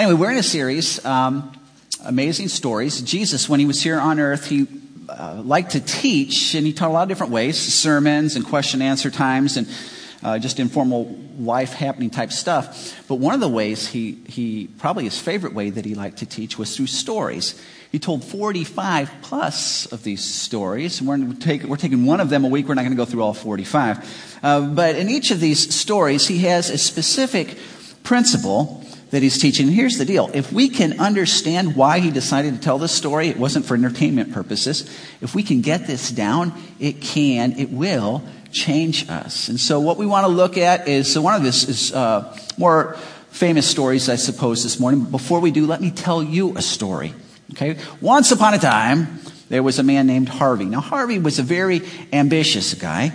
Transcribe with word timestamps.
Anyway, 0.00 0.14
we're 0.14 0.30
in 0.30 0.38
a 0.38 0.42
series, 0.42 1.04
um, 1.04 1.52
Amazing 2.06 2.48
Stories. 2.48 3.02
Jesus, 3.02 3.50
when 3.50 3.60
he 3.60 3.66
was 3.66 3.82
here 3.82 4.00
on 4.00 4.18
earth, 4.18 4.46
he 4.46 4.66
uh, 5.10 5.42
liked 5.44 5.72
to 5.72 5.80
teach, 5.80 6.54
and 6.54 6.66
he 6.66 6.72
taught 6.72 6.88
a 6.88 6.92
lot 6.94 7.02
of 7.02 7.08
different 7.10 7.34
ways 7.34 7.58
sermons 7.58 8.34
and 8.34 8.46
question 8.46 8.80
answer 8.80 9.10
times 9.10 9.58
and 9.58 9.68
uh, 10.22 10.38
just 10.38 10.58
informal 10.58 11.18
life 11.38 11.74
happening 11.74 12.08
type 12.08 12.32
stuff. 12.32 13.04
But 13.08 13.16
one 13.16 13.34
of 13.34 13.40
the 13.40 13.48
ways 13.50 13.88
he, 13.88 14.12
he, 14.26 14.68
probably 14.78 15.04
his 15.04 15.18
favorite 15.18 15.52
way 15.52 15.68
that 15.68 15.84
he 15.84 15.94
liked 15.94 16.20
to 16.20 16.26
teach 16.26 16.56
was 16.56 16.74
through 16.74 16.86
stories. 16.86 17.62
He 17.92 17.98
told 17.98 18.24
45 18.24 19.10
plus 19.20 19.84
of 19.92 20.02
these 20.02 20.24
stories. 20.24 21.02
We're, 21.02 21.34
take, 21.34 21.64
we're 21.64 21.76
taking 21.76 22.06
one 22.06 22.20
of 22.20 22.30
them 22.30 22.46
a 22.46 22.48
week. 22.48 22.68
We're 22.68 22.74
not 22.74 22.86
going 22.86 22.92
to 22.92 22.96
go 22.96 23.04
through 23.04 23.22
all 23.22 23.34
45. 23.34 24.38
Uh, 24.42 24.60
but 24.62 24.96
in 24.96 25.10
each 25.10 25.30
of 25.30 25.40
these 25.40 25.74
stories, 25.74 26.26
he 26.26 26.38
has 26.38 26.70
a 26.70 26.78
specific 26.78 27.58
principle 28.02 28.79
that 29.10 29.22
he's 29.22 29.38
teaching. 29.38 29.66
And 29.66 29.74
here's 29.74 29.98
the 29.98 30.04
deal. 30.04 30.30
If 30.32 30.52
we 30.52 30.68
can 30.68 31.00
understand 31.00 31.76
why 31.76 31.98
he 32.00 32.10
decided 32.10 32.54
to 32.54 32.60
tell 32.60 32.78
this 32.78 32.92
story, 32.92 33.28
it 33.28 33.36
wasn't 33.36 33.64
for 33.64 33.74
entertainment 33.74 34.32
purposes. 34.32 34.88
If 35.20 35.34
we 35.34 35.42
can 35.42 35.60
get 35.60 35.86
this 35.86 36.10
down, 36.10 36.52
it 36.78 37.00
can, 37.00 37.58
it 37.58 37.70
will 37.70 38.22
change 38.52 39.08
us. 39.08 39.48
And 39.48 39.58
so 39.58 39.80
what 39.80 39.96
we 39.96 40.06
want 40.06 40.26
to 40.26 40.32
look 40.32 40.56
at 40.56 40.88
is, 40.88 41.12
so 41.12 41.22
one 41.22 41.34
of 41.34 41.42
this 41.42 41.68
is 41.68 41.92
uh, 41.92 42.36
more 42.56 42.96
famous 43.30 43.68
stories, 43.68 44.08
I 44.08 44.16
suppose, 44.16 44.62
this 44.62 44.78
morning. 44.78 45.04
But 45.04 45.10
before 45.10 45.40
we 45.40 45.50
do, 45.50 45.66
let 45.66 45.80
me 45.80 45.90
tell 45.90 46.22
you 46.22 46.56
a 46.56 46.62
story. 46.62 47.14
Okay? 47.52 47.78
Once 48.00 48.30
upon 48.32 48.54
a 48.54 48.58
time, 48.58 49.20
there 49.48 49.62
was 49.62 49.78
a 49.78 49.82
man 49.82 50.06
named 50.06 50.28
Harvey. 50.28 50.66
Now, 50.66 50.80
Harvey 50.80 51.18
was 51.18 51.38
a 51.38 51.42
very 51.42 51.82
ambitious 52.12 52.74
guy. 52.74 53.12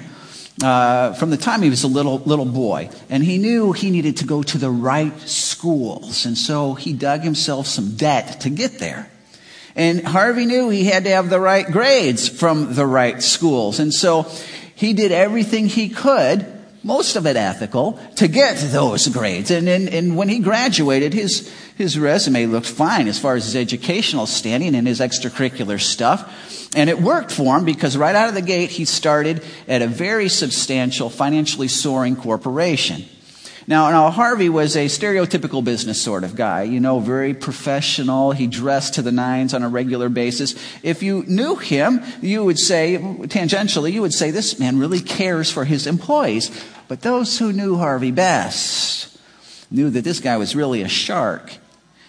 Uh, 0.64 1.12
from 1.14 1.32
the 1.32 1.38
time 1.38 1.62
he 1.62 1.70
was 1.70 1.84
a 1.84 1.88
little 1.88 2.20
little 2.20 2.46
boy, 2.46 2.90
and 3.10 3.24
he 3.24 3.38
knew 3.38 3.74
he 3.74 3.92
needed 3.92 4.18
to 4.18 4.26
go 4.26 4.42
to 4.42 4.58
the 4.58 4.72
right 4.72 5.20
schools, 5.22 6.26
and 6.26 6.38
so 6.38 6.76
he 6.76 6.94
dug 6.94 7.22
himself 7.22 7.68
some 7.68 7.96
debt 7.98 8.40
to 8.42 8.50
get 8.50 8.80
there. 8.80 9.10
And 9.76 10.08
Harvey 10.08 10.46
knew 10.46 10.70
he 10.70 10.86
had 10.86 11.04
to 11.04 11.10
have 11.10 11.30
the 11.30 11.42
right 11.42 11.70
grades 11.70 12.30
from 12.30 12.74
the 12.74 12.86
right 12.86 13.22
schools, 13.22 13.82
and 13.82 13.94
so 13.94 14.32
he 14.76 14.94
did 14.94 15.12
everything 15.12 15.68
he 15.68 15.90
could, 15.90 16.46
most 16.86 17.16
of 17.16 17.26
it 17.26 17.36
ethical, 17.36 18.00
to 18.16 18.28
get 18.28 18.58
those 18.72 19.08
grades. 19.08 19.50
And, 19.50 19.68
and, 19.68 19.90
and 19.90 20.16
when 20.16 20.30
he 20.30 20.38
graduated, 20.38 21.16
his, 21.16 21.52
his 21.76 21.98
resume 21.98 22.46
looked 22.46 22.68
fine 22.68 23.08
as 23.08 23.18
far 23.18 23.36
as 23.36 23.46
his 23.46 23.56
educational 23.56 24.28
standing 24.28 24.76
and 24.76 24.88
his 24.88 25.00
extracurricular 25.00 25.82
stuff. 25.82 26.70
And 26.76 26.88
it 26.88 27.02
worked 27.02 27.32
for 27.32 27.58
him 27.58 27.66
because 27.66 27.98
right 27.98 28.14
out 28.14 28.30
of 28.30 28.36
the 28.36 28.44
gate, 28.44 28.70
he 28.70 28.86
started 28.86 29.44
at 29.68 29.82
a 29.82 29.88
very 29.88 30.30
substantial, 30.30 31.10
financially 31.10 31.70
soaring 31.70 32.16
corporation. 32.16 33.06
Now, 33.68 33.90
now, 33.90 34.12
Harvey 34.12 34.50
was 34.50 34.76
a 34.76 34.86
stereotypical 34.86 35.64
business 35.64 36.00
sort 36.00 36.24
of 36.24 36.36
guy, 36.36 36.64
you 36.64 36.80
know, 36.80 37.00
very 37.00 37.34
professional. 37.34 38.32
He 38.32 38.46
dressed 38.46 38.94
to 38.96 39.02
the 39.02 39.12
nines 39.12 39.56
on 39.56 39.64
a 39.64 39.70
regular 39.70 40.08
basis. 40.08 40.54
If 40.84 41.02
you 41.02 41.24
knew 41.26 41.56
him, 41.56 42.04
you 42.22 42.46
would 42.46 42.60
say, 42.60 43.00
tangentially, 43.00 43.92
you 43.92 44.04
would 44.04 44.14
say, 44.14 44.30
this 44.30 44.60
man 44.60 44.78
really 44.78 45.00
cares 45.00 45.52
for 45.52 45.66
his 45.66 45.88
employees. 45.88 46.52
But 46.88 47.02
those 47.02 47.40
who 47.40 47.52
knew 47.52 47.78
Harvey 47.78 48.12
best 48.12 49.18
knew 49.72 49.90
that 49.90 50.04
this 50.04 50.20
guy 50.20 50.38
was 50.38 50.56
really 50.56 50.82
a 50.82 50.88
shark. 50.88 51.58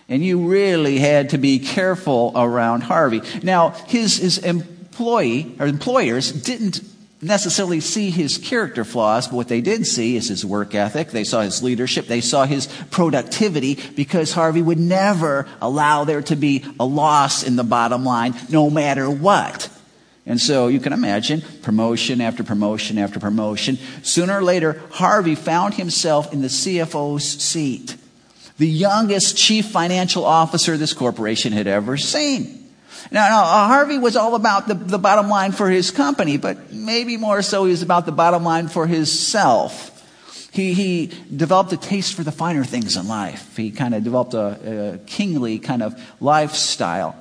And 0.09 0.25
you 0.25 0.49
really 0.49 0.99
had 0.99 1.31
to 1.31 1.39
be 1.39 1.59
careful 1.59 2.33
around 2.37 2.83
Harvey. 2.83 3.23
Now, 3.43 3.71
his, 3.89 4.19
his 4.19 4.39
employee, 4.39 5.57
or 5.59 5.67
employers 5.67 6.31
didn't 6.31 6.81
necessarily 7.23 7.81
see 7.81 8.11
his 8.11 8.39
character 8.39 8.85
flaws, 8.85 9.29
but 9.29 9.37
what 9.37 9.49
they 9.49 9.61
did 9.61 9.87
see 9.87 10.17
is 10.17 10.29
his 10.29 10.45
work 10.45 10.75
ethic. 10.75 11.09
They 11.09 11.25
saw 11.25 11.41
his 11.41 11.63
leadership. 11.63 12.07
They 12.07 12.21
saw 12.21 12.45
his 12.45 12.69
productivity 12.91 13.79
because 13.97 14.33
Harvey 14.33 14.63
would 14.63 14.79
never 14.79 15.49
allow 15.61 16.05
there 16.05 16.23
to 16.23 16.37
be 16.37 16.65
a 16.79 16.85
loss 16.85 17.43
in 17.43 17.57
the 17.57 17.65
bottom 17.65 18.05
line, 18.05 18.35
no 18.51 18.71
matter 18.71 19.11
what. 19.11 19.71
And 20.27 20.41
so 20.41 20.67
you 20.67 20.81
can 20.81 20.93
imagine 20.93 21.43
promotion 21.63 22.21
after 22.21 22.43
promotion 22.43 22.99
after 22.99 23.21
promotion. 23.21 23.79
Sooner 24.03 24.39
or 24.39 24.43
later, 24.43 24.83
Harvey 24.91 25.37
found 25.37 25.75
himself 25.75 26.33
in 26.33 26.43
the 26.43 26.49
CFO's 26.49 27.25
seat, 27.25 27.97
the 28.59 28.67
youngest 28.67 29.37
chief 29.37 29.67
financial 29.67 30.25
officer 30.25 30.77
this 30.77 30.93
corporation 30.93 31.53
had 31.53 31.69
ever 31.69 31.97
seen. 31.97 32.65
Now, 33.13 33.29
now 33.29 33.43
uh, 33.43 33.67
Harvey 33.69 33.99
was 33.99 34.17
all 34.17 34.35
about 34.35 34.67
the, 34.67 34.75
the 34.75 34.99
bottom 34.99 35.29
line 35.29 35.53
for 35.53 35.71
his 35.71 35.93
company, 35.93 36.39
but 36.39 36.73
maybe 36.73 37.17
more 37.17 37.41
so 37.43 37.65
he 37.65 37.71
was 37.71 37.83
about 37.83 38.05
the 38.05 38.13
bottom 38.13 38.43
line 38.43 38.67
for 38.67 38.89
himself. 38.89 39.93
He, 40.53 40.73
he 40.73 41.13
developed 41.35 41.73
a 41.73 41.77
taste 41.77 42.15
for 42.15 42.25
the 42.25 42.33
finer 42.33 42.65
things 42.65 42.97
in 42.97 43.07
life. 43.07 43.57
He 43.57 43.71
kind 43.71 43.95
of 43.95 44.03
developed 44.03 44.35
a, 44.35 44.95
a 44.95 44.99
kingly 45.07 45.61
kind 45.61 45.83
of 45.83 45.95
lifestyle. 46.19 47.15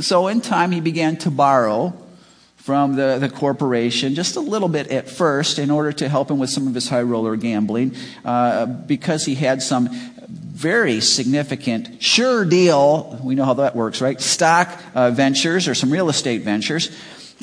So 0.00 0.26
in 0.26 0.40
time, 0.40 0.72
he 0.72 0.80
began 0.80 1.18
to 1.18 1.30
borrow 1.30 1.94
from 2.66 2.96
the, 2.96 3.18
the 3.20 3.28
corporation 3.28 4.16
just 4.16 4.34
a 4.34 4.40
little 4.40 4.66
bit 4.66 4.88
at 4.88 5.08
first 5.08 5.60
in 5.60 5.70
order 5.70 5.92
to 5.92 6.08
help 6.08 6.28
him 6.28 6.40
with 6.40 6.50
some 6.50 6.66
of 6.66 6.74
his 6.74 6.88
high 6.88 7.00
roller 7.00 7.36
gambling 7.36 7.94
uh, 8.24 8.66
because 8.66 9.24
he 9.24 9.36
had 9.36 9.62
some 9.62 9.88
very 10.26 11.00
significant, 11.00 12.02
sure 12.02 12.44
deal, 12.44 13.20
we 13.22 13.36
know 13.36 13.44
how 13.44 13.54
that 13.54 13.76
works, 13.76 14.00
right? 14.00 14.20
Stock 14.20 14.68
uh, 14.96 15.12
ventures 15.12 15.68
or 15.68 15.76
some 15.76 15.92
real 15.92 16.08
estate 16.08 16.42
ventures. 16.42 16.90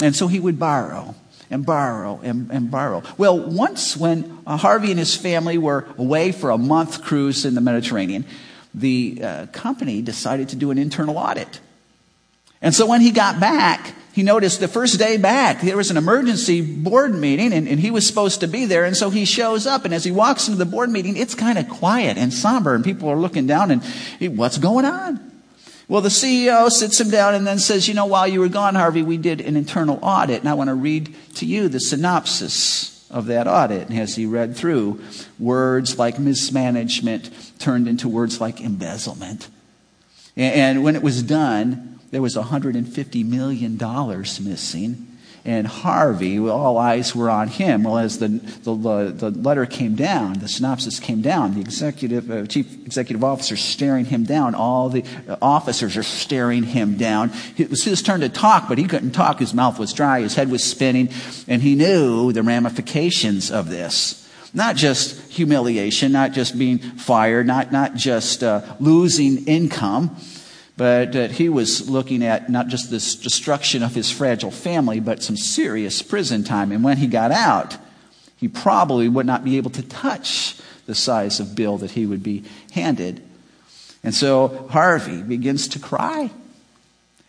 And 0.01 0.13
so 0.13 0.28
he 0.28 0.41
would 0.41 0.59
borrow 0.59 1.16
and 1.50 1.66
borrow 1.66 2.19
and, 2.22 2.51
and 2.51 2.69
borrow. 2.69 3.01
Well, 3.17 3.39
once 3.39 3.95
when 3.95 4.39
uh, 4.45 4.57
Harvey 4.57 4.89
and 4.89 5.00
his 5.00 5.16
family 5.16 5.57
were 5.57 5.88
away 5.97 6.33
for 6.33 6.50
a 6.50 6.57
month 6.57 7.01
cruise 7.01 7.45
in 7.45 7.56
the 7.56 7.62
Mediterranean, 7.62 8.25
the 8.73 9.22
uh, 9.23 9.45
company 9.53 10.01
decided 10.01 10.50
to 10.50 10.57
do 10.57 10.69
an 10.69 10.78
internal 10.78 11.17
audit. 11.17 11.62
And 12.63 12.74
so 12.74 12.88
when 12.88 13.01
he 13.01 13.12
got 13.12 13.41
back, 13.41 13.94
he 14.13 14.24
noticed 14.24 14.59
the 14.59 14.68
first 14.68 14.97
day 14.97 15.18
back, 15.18 15.62
there 15.62 15.75
was 15.75 15.91
an 15.91 15.97
emergency 15.97 16.62
board 16.62 17.13
meeting 17.13 17.51
and, 17.51 17.68
and, 17.68 17.79
he 17.79 17.91
was 17.91 18.07
supposed 18.07 18.40
to 18.40 18.47
be 18.47 18.66
there. 18.66 18.85
And 18.85 18.96
so 18.96 19.09
he 19.09 19.25
shows 19.25 19.68
up 19.68 19.85
and 19.85 19.94
as 19.94 20.03
he 20.03 20.12
walks 20.12 20.47
into 20.47 20.57
the 20.57 20.66
board 20.66 20.90
meeting, 20.90 21.18
it's 21.18 21.35
kind 21.35 21.57
of 21.57 21.68
quiet 21.68 22.18
and 22.18 22.34
somber 22.34 22.74
and 22.74 22.84
people 22.84 23.09
are 23.09 23.18
looking 23.18 23.47
down 23.47 23.72
and 23.72 23.84
what's 24.38 24.57
going 24.57 24.85
on? 24.85 25.31
Well, 25.90 26.01
the 26.01 26.09
CEO 26.09 26.69
sits 26.69 27.01
him 27.01 27.09
down 27.09 27.35
and 27.35 27.46
then 27.46 27.59
says, 27.59 27.88
you 27.88 27.94
know, 27.96 28.06
while 28.06 28.28
you 28.28 28.40
were 28.40 28.50
gone, 28.50 28.75
Harvey, 28.75 29.03
we 29.03 29.18
did 29.18 29.41
an 29.41 29.57
internal 29.57 30.00
audit 30.01 30.40
and 30.40 30.47
I 30.47 30.53
want 30.53 30.69
to 30.69 30.75
read 30.75 31.13
to 31.35 31.45
you 31.45 31.68
the 31.68 31.80
synopsis 31.80 33.09
of 33.12 33.25
that 33.25 33.47
audit. 33.47 33.90
And 33.90 34.00
as 34.00 34.16
he 34.16 34.25
read 34.25 34.56
through, 34.56 35.03
words 35.38 35.97
like 35.97 36.18
mismanagement 36.18 37.30
turned 37.59 37.88
into 37.88 38.07
words 38.07 38.40
like 38.40 38.62
embezzlement. 38.62 39.50
And 40.38 40.84
when 40.84 40.95
it 40.95 41.03
was 41.03 41.22
done, 41.24 41.94
there 42.13 42.22
was 42.22 42.35
$150 42.35 43.25
million 43.25 43.75
missing. 43.78 45.07
And 45.46 45.66
Harvey, 45.66 46.38
all 46.40 46.78
eyes 46.78 47.16
were 47.16 47.29
on 47.29 47.47
him. 47.47 47.84
Well, 47.84 47.97
as 47.97 48.19
the, 48.19 48.28
the, 48.28 49.12
the 49.13 49.31
letter 49.31 49.66
came 49.66 49.96
down, 49.96 50.34
the 50.34 50.47
synopsis 50.47 51.00
came 51.00 51.22
down, 51.22 51.56
the 51.56 51.59
executive, 51.59 52.29
uh, 52.29 52.46
chief 52.46 52.85
executive 52.85 53.24
officer 53.24 53.57
staring 53.57 54.06
him 54.06 54.25
down. 54.25 54.53
All 54.53 54.90
the 54.90 55.03
officers 55.41 55.97
are 55.97 56.03
staring 56.03 56.63
him 56.63 56.97
down. 56.97 57.31
It 57.57 57.72
was 57.72 57.84
his 57.84 58.03
turn 58.03 58.19
to 58.19 58.30
talk, 58.30 58.69
but 58.69 58.78
he 58.78 58.85
couldn't 58.85 59.12
talk. 59.12 59.40
His 59.40 59.56
mouth 59.56 59.80
was 59.80 59.91
dry, 59.91 60.22
his 60.22 60.35
head 60.35 60.51
was 60.51 60.63
spinning, 60.63 61.09
and 61.47 61.63
he 61.63 61.74
knew 61.75 62.31
the 62.31 62.44
ramifications 62.44 63.51
of 63.51 63.69
this. 63.69 64.19
Not 64.53 64.75
just 64.75 65.31
humiliation, 65.31 66.12
not 66.12 66.31
just 66.31 66.57
being 66.59 66.78
fired, 66.78 67.47
not, 67.47 67.72
not 67.72 67.95
just 67.95 68.44
uh, 68.44 68.62
losing 68.80 69.45
income, 69.45 70.16
but 70.75 71.13
that 71.13 71.31
he 71.31 71.50
was 71.50 71.89
looking 71.89 72.23
at 72.23 72.50
not 72.50 72.67
just 72.67 72.89
this 72.89 73.16
destruction 73.16 73.84
of 73.84 73.94
his 73.94 74.11
fragile 74.11 74.51
family, 74.51 75.00
but 75.00 75.22
some 75.22 75.38
serious 75.38 76.01
prison 76.01 76.44
time. 76.44 76.72
And 76.72 76.84
when 76.84 76.97
he 76.97 77.07
got 77.07 77.31
out, 77.31 77.78
he 78.38 78.47
probably 78.47 79.07
would 79.07 79.25
not 79.25 79.44
be 79.44 79.57
able 79.57 79.72
to 79.72 79.83
touch 79.83 80.57
the 80.85 80.95
size 80.95 81.39
of 81.39 81.56
bill 81.56 81.78
that 81.78 81.91
he 81.91 82.06
would 82.06 82.23
be 82.23 82.44
handed. 82.72 83.22
And 84.03 84.13
so 84.13 84.68
Harvey 84.69 85.21
begins 85.21 85.68
to 85.69 85.80
cry. 85.80 86.31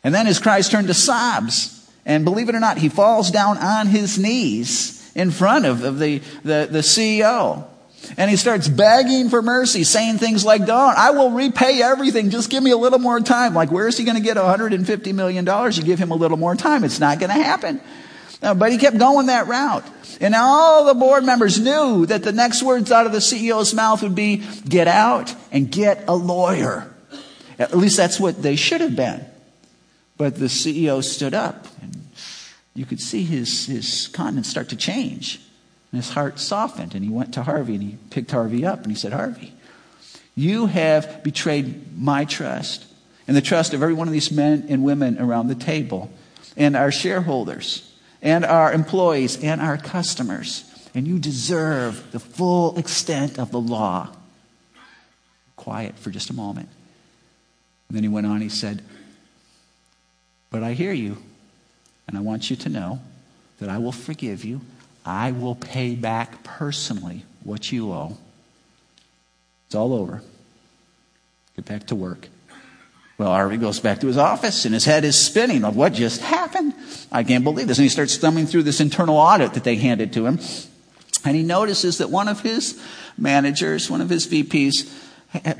And 0.02 0.14
then 0.14 0.26
his 0.26 0.38
cries 0.38 0.68
turn 0.68 0.86
to 0.86 0.94
sobs. 0.94 1.88
And 2.06 2.24
believe 2.24 2.48
it 2.48 2.54
or 2.54 2.60
not, 2.60 2.78
he 2.78 2.88
falls 2.88 3.30
down 3.30 3.58
on 3.58 3.86
his 3.86 4.18
knees 4.18 5.12
in 5.14 5.30
front 5.30 5.66
of, 5.66 5.84
of 5.84 5.98
the, 5.98 6.18
the, 6.42 6.68
the 6.70 6.80
CEO. 6.80 7.66
And 8.16 8.30
he 8.30 8.36
starts 8.36 8.68
begging 8.68 9.28
for 9.28 9.42
mercy, 9.42 9.84
saying 9.84 10.18
things 10.18 10.44
like, 10.44 10.66
Don't, 10.66 10.96
I 10.96 11.10
will 11.10 11.30
repay 11.30 11.82
everything. 11.82 12.30
Just 12.30 12.50
give 12.50 12.62
me 12.62 12.70
a 12.70 12.76
little 12.76 12.98
more 12.98 13.20
time. 13.20 13.54
Like, 13.54 13.70
where 13.70 13.88
is 13.88 13.96
he 13.96 14.04
going 14.04 14.16
to 14.16 14.22
get 14.22 14.36
$150 14.36 15.14
million? 15.14 15.46
You 15.46 15.82
give 15.82 15.98
him 15.98 16.10
a 16.10 16.16
little 16.16 16.36
more 16.36 16.54
time. 16.54 16.84
It's 16.84 17.00
not 17.00 17.18
going 17.18 17.30
to 17.30 17.42
happen. 17.42 17.80
But 18.40 18.72
he 18.72 18.78
kept 18.78 18.98
going 18.98 19.26
that 19.26 19.46
route. 19.46 19.84
And 20.20 20.34
all 20.34 20.84
the 20.84 20.94
board 20.94 21.24
members 21.24 21.58
knew 21.58 22.06
that 22.06 22.22
the 22.22 22.32
next 22.32 22.62
words 22.62 22.92
out 22.92 23.06
of 23.06 23.12
the 23.12 23.18
CEO's 23.18 23.74
mouth 23.74 24.02
would 24.02 24.14
be, 24.14 24.42
Get 24.68 24.88
out 24.88 25.34
and 25.50 25.70
get 25.70 26.04
a 26.08 26.14
lawyer. 26.14 26.90
At 27.58 27.76
least 27.76 27.96
that's 27.96 28.18
what 28.20 28.42
they 28.42 28.56
should 28.56 28.80
have 28.80 28.96
been. 28.96 29.24
But 30.16 30.36
the 30.36 30.46
CEO 30.46 31.02
stood 31.02 31.34
up. 31.34 31.66
And 31.82 32.10
you 32.74 32.84
could 32.84 33.00
see 33.00 33.22
his, 33.22 33.66
his 33.66 34.08
countenance 34.08 34.48
start 34.48 34.68
to 34.70 34.76
change. 34.76 35.40
And 35.94 36.02
his 36.02 36.10
heart 36.10 36.40
softened, 36.40 36.96
and 36.96 37.04
he 37.04 37.08
went 37.08 37.34
to 37.34 37.44
Harvey 37.44 37.74
and 37.74 37.82
he 37.84 37.98
picked 38.10 38.32
Harvey 38.32 38.66
up 38.66 38.82
and 38.82 38.88
he 38.88 38.96
said, 38.96 39.12
Harvey, 39.12 39.54
You 40.34 40.66
have 40.66 41.22
betrayed 41.22 41.96
my 41.96 42.24
trust 42.24 42.84
and 43.28 43.36
the 43.36 43.40
trust 43.40 43.74
of 43.74 43.80
every 43.80 43.94
one 43.94 44.08
of 44.08 44.12
these 44.12 44.32
men 44.32 44.66
and 44.68 44.82
women 44.82 45.20
around 45.20 45.46
the 45.46 45.54
table, 45.54 46.10
and 46.56 46.74
our 46.74 46.90
shareholders, 46.90 47.94
and 48.20 48.44
our 48.44 48.72
employees, 48.72 49.40
and 49.40 49.60
our 49.60 49.78
customers. 49.78 50.64
And 50.96 51.06
you 51.06 51.20
deserve 51.20 52.10
the 52.10 52.18
full 52.18 52.76
extent 52.76 53.38
of 53.38 53.52
the 53.52 53.60
law. 53.60 54.10
Quiet 55.54 55.96
for 55.96 56.10
just 56.10 56.28
a 56.28 56.34
moment. 56.34 56.70
And 57.88 57.94
then 57.94 58.02
he 58.02 58.08
went 58.08 58.26
on, 58.26 58.40
he 58.40 58.48
said, 58.48 58.82
But 60.50 60.64
I 60.64 60.72
hear 60.72 60.92
you, 60.92 61.18
and 62.08 62.18
I 62.18 62.20
want 62.20 62.50
you 62.50 62.56
to 62.56 62.68
know 62.68 62.98
that 63.60 63.68
I 63.68 63.78
will 63.78 63.92
forgive 63.92 64.44
you. 64.44 64.60
I 65.04 65.32
will 65.32 65.54
pay 65.54 65.94
back 65.94 66.42
personally 66.42 67.24
what 67.42 67.70
you 67.70 67.92
owe. 67.92 68.16
It's 69.66 69.74
all 69.74 69.92
over. 69.92 70.22
Get 71.56 71.66
back 71.66 71.86
to 71.88 71.94
work. 71.94 72.28
Well, 73.16 73.30
Harvey 73.30 73.58
goes 73.58 73.78
back 73.78 74.00
to 74.00 74.08
his 74.08 74.18
office 74.18 74.64
and 74.64 74.74
his 74.74 74.84
head 74.84 75.04
is 75.04 75.16
spinning 75.16 75.64
of 75.64 75.76
what 75.76 75.92
just 75.92 76.20
happened. 76.20 76.74
I 77.12 77.22
can't 77.22 77.44
believe 77.44 77.68
this. 77.68 77.78
And 77.78 77.84
he 77.84 77.88
starts 77.88 78.16
thumbing 78.16 78.46
through 78.46 78.64
this 78.64 78.80
internal 78.80 79.16
audit 79.16 79.54
that 79.54 79.62
they 79.62 79.76
handed 79.76 80.12
to 80.14 80.26
him. 80.26 80.40
And 81.24 81.36
he 81.36 81.42
notices 81.42 81.98
that 81.98 82.10
one 82.10 82.28
of 82.28 82.40
his 82.40 82.80
managers, 83.16 83.88
one 83.88 84.00
of 84.00 84.10
his 84.10 84.26
VPs, 84.26 84.90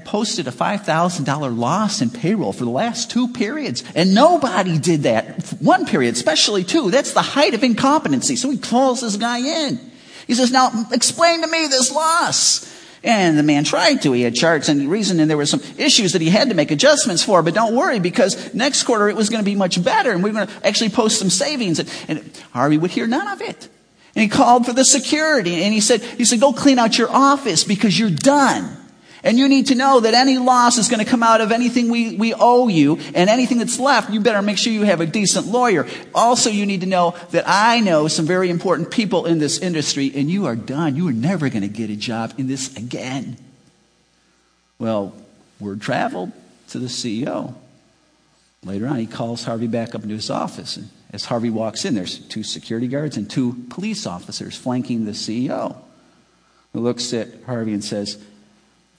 posted 0.05 0.47
a 0.47 0.53
$5,000 0.53 1.59
loss 1.59 2.00
in 2.00 2.11
payroll 2.11 2.53
for 2.53 2.65
the 2.65 2.71
last 2.71 3.11
two 3.11 3.29
periods. 3.29 3.82
And 3.94 4.15
nobody 4.15 4.79
did 4.79 5.03
that. 5.03 5.49
One 5.61 5.87
period, 5.87 6.15
especially 6.15 6.65
two. 6.65 6.91
That's 6.91 7.12
the 7.12 7.23
height 7.23 7.55
of 7.55 7.65
incompetency. 7.65 8.37
So 8.37 8.50
he 8.50 8.59
calls 8.59 9.00
this 9.00 9.17
guy 9.17 9.38
in. 9.38 9.81
He 10.26 10.35
says, 10.35 10.53
now 10.53 10.87
explain 10.93 11.43
to 11.43 11.47
me 11.47 11.67
this 11.67 11.93
loss. 11.93 12.73
And 13.03 13.37
the 13.37 13.43
man 13.43 13.65
tried 13.65 14.00
to. 14.03 14.12
He 14.12 14.23
had 14.23 14.35
charts 14.35 14.71
and 14.71 14.91
reason, 14.91 15.21
and 15.21 15.29
there 15.29 15.37
were 15.37 15.44
some 15.44 15.61
issues 15.77 16.12
that 16.12 16.23
he 16.23 16.31
had 16.31 16.49
to 16.49 16.55
make 16.55 16.70
adjustments 16.70 17.23
for. 17.23 17.43
But 17.43 17.53
don't 17.53 17.75
worry, 17.75 18.00
because 18.00 18.55
next 18.55 18.85
quarter 18.85 19.11
it 19.11 19.17
was 19.17 19.29
going 19.29 19.43
to 19.43 19.44
be 19.44 19.55
much 19.55 19.82
better, 19.85 20.11
and 20.11 20.23
we 20.23 20.31
are 20.31 20.32
going 20.32 20.47
to 20.47 20.67
actually 20.67 20.88
post 20.88 21.19
some 21.19 21.29
savings. 21.29 21.81
And, 21.81 21.91
and 22.09 22.43
Harvey 22.53 22.79
would 22.79 22.91
hear 22.91 23.06
none 23.06 23.29
of 23.29 23.43
it. 23.43 23.69
And 24.15 24.23
he 24.23 24.29
called 24.29 24.65
for 24.65 24.73
the 24.73 24.87
security, 24.87 25.65
and 25.65 25.75
he 25.75 25.81
said, 25.81 26.00
he 26.00 26.25
said, 26.25 26.41
go 26.41 26.55
clean 26.55 26.79
out 26.79 26.97
your 26.97 27.11
office 27.11 27.65
because 27.65 27.99
you're 27.99 28.09
done. 28.09 28.83
And 29.25 29.38
you 29.38 29.49
need 29.49 29.69
to 29.69 29.75
know 29.75 30.00
that 30.00 30.12
any 30.12 30.37
loss 30.37 30.76
is 30.76 30.88
going 30.88 31.03
to 31.03 31.11
come 31.11 31.23
out 31.23 31.41
of 31.41 31.50
anything 31.50 31.88
we, 31.88 32.15
we 32.15 32.35
owe 32.35 32.69
you, 32.69 32.99
and 33.15 33.31
anything 33.31 33.56
that's 33.56 33.81
left, 33.81 34.11
you 34.11 34.21
better 34.21 34.43
make 34.43 34.59
sure 34.59 34.71
you 34.71 34.82
have 34.82 35.00
a 35.00 35.06
decent 35.06 35.47
lawyer. 35.47 35.87
Also, 36.15 36.50
you 36.50 36.67
need 36.67 36.82
to 36.82 36.87
know 36.87 37.17
that 37.31 37.44
I 37.47 37.81
know 37.81 38.06
some 38.06 38.26
very 38.26 38.50
important 38.50 38.91
people 38.91 39.25
in 39.25 39.38
this 39.38 39.59
industry, 39.59 40.12
and 40.15 40.31
you 40.31 40.44
are 40.44 40.55
done. 40.55 40.94
You 40.94 41.09
are 41.09 41.12
never 41.12 41.49
going 41.49 41.62
to 41.62 41.69
get 41.69 41.88
a 41.88 41.97
job 41.97 42.35
in 42.37 42.49
this 42.49 42.76
again. 42.76 43.38
Well, 44.79 45.15
word 45.59 45.81
traveled 45.81 46.32
to 46.69 46.79
the 46.79 46.88
CEO. 46.88 47.55
Later 48.62 48.87
on, 48.88 48.97
he 48.97 49.06
calls 49.06 49.44
Harvey 49.44 49.69
back 49.69 49.94
up 49.94 50.03
into 50.03 50.17
his 50.17 50.29
office, 50.29 50.77
and 50.77 50.91
as 51.12 51.25
Harvey 51.25 51.49
walks 51.49 51.87
in, 51.87 51.94
there's 51.94 52.19
two 52.19 52.43
security 52.43 52.88
guards 52.88 53.17
and 53.17 53.31
two 53.31 53.65
police 53.70 54.06
officers 54.06 54.55
flanking 54.55 55.06
the 55.06 55.12
CEO, 55.12 55.77
who 56.75 56.81
looks 56.81 57.15
at 57.15 57.29
Harvey 57.47 57.73
and 57.73 57.85
says, 57.85 58.23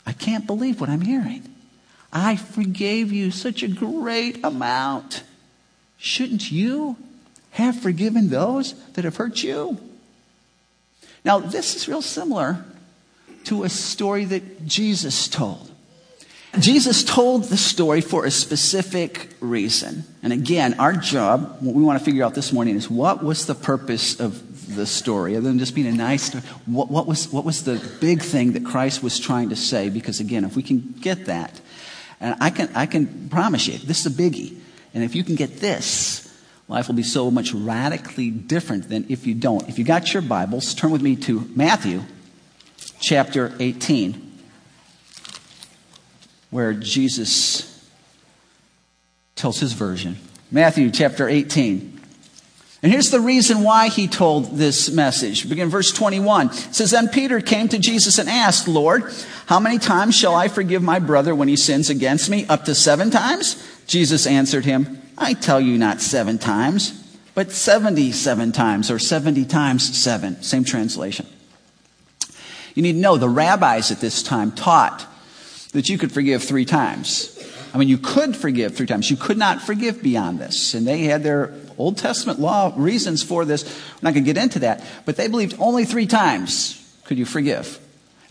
I 0.06 0.14
can't 0.14 0.46
believe 0.46 0.80
what 0.80 0.90
I'm 0.90 1.02
hearing. 1.02 1.44
I 2.14 2.36
forgave 2.36 3.12
you 3.12 3.32
such 3.32 3.64
a 3.64 3.68
great 3.68 4.44
amount. 4.44 5.24
Shouldn't 5.98 6.52
you 6.52 6.98
have 7.52 7.80
forgiven 7.80 8.30
those 8.30 8.74
that 8.94 9.06
have 9.06 9.18
hurt 9.18 9.44
you? 9.44 9.78
Now, 11.24 11.40
this 11.40 11.76
is 11.76 11.88
real 11.88 12.02
similar 12.02 12.64
to 13.46 13.64
a 13.64 13.70
story 13.70 14.26
that 14.26 14.66
Jesus 14.66 15.28
told. 15.28 15.72
Jesus 16.60 17.04
told 17.04 17.46
the 17.46 17.58
story 17.58 18.00
for 18.00 18.26
a 18.26 18.32
specific 18.32 19.30
reason. 19.42 20.06
And 20.24 20.32
again, 20.32 20.80
our 20.80 20.94
job, 20.94 21.58
what 21.60 21.76
we 21.76 21.84
want 21.84 22.00
to 22.00 22.06
figure 22.06 22.24
out 22.24 22.34
this 22.34 22.54
morning 22.54 22.76
is 22.76 22.90
what 22.90 23.24
was 23.24 23.46
the 23.46 23.56
purpose 23.56 24.20
of 24.20 24.42
the 24.68 24.86
story, 24.86 25.36
other 25.36 25.48
than 25.48 25.60
just 25.60 25.76
being 25.76 25.88
a 25.88 25.92
nice 25.92 26.34
What, 26.66 26.90
what, 26.90 27.06
was, 27.08 27.32
what 27.32 27.46
was 27.46 27.64
the 27.64 27.82
big 28.02 28.22
thing 28.22 28.54
that 28.54 28.66
Christ 28.66 29.04
was 29.04 29.20
trying 29.20 29.50
to 29.50 29.56
say? 29.56 29.90
Because 29.90 30.20
again, 30.20 30.44
if 30.44 30.56
we 30.56 30.64
can 30.64 30.96
get 31.00 31.26
that, 31.26 31.62
and 32.20 32.36
I 32.40 32.50
can, 32.50 32.70
I 32.76 32.86
can 32.86 33.30
promise 33.30 33.68
you, 33.68 33.78
this 33.78 34.06
is 34.06 34.08
a 34.08 34.10
biggie. 34.10 34.58
And 34.94 35.04
if 35.04 35.16
you 35.16 35.24
can 35.24 35.36
get 35.36 35.60
this, 35.60 36.34
life 36.68 36.88
will 36.88 36.96
be 36.96 37.04
so 37.04 37.30
much 37.30 37.54
radically 37.54 38.32
different 38.32 38.90
than 38.90 39.06
if 39.10 39.28
you 39.28 39.36
don't. 39.36 39.68
If 39.70 39.78
you 39.78 39.86
got 39.86 40.14
your 40.14 40.22
Bibles, 40.22 40.74
turn 40.74 40.92
with 40.92 41.02
me 41.02 41.16
to 41.18 41.42
Matthew 41.56 42.02
chapter 43.02 43.54
18, 43.60 44.40
where 46.50 46.74
Jesus 46.74 47.90
tells 49.36 49.60
his 49.60 49.74
version. 49.74 50.18
Matthew 50.52 50.90
chapter 50.90 51.28
18. 51.28 51.95
And 52.86 52.92
here's 52.92 53.10
the 53.10 53.20
reason 53.20 53.64
why 53.64 53.88
he 53.88 54.08
told 54.08 54.58
this 54.58 54.92
message. 54.92 55.50
Begin 55.50 55.70
verse 55.70 55.92
21. 55.92 56.50
It 56.50 56.54
says, 56.54 56.92
Then 56.92 57.08
Peter 57.08 57.42
came 57.42 57.68
to 57.70 57.80
Jesus 57.80 58.20
and 58.20 58.30
asked, 58.30 58.68
Lord, 58.68 59.12
how 59.48 59.60
many 59.60 59.80
times 59.80 60.16
shall 60.16 60.36
I 60.36 60.50
forgive 60.50 60.84
my 60.84 61.00
brother 61.00 61.34
when 61.34 61.48
he 61.48 61.56
sins 61.56 61.90
against 61.90 62.30
me? 62.30 62.46
Up 62.46 62.66
to 62.66 62.76
seven 62.76 63.10
times? 63.10 63.56
Jesus 63.88 64.28
answered 64.28 64.66
him, 64.66 65.02
I 65.18 65.34
tell 65.34 65.60
you 65.60 65.80
not 65.80 66.00
seven 66.00 66.38
times, 66.38 66.92
but 67.34 67.52
77 67.52 68.52
times, 68.52 68.92
or 68.92 69.00
70 69.00 69.46
times 69.46 69.98
seven. 69.98 70.44
Same 70.44 70.64
translation. 70.64 71.26
You 72.76 72.84
need 72.84 72.94
to 72.94 73.00
know 73.00 73.18
the 73.18 73.28
rabbis 73.28 73.90
at 73.90 74.00
this 74.00 74.22
time 74.22 74.52
taught 74.52 75.08
that 75.72 75.90
you 75.90 75.98
could 75.98 76.12
forgive 76.12 76.44
three 76.44 76.66
times. 76.66 77.32
I 77.74 77.80
mean, 77.80 77.90
you 77.90 77.98
could 77.98 78.36
forgive 78.36 78.76
three 78.76 78.86
times. 78.86 79.10
You 79.10 79.18
could 79.18 79.40
not 79.40 79.64
forgive 79.64 80.04
beyond 80.04 80.38
this. 80.38 80.76
And 80.76 80.86
they 80.86 81.06
had 81.06 81.24
their 81.24 81.52
Old 81.78 81.98
Testament 81.98 82.40
law 82.40 82.74
reasons 82.76 83.24
for 83.24 83.46
this. 83.46 83.64
We're 83.64 84.08
not 84.08 84.14
going 84.14 84.26
to 84.26 84.34
get 84.34 84.42
into 84.42 84.60
that. 84.60 84.84
But 85.06 85.16
they 85.16 85.28
believed 85.28 85.56
only 85.60 85.86
three 85.86 86.08
times 86.08 86.82
could 87.06 87.18
you 87.18 87.26
forgive. 87.26 87.80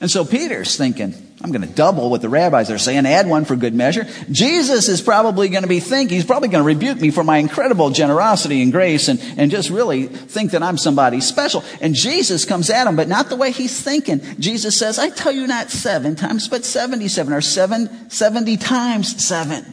And 0.01 0.11
so 0.11 0.25
Peter's 0.25 0.77
thinking, 0.77 1.15
I'm 1.41 1.51
going 1.51 1.67
to 1.67 1.73
double 1.75 2.11
what 2.11 2.21
the 2.21 2.29
rabbis 2.29 2.71
are 2.71 2.79
saying, 2.79 3.07
add 3.07 3.27
one 3.29 3.45
for 3.45 3.55
good 3.55 3.75
measure. 3.75 4.07
Jesus 4.31 4.89
is 4.89 5.01
probably 5.01 5.49
going 5.49 5.63
to 5.63 5.69
be 5.69 5.81
thinking, 5.81 6.17
he's 6.17 6.27
probably 6.27 6.49
going 6.49 6.63
to 6.63 6.67
rebuke 6.67 7.01
me 7.01 7.11
for 7.11 7.25
my 7.25 7.39
incredible 7.39 7.91
generosity 7.91 8.61
and 8.61 8.73
grace 8.73 9.09
and, 9.09 9.21
and 9.39 9.51
just 9.51 9.71
really 9.71 10.07
think 10.07 10.51
that 10.51 10.63
I'm 10.63 10.77
somebody 10.79 11.21
special. 11.21 11.65
And 11.81 11.95
Jesus 11.95 12.45
comes 12.45 12.71
at 12.71 12.87
him, 12.87 12.97
but 12.97 13.09
not 13.09 13.29
the 13.29 13.37
way 13.37 13.53
he's 13.53 13.81
thinking. 13.81 14.21
Jesus 14.39 14.77
says, 14.77 14.99
I 14.99 15.11
tell 15.11 15.33
you 15.33 15.47
not 15.47 15.71
seven 15.71 16.17
times, 16.17 16.49
but 16.49 16.65
77 16.65 17.33
or 17.33 17.41
seven, 17.41 18.11
70 18.11 18.57
times 18.57 19.25
seven. 19.25 19.65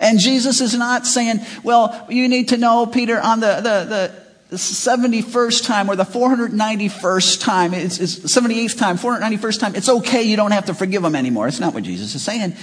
And 0.00 0.18
Jesus 0.18 0.60
is 0.60 0.74
not 0.74 1.06
saying, 1.06 1.40
well, 1.62 2.06
you 2.08 2.28
need 2.28 2.48
to 2.48 2.56
know, 2.56 2.86
Peter, 2.86 3.20
on 3.20 3.40
the, 3.40 3.56
the, 3.56 4.26
the 4.50 4.56
71st 4.56 5.66
time 5.66 5.90
or 5.90 5.96
the 5.96 6.04
491st 6.04 7.40
time, 7.40 7.74
it's, 7.74 7.98
it's 7.98 8.18
78th 8.18 8.78
time, 8.78 8.98
491st 8.98 9.60
time, 9.60 9.74
it's 9.74 9.88
okay, 9.88 10.22
you 10.22 10.36
don't 10.36 10.52
have 10.52 10.66
to 10.66 10.74
forgive 10.74 11.02
them 11.02 11.16
anymore. 11.16 11.48
It's 11.48 11.60
not 11.60 11.74
what 11.74 11.82
Jesus 11.82 12.14
is 12.14 12.22
saying. 12.22 12.54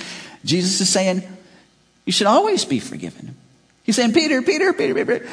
Jesus 0.46 0.80
is 0.80 0.90
saying, 0.90 1.24
you 2.06 2.12
should 2.12 2.28
always 2.28 2.66
be 2.66 2.80
forgiven. 2.80 3.36
He's 3.84 3.96
saying, 3.96 4.14
Peter, 4.14 4.42
Peter, 4.42 4.74
Peter, 4.74 4.94
Peter, 4.94 5.28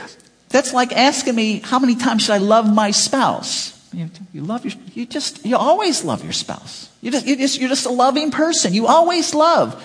that's 0.48 0.72
like 0.72 0.92
asking 0.92 1.34
me, 1.34 1.60
how 1.60 1.78
many 1.78 1.94
times 1.94 2.22
should 2.22 2.34
I 2.34 2.38
love 2.38 2.72
my 2.72 2.90
spouse? 2.90 3.76
You, 3.92 4.42
love 4.42 4.64
your, 4.64 4.74
you 4.94 5.06
just, 5.06 5.44
you 5.44 5.56
always 5.56 6.04
love 6.04 6.22
your 6.22 6.32
spouse. 6.32 6.88
You 7.00 7.10
just, 7.10 7.26
you 7.26 7.36
just, 7.36 7.58
you're 7.58 7.68
just 7.68 7.86
a 7.86 7.90
loving 7.90 8.30
person. 8.30 8.72
You 8.72 8.86
always 8.86 9.34
love. 9.34 9.82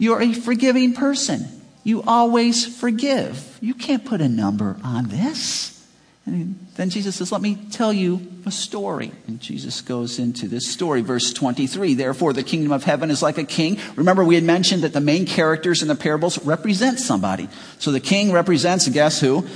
You're 0.00 0.22
a 0.22 0.32
forgiving 0.32 0.94
person. 0.94 1.46
You 1.84 2.02
always 2.02 2.66
forgive. 2.78 3.58
You 3.60 3.74
can't 3.74 4.04
put 4.04 4.22
a 4.22 4.28
number 4.28 4.78
on 4.82 5.08
this. 5.08 5.76
And 6.24 6.68
then 6.76 6.88
Jesus 6.88 7.16
says, 7.16 7.30
Let 7.32 7.42
me 7.42 7.56
tell 7.70 7.92
you 7.92 8.26
a 8.46 8.50
story. 8.50 9.12
And 9.26 9.40
Jesus 9.40 9.82
goes 9.82 10.18
into 10.18 10.48
this 10.48 10.70
story, 10.70 11.02
verse 11.02 11.34
23. 11.34 11.94
Therefore, 11.94 12.32
the 12.32 12.42
kingdom 12.42 12.72
of 12.72 12.84
heaven 12.84 13.10
is 13.10 13.20
like 13.20 13.36
a 13.36 13.44
king. 13.44 13.78
Remember, 13.94 14.24
we 14.24 14.36
had 14.36 14.44
mentioned 14.44 14.84
that 14.84 14.94
the 14.94 15.00
main 15.02 15.26
characters 15.26 15.82
in 15.82 15.88
the 15.88 15.94
parables 15.94 16.42
represent 16.46 16.98
somebody. 16.98 17.50
So 17.78 17.92
the 17.92 18.00
king 18.00 18.32
represents, 18.32 18.88
guess 18.88 19.20
who? 19.20 19.46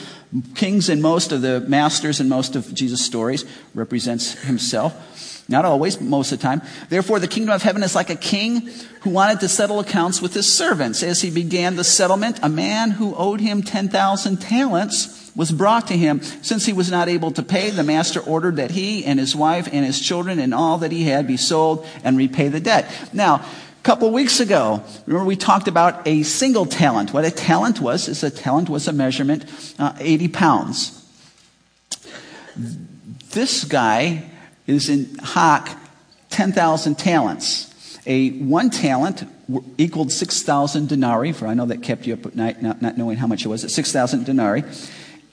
Kings 0.55 0.91
and 0.91 1.01
most 1.01 1.33
of 1.33 1.41
the 1.41 1.61
masters 1.61 2.21
in 2.21 2.29
most 2.29 2.55
of 2.55 2.75
Jesus' 2.75 3.03
stories 3.03 3.47
represents 3.75 4.33
himself. 4.43 5.34
Not 5.49 5.67
always, 5.67 5.97
but 5.97 6.07
most 6.07 6.33
of 6.33 6.39
the 6.39 6.43
time. 6.43 6.63
Therefore, 6.89 7.19
the 7.19 7.29
kingdom 7.29 7.55
of 7.55 7.63
heaven 7.63 7.83
is 7.83 7.95
like 7.95 8.09
a 8.09 8.17
king 8.17 8.71
who 9.03 9.11
wanted 9.11 9.41
to 9.41 9.49
settle 9.49 9.79
accounts 9.79 10.23
with 10.23 10.33
his 10.33 10.51
servants. 10.51 11.03
As 11.03 11.21
he 11.21 11.31
began 11.31 11.77
the 11.77 11.85
settlement, 11.85 12.41
a 12.43 12.49
man 12.49 12.93
who 12.93 13.15
owed 13.15 13.41
him 13.41 13.63
10,000 13.63 14.39
talents 14.39 15.33
was 15.37 15.53
brought 15.53 15.89
to 15.89 15.97
him. 15.97 16.23
Since 16.23 16.65
he 16.65 16.73
was 16.73 16.91
not 16.91 17.09
able 17.09 17.31
to 17.33 17.43
pay, 17.43 17.69
the 17.69 17.83
master 17.83 18.21
ordered 18.21 18.57
that 18.57 18.71
he 18.71 19.05
and 19.05 19.19
his 19.19 19.37
wife 19.37 19.69
and 19.71 19.85
his 19.85 20.01
children 20.01 20.39
and 20.39 20.55
all 20.55 20.79
that 20.79 20.93
he 20.93 21.05
had 21.05 21.27
be 21.27 21.37
sold 21.37 21.87
and 22.03 22.17
repay 22.17 22.49
the 22.49 22.61
debt. 22.61 22.91
Now, 23.13 23.37
a 23.37 23.83
couple 23.83 24.11
weeks 24.13 24.41
ago, 24.41 24.83
remember 25.05 25.27
we 25.27 25.37
talked 25.37 25.69
about 25.69 26.07
a 26.09 26.23
single 26.23 26.65
talent. 26.65 27.13
What 27.13 27.27
a 27.27 27.31
talent 27.31 27.81
was, 27.81 28.09
is 28.09 28.23
a 28.23 28.31
talent 28.31 28.71
was 28.71 28.89
a 28.89 28.95
measurement, 28.95 29.45
uh, 29.79 29.93
80 29.99 30.29
pounds. 30.29 31.01
This 33.33 33.65
guy 33.65 34.31
is 34.67 34.89
in 34.89 35.17
hock 35.17 35.69
10,000 36.31 36.99
talents. 36.99 37.99
A 38.07 38.31
one 38.39 38.71
talent 38.71 39.25
equaled 39.79 40.13
6,000 40.13 40.89
denarii, 40.89 41.33
for 41.33 41.47
I 41.47 41.55
know 41.55 41.67
that 41.67 41.83
kept 41.83 42.07
you 42.07 42.15
up 42.15 42.27
at 42.27 42.35
night 42.35 42.63
not, 42.63 42.83
not 42.83 42.99
knowing 42.99 43.17
how 43.17 43.27
much 43.27 43.45
it 43.45 43.49
was. 43.49 43.65
At 43.65 43.71
6,000 43.71 44.25
denarii. 44.25 44.65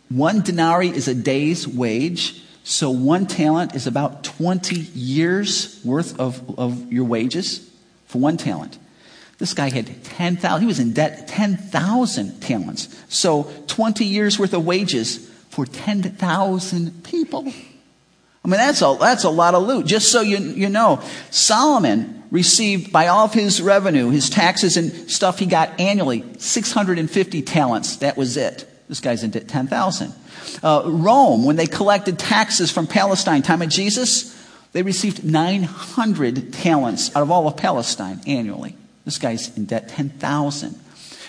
One 0.09 0.41
denarii 0.41 0.89
is 0.89 1.07
a 1.07 1.15
day's 1.15 1.67
wage. 1.67 2.43
So 2.63 2.91
one 2.91 3.25
talent 3.25 3.75
is 3.75 3.87
about 3.87 4.23
20 4.23 4.75
years 4.75 5.81
worth 5.83 6.19
of, 6.19 6.59
of 6.59 6.91
your 6.91 7.05
wages 7.05 7.69
for 8.05 8.19
one 8.19 8.37
talent. 8.37 8.77
This 9.37 9.55
guy 9.55 9.71
had 9.71 10.03
10,000, 10.03 10.61
he 10.61 10.67
was 10.67 10.79
in 10.79 10.93
debt 10.93 11.27
10,000 11.27 12.41
talents. 12.41 12.95
So 13.09 13.51
20 13.67 14.05
years 14.05 14.37
worth 14.37 14.53
of 14.53 14.63
wages 14.63 15.27
for 15.49 15.65
10,000 15.65 17.03
people. 17.03 17.51
I 18.43 18.47
mean, 18.47 18.57
that's 18.57 18.81
a, 18.81 18.97
that's 18.99 19.23
a 19.23 19.29
lot 19.29 19.53
of 19.53 19.63
loot. 19.63 19.85
Just 19.85 20.11
so 20.11 20.21
you, 20.21 20.37
you 20.37 20.69
know, 20.69 21.01
Solomon 21.29 22.23
received 22.31 22.91
by 22.91 23.07
all 23.07 23.25
of 23.25 23.33
his 23.33 23.61
revenue, 23.61 24.09
his 24.09 24.29
taxes 24.29 24.77
and 24.77 25.11
stuff 25.11 25.37
he 25.37 25.45
got 25.45 25.79
annually, 25.79 26.23
650 26.39 27.41
talents. 27.43 27.97
That 27.97 28.17
was 28.17 28.37
it. 28.37 28.67
This 28.87 28.99
guy's 28.99 29.23
in 29.23 29.31
debt 29.31 29.47
10,000. 29.47 30.13
Uh, 30.63 30.83
Rome, 30.85 31.45
when 31.45 31.55
they 31.55 31.67
collected 31.67 32.17
taxes 32.17 32.71
from 32.71 32.87
Palestine, 32.87 33.41
time 33.41 33.61
of 33.61 33.69
Jesus, 33.69 34.37
they 34.73 34.81
received 34.81 35.23
900 35.23 36.53
talents 36.53 37.15
out 37.15 37.21
of 37.23 37.31
all 37.31 37.47
of 37.47 37.57
Palestine 37.57 38.21
annually. 38.25 38.75
This 39.05 39.17
guy's 39.17 39.55
in 39.55 39.65
debt 39.65 39.89
10,000. 39.89 40.79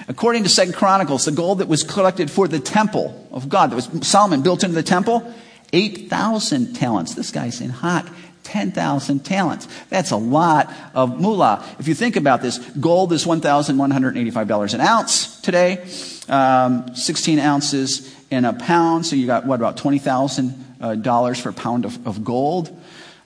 According 0.09 0.43
to 0.45 0.49
Second 0.49 0.75
Chronicles, 0.75 1.25
the 1.25 1.33
gold 1.33 1.59
that 1.59 1.69
was 1.69 1.83
collected 1.83 2.31
for 2.31 2.49
the 2.49 2.59
temple 2.59 3.29
of 3.31 3.49
God, 3.49 3.71
that 3.71 3.77
was 3.77 4.07
Solomon 4.07 4.43
built 4.43 4.65
into 4.65 4.75
the 4.75 4.83
temple, 4.83 5.33
8,000 5.73 6.75
talents. 6.75 7.15
This 7.15 7.31
guy's 7.31 7.61
in 7.61 7.71
hot 7.71 8.09
10,000 8.45 9.21
talents. 9.21 9.69
That's 9.89 10.11
a 10.11 10.17
lot 10.17 10.73
of 10.95 11.21
moolah. 11.21 11.65
If 11.79 11.89
you 11.89 11.95
think 11.95 12.17
about 12.17 12.43
this, 12.43 12.59
gold 12.59 13.13
is 13.13 13.25
$1,185 13.25 14.75
an 14.75 14.81
ounce 14.81 15.41
today, 15.41 15.87
um, 16.29 16.95
16 16.95 17.39
ounces 17.39 18.15
in 18.31 18.45
a 18.45 18.53
pound. 18.53 19.07
So 19.07 19.17
you 19.17 19.27
got, 19.27 19.47
what, 19.47 19.57
about 19.57 19.77
20,000 19.77 20.77
uh, 20.81 21.35
for 21.35 21.49
a 21.49 21.53
pound 21.53 21.85
of, 21.85 22.07
of 22.07 22.25
gold. 22.25 22.77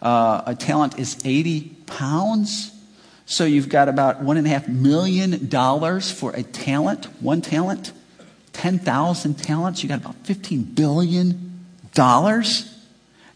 Uh, 0.03 0.43
a 0.47 0.55
talent 0.55 0.99
is 0.99 1.19
80 1.25 1.77
pounds. 1.87 2.73
So 3.25 3.45
you've 3.45 3.69
got 3.69 3.89
about 3.89 4.23
$1.5 4.23 4.69
million 4.69 6.01
for 6.01 6.33
a 6.33 6.43
talent, 6.43 7.07
one 7.21 7.41
talent. 7.43 7.93
10,000 8.53 9.35
talents, 9.35 9.83
you 9.83 9.89
got 9.89 10.01
about 10.01 10.23
$15 10.25 10.75
billion. 10.75 11.46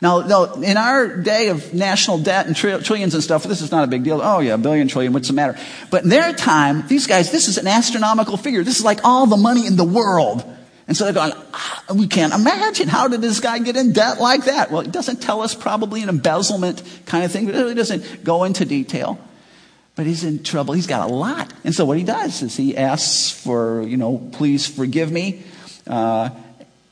Now, 0.02 0.21
now, 0.21 0.55
in 0.55 0.79
our 0.79 1.17
day 1.17 1.49
of 1.49 1.75
national 1.75 2.19
debt 2.19 2.47
and 2.47 2.57
trillions 2.57 3.14
and 3.14 3.23
stuff, 3.23 3.43
this 3.45 3.61
is 3.61 3.71
not 3.71 3.85
a 3.85 3.87
big 3.87 4.02
deal. 4.02 4.21
Oh 4.23 4.40
yeah, 4.40 4.55
a 4.55 4.59
billion, 4.59 4.88
trillion, 4.88 5.12
what's 5.12 5.29
the 5.29 5.35
matter? 5.35 5.59
But 5.90 6.05
in 6.05 6.09
their 6.09 6.33
time, 6.33 6.87
these 6.87 7.07
guys, 7.07 7.31
this 7.31 7.49
is 7.49 7.59
an 7.59 7.67
astronomical 7.67 8.38
figure. 8.38 8.64
This 8.64 8.79
is 8.79 8.85
like 8.85 9.00
all 9.05 9.26
the 9.26 9.37
money 9.37 9.67
in 9.67 9.76
the 9.76 9.85
world. 9.85 10.43
And 10.90 10.97
so 10.97 11.05
they're 11.05 11.12
going, 11.12 11.33
ah, 11.52 11.85
we 11.95 12.09
can't 12.09 12.33
imagine. 12.33 12.88
How 12.88 13.07
did 13.09 13.21
this 13.21 13.38
guy 13.38 13.59
get 13.61 13.76
in 13.76 13.93
debt 13.93 14.21
like 14.21 14.47
that? 14.47 14.73
Well, 14.73 14.81
it 14.81 14.90
doesn't 14.90 15.23
tell 15.23 15.43
us 15.43 15.55
probably 15.55 16.02
an 16.02 16.09
embezzlement 16.09 16.83
kind 17.07 17.25
of 17.25 17.31
thing. 17.31 17.49
It 17.49 17.52
really 17.52 17.75
doesn't 17.75 18.25
go 18.25 18.43
into 18.43 18.64
detail. 18.64 19.17
But 19.95 20.07
he's 20.07 20.25
in 20.25 20.43
trouble. 20.43 20.75
He's 20.75 20.87
got 20.87 21.09
a 21.09 21.12
lot. 21.12 21.52
And 21.62 21.75
so 21.75 21.85
what 21.85 21.99
he 21.99 22.05
does 22.05 22.43
is 22.43 22.57
he 22.57 22.76
asks 22.76 23.31
for, 23.31 23.83
you 23.83 23.99
know, 23.99 24.19
please 24.33 24.67
forgive 24.67 25.12
me. 25.12 25.45
Uh, 25.87 26.31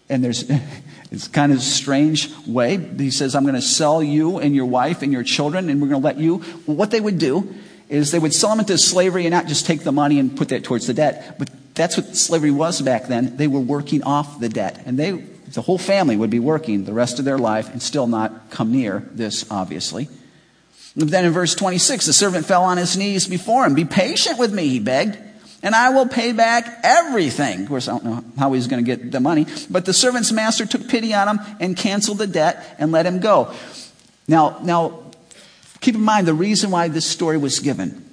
and 0.08 0.22
there's, 0.22 0.44
it's 1.10 1.28
kind 1.28 1.52
of 1.52 1.58
a 1.58 1.62
strange 1.62 2.30
way. 2.46 2.76
He 2.76 3.10
says, 3.10 3.34
I'm 3.34 3.44
going 3.44 3.54
to 3.54 3.62
sell 3.62 4.02
you 4.02 4.38
and 4.38 4.54
your 4.54 4.66
wife 4.66 5.02
and 5.02 5.12
your 5.12 5.22
children, 5.22 5.70
and 5.70 5.80
we're 5.80 5.88
going 5.88 6.02
to 6.02 6.06
let 6.06 6.18
you. 6.18 6.38
what 6.66 6.90
they 6.90 7.00
would 7.00 7.18
do 7.18 7.54
is 7.88 8.10
they 8.10 8.18
would 8.18 8.34
sell 8.34 8.50
them 8.50 8.60
into 8.60 8.76
slavery 8.76 9.24
and 9.24 9.32
not 9.32 9.46
just 9.46 9.64
take 9.64 9.82
the 9.82 9.92
money 9.92 10.18
and 10.18 10.36
put 10.36 10.50
that 10.50 10.64
towards 10.64 10.86
the 10.86 10.94
debt, 10.94 11.36
but 11.38 11.48
that's 11.74 11.96
what 11.96 12.14
slavery 12.16 12.50
was 12.50 12.82
back 12.82 13.06
then. 13.06 13.36
They 13.36 13.46
were 13.46 13.60
working 13.60 14.02
off 14.02 14.40
the 14.40 14.48
debt. 14.48 14.82
And 14.84 14.98
they, 14.98 15.12
the 15.12 15.62
whole 15.62 15.78
family 15.78 16.16
would 16.16 16.28
be 16.28 16.40
working 16.40 16.84
the 16.84 16.92
rest 16.92 17.18
of 17.18 17.24
their 17.24 17.38
life 17.38 17.72
and 17.72 17.80
still 17.80 18.06
not 18.06 18.50
come 18.50 18.72
near 18.72 19.08
this, 19.12 19.50
obviously. 19.50 20.08
Then 20.96 21.24
in 21.24 21.32
verse 21.32 21.54
26, 21.54 22.06
the 22.06 22.12
servant 22.12 22.44
fell 22.44 22.64
on 22.64 22.76
his 22.76 22.96
knees 22.96 23.28
before 23.28 23.64
him. 23.64 23.74
Be 23.74 23.84
patient 23.84 24.38
with 24.38 24.52
me, 24.52 24.68
he 24.68 24.80
begged, 24.80 25.16
and 25.62 25.74
I 25.74 25.90
will 25.90 26.06
pay 26.06 26.32
back 26.32 26.80
everything. 26.84 27.62
Of 27.62 27.68
course, 27.68 27.88
I 27.88 27.92
don't 27.92 28.04
know 28.04 28.24
how 28.38 28.52
he's 28.52 28.66
going 28.66 28.84
to 28.84 28.96
get 28.96 29.10
the 29.10 29.20
money. 29.20 29.46
But 29.68 29.84
the 29.84 29.92
servant's 29.92 30.30
master 30.30 30.66
took 30.66 30.88
pity 30.88 31.12
on 31.14 31.28
him 31.28 31.56
and 31.60 31.76
canceled 31.76 32.18
the 32.18 32.26
debt 32.26 32.76
and 32.78 32.92
let 32.92 33.06
him 33.06 33.20
go. 33.20 33.52
Now, 34.28 34.58
now, 34.62 35.02
keep 35.80 35.94
in 35.96 36.02
mind 36.02 36.28
the 36.28 36.34
reason 36.34 36.70
why 36.70 36.88
this 36.88 37.06
story 37.06 37.38
was 37.38 37.58
given. 37.58 38.04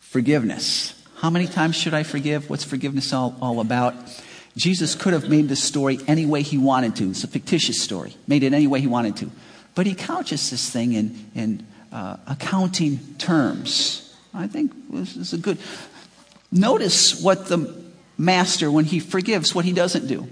Forgiveness. 0.00 0.94
How 1.18 1.30
many 1.30 1.46
times 1.46 1.76
should 1.76 1.94
I 1.94 2.02
forgive? 2.02 2.50
What's 2.50 2.64
forgiveness 2.64 3.12
all, 3.12 3.36
all 3.40 3.60
about? 3.60 3.94
Jesus 4.56 4.96
could 4.96 5.12
have 5.12 5.28
made 5.28 5.48
this 5.48 5.62
story 5.62 6.00
any 6.08 6.26
way 6.26 6.42
he 6.42 6.58
wanted 6.58 6.96
to. 6.96 7.10
It's 7.10 7.22
a 7.22 7.28
fictitious 7.28 7.80
story, 7.80 8.16
made 8.26 8.42
it 8.42 8.52
any 8.52 8.66
way 8.66 8.80
he 8.80 8.88
wanted 8.88 9.16
to. 9.18 9.30
But 9.76 9.86
he 9.86 9.94
couches 9.94 10.50
this 10.50 10.70
thing 10.70 10.94
in, 10.94 11.30
in 11.36 11.66
uh, 11.92 12.16
accounting 12.26 12.98
terms. 13.18 14.07
I 14.34 14.46
think 14.46 14.72
this 14.90 15.16
is 15.16 15.32
a 15.32 15.38
good. 15.38 15.58
Notice 16.50 17.22
what 17.22 17.46
the 17.46 17.74
master, 18.16 18.70
when 18.70 18.84
he 18.84 19.00
forgives, 19.00 19.54
what 19.54 19.64
he 19.64 19.72
doesn't 19.72 20.06
do. 20.06 20.28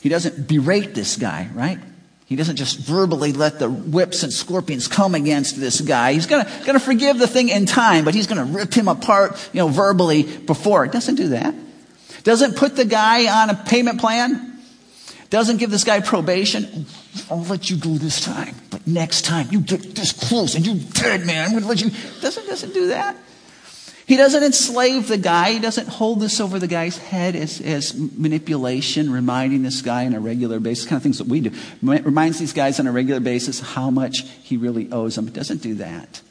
He 0.00 0.08
doesn't 0.08 0.46
berate 0.46 0.94
this 0.94 1.16
guy, 1.16 1.48
right? 1.54 1.78
He 2.26 2.34
doesn't 2.34 2.56
just 2.56 2.78
verbally 2.78 3.32
let 3.32 3.58
the 3.58 3.70
whips 3.70 4.22
and 4.24 4.32
scorpions 4.32 4.88
come 4.88 5.14
against 5.14 5.60
this 5.60 5.80
guy. 5.80 6.12
He's 6.12 6.26
gonna, 6.26 6.50
gonna 6.64 6.80
forgive 6.80 7.18
the 7.18 7.28
thing 7.28 7.48
in 7.48 7.66
time, 7.66 8.04
but 8.04 8.14
he's 8.14 8.26
gonna 8.26 8.44
rip 8.44 8.74
him 8.74 8.88
apart, 8.88 9.48
you 9.52 9.60
know, 9.60 9.68
verbally 9.68 10.24
before. 10.24 10.84
It 10.84 10.92
doesn't 10.92 11.14
do 11.14 11.28
that. 11.28 11.54
Doesn't 12.24 12.56
put 12.56 12.74
the 12.74 12.84
guy 12.84 13.42
on 13.42 13.50
a 13.50 13.54
payment 13.54 14.00
plan. 14.00 14.58
Doesn't 15.30 15.58
give 15.58 15.70
this 15.70 15.84
guy 15.84 16.00
probation. 16.00 16.86
I'll 17.30 17.44
let 17.44 17.70
you 17.70 17.76
go 17.76 17.90
this 17.90 18.20
time, 18.20 18.56
but 18.70 18.86
next 18.86 19.24
time 19.24 19.48
you 19.50 19.60
get 19.60 19.94
this 19.94 20.12
close 20.12 20.54
and 20.54 20.66
you're 20.66 20.76
dead, 20.92 21.24
man. 21.26 21.46
I'm 21.46 21.52
gonna 21.54 21.66
let 21.66 21.80
you. 21.80 21.90
Doesn't, 22.20 22.46
doesn't 22.46 22.74
do 22.74 22.88
that. 22.88 23.16
He 24.06 24.16
doesn't 24.16 24.44
enslave 24.44 25.08
the 25.08 25.18
guy. 25.18 25.52
He 25.52 25.58
doesn't 25.58 25.88
hold 25.88 26.20
this 26.20 26.40
over 26.40 26.60
the 26.60 26.68
guy's 26.68 26.96
head 26.96 27.34
as, 27.34 27.60
as 27.60 27.92
manipulation, 27.94 29.10
reminding 29.10 29.64
this 29.64 29.82
guy 29.82 30.06
on 30.06 30.14
a 30.14 30.20
regular 30.20 30.60
basis, 30.60 30.84
kind 30.86 30.96
of 30.96 31.02
things 31.02 31.18
that 31.18 31.26
we 31.26 31.40
do. 31.40 31.50
Reminds 31.82 32.38
these 32.38 32.52
guys 32.52 32.78
on 32.78 32.86
a 32.86 32.92
regular 32.92 33.18
basis 33.18 33.58
how 33.58 33.90
much 33.90 34.20
he 34.44 34.56
really 34.56 34.90
owes 34.92 35.16
them. 35.16 35.26
It 35.26 35.34
doesn't 35.34 35.60
do 35.60 35.74
that. 35.76 36.22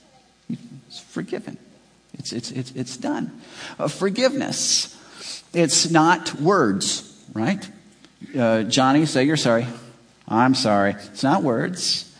He's 0.47 0.99
forgiven. 1.09 1.57
It's, 2.13 2.31
it's, 2.31 2.51
it's, 2.51 2.71
it's 2.71 2.95
done. 2.95 3.41
Uh, 3.77 3.89
forgiveness. 3.89 4.97
It's 5.53 5.91
not 5.91 6.33
words, 6.35 7.25
right? 7.33 7.69
Uh, 8.37 8.63
Johnny, 8.63 9.05
say 9.05 9.25
you're 9.25 9.35
sorry. 9.35 9.67
I'm 10.29 10.55
sorry. 10.55 10.91
It's 10.91 11.23
not 11.23 11.43
words. 11.43 12.14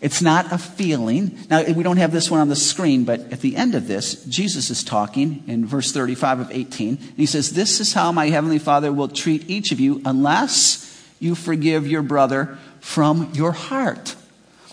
It's 0.00 0.20
not 0.20 0.52
a 0.52 0.58
feeling. 0.58 1.38
Now, 1.48 1.64
we 1.64 1.82
don't 1.82 1.96
have 1.96 2.12
this 2.12 2.30
one 2.30 2.40
on 2.40 2.48
the 2.48 2.56
screen, 2.56 3.04
but 3.04 3.32
at 3.32 3.40
the 3.40 3.56
end 3.56 3.74
of 3.74 3.88
this, 3.88 4.24
Jesus 4.24 4.68
is 4.70 4.84
talking 4.84 5.42
in 5.46 5.66
verse 5.66 5.92
35 5.92 6.40
of 6.40 6.50
18. 6.50 6.88
And 6.88 7.16
he 7.16 7.26
says, 7.26 7.52
This 7.52 7.80
is 7.80 7.94
how 7.94 8.12
my 8.12 8.28
heavenly 8.28 8.58
Father 8.58 8.92
will 8.92 9.08
treat 9.08 9.48
each 9.48 9.72
of 9.72 9.80
you 9.80 10.02
unless 10.04 10.82
you 11.18 11.34
forgive 11.34 11.86
your 11.86 12.02
brother 12.02 12.58
from 12.80 13.30
your 13.32 13.52
heart. 13.52 14.14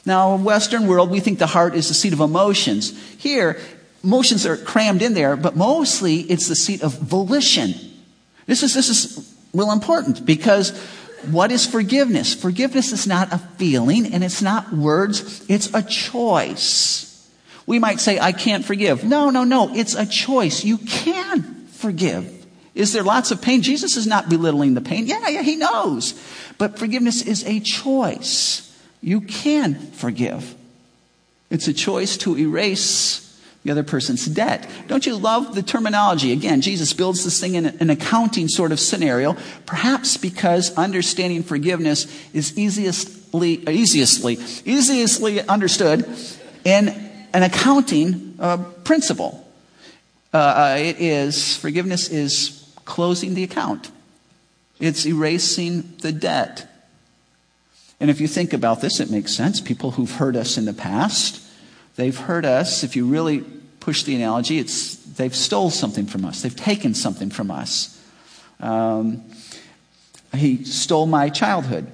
Now, 0.06 0.36
in 0.36 0.44
Western 0.44 0.88
world, 0.88 1.10
we 1.10 1.22
think 1.22 1.40
the 1.40 1.48
heart 1.48 1.76
is 1.76 1.88
the 1.88 1.94
seat 1.94 2.12
of 2.12 2.20
emotions. 2.20 2.92
Here, 3.16 3.58
emotions 4.04 4.46
are 4.46 4.58
crammed 4.58 5.02
in 5.02 5.14
there, 5.14 5.38
but 5.38 5.56
mostly 5.56 6.18
it's 6.18 6.50
the 6.50 6.56
seat 6.56 6.84
of 6.84 6.94
volition. 7.00 7.74
This 8.46 8.64
is, 8.64 8.74
this 8.74 8.90
is 8.90 9.34
real 9.54 9.72
important 9.72 10.26
because 10.26 10.72
what 11.26 11.52
is 11.52 11.66
forgiveness? 11.66 12.34
Forgiveness 12.34 12.92
is 12.92 13.08
not 13.08 13.34
a 13.34 13.38
feeling 13.38 14.14
and 14.14 14.24
it's 14.24 14.42
not 14.42 14.72
words, 14.74 15.46
it's 15.50 15.74
a 15.74 15.82
choice. 15.82 17.10
We 17.66 17.80
might 17.80 18.00
say, 18.00 18.20
I 18.20 18.34
can't 18.34 18.66
forgive. 18.66 19.04
No, 19.04 19.30
no, 19.30 19.44
no. 19.44 19.74
It's 19.74 19.96
a 19.96 20.06
choice. 20.06 20.66
You 20.66 20.78
can 20.78 21.68
forgive. 21.68 22.46
Is 22.76 22.92
there 22.92 23.04
lots 23.04 23.32
of 23.32 23.42
pain? 23.42 23.62
Jesus 23.62 23.96
is 23.96 24.08
not 24.08 24.30
belittling 24.30 24.74
the 24.74 24.82
pain. 24.82 25.06
Yeah, 25.06 25.30
yeah, 25.30 25.44
he 25.44 25.56
knows. 25.56 26.14
But 26.58 26.78
forgiveness 26.78 27.22
is 27.22 27.46
a 27.46 27.60
choice. 27.60 28.70
You 29.02 29.22
can 29.22 29.76
forgive. 29.76 30.56
It's 31.50 31.68
a 31.68 31.74
choice 31.74 32.18
to 32.18 32.38
erase 32.38 33.23
the 33.64 33.72
other 33.72 33.84
person's 33.84 34.26
debt. 34.26 34.70
Don't 34.88 35.06
you 35.06 35.16
love 35.16 35.56
the 35.56 35.64
terminology? 35.64 36.32
Again, 36.32 36.62
Jesus 36.62 36.92
builds 36.94 37.24
this 37.24 37.40
thing 37.40 37.56
in 37.56 37.66
an 37.66 37.90
accounting 37.90 38.48
sort 38.48 38.72
of 38.72 38.80
scenario, 38.80 39.38
perhaps 39.66 40.18
because 40.18 40.76
understanding 40.78 41.44
forgiveness 41.44 42.08
is 42.34 42.58
easiestly, 42.58 43.54
easiestly, 43.70 44.34
easiestly 44.66 45.42
understood 45.48 46.06
in 46.66 46.90
an 47.34 47.44
accounting 47.44 48.36
uh, 48.40 48.58
principle. 48.84 49.40
Uh, 50.34 50.38
uh, 50.38 50.78
it 50.80 51.00
is, 51.00 51.56
forgiveness 51.58 52.10
is 52.10 52.74
closing 52.86 53.34
the 53.34 53.44
account. 53.44 53.92
It's 54.80 55.06
erasing 55.06 55.94
the 56.02 56.12
debt. 56.12 56.70
And 58.00 58.10
if 58.10 58.20
you 58.20 58.28
think 58.28 58.52
about 58.52 58.82
this, 58.82 59.00
it 59.00 59.10
makes 59.10 59.34
sense. 59.34 59.62
People 59.62 59.92
who've 59.92 60.12
hurt 60.12 60.36
us 60.36 60.58
in 60.58 60.66
the 60.66 60.74
past, 60.74 61.40
They've 61.96 62.18
hurt 62.18 62.46
us. 62.46 62.84
If 62.84 62.96
you 62.96 63.06
really 63.06 63.44
push 63.80 64.04
the 64.04 64.16
analogy, 64.16 64.58
it's 64.60 64.96
they've 64.96 65.36
stole 65.36 65.70
something 65.70 66.06
from 66.06 66.26
us. 66.26 66.42
They've 66.42 66.56
taken 66.56 66.94
something 66.94 67.30
from 67.30 67.52
us. 67.52 68.02
Um, 68.60 69.24
he 70.34 70.64
stole 70.64 71.06
my 71.06 71.30
childhood. 71.30 71.92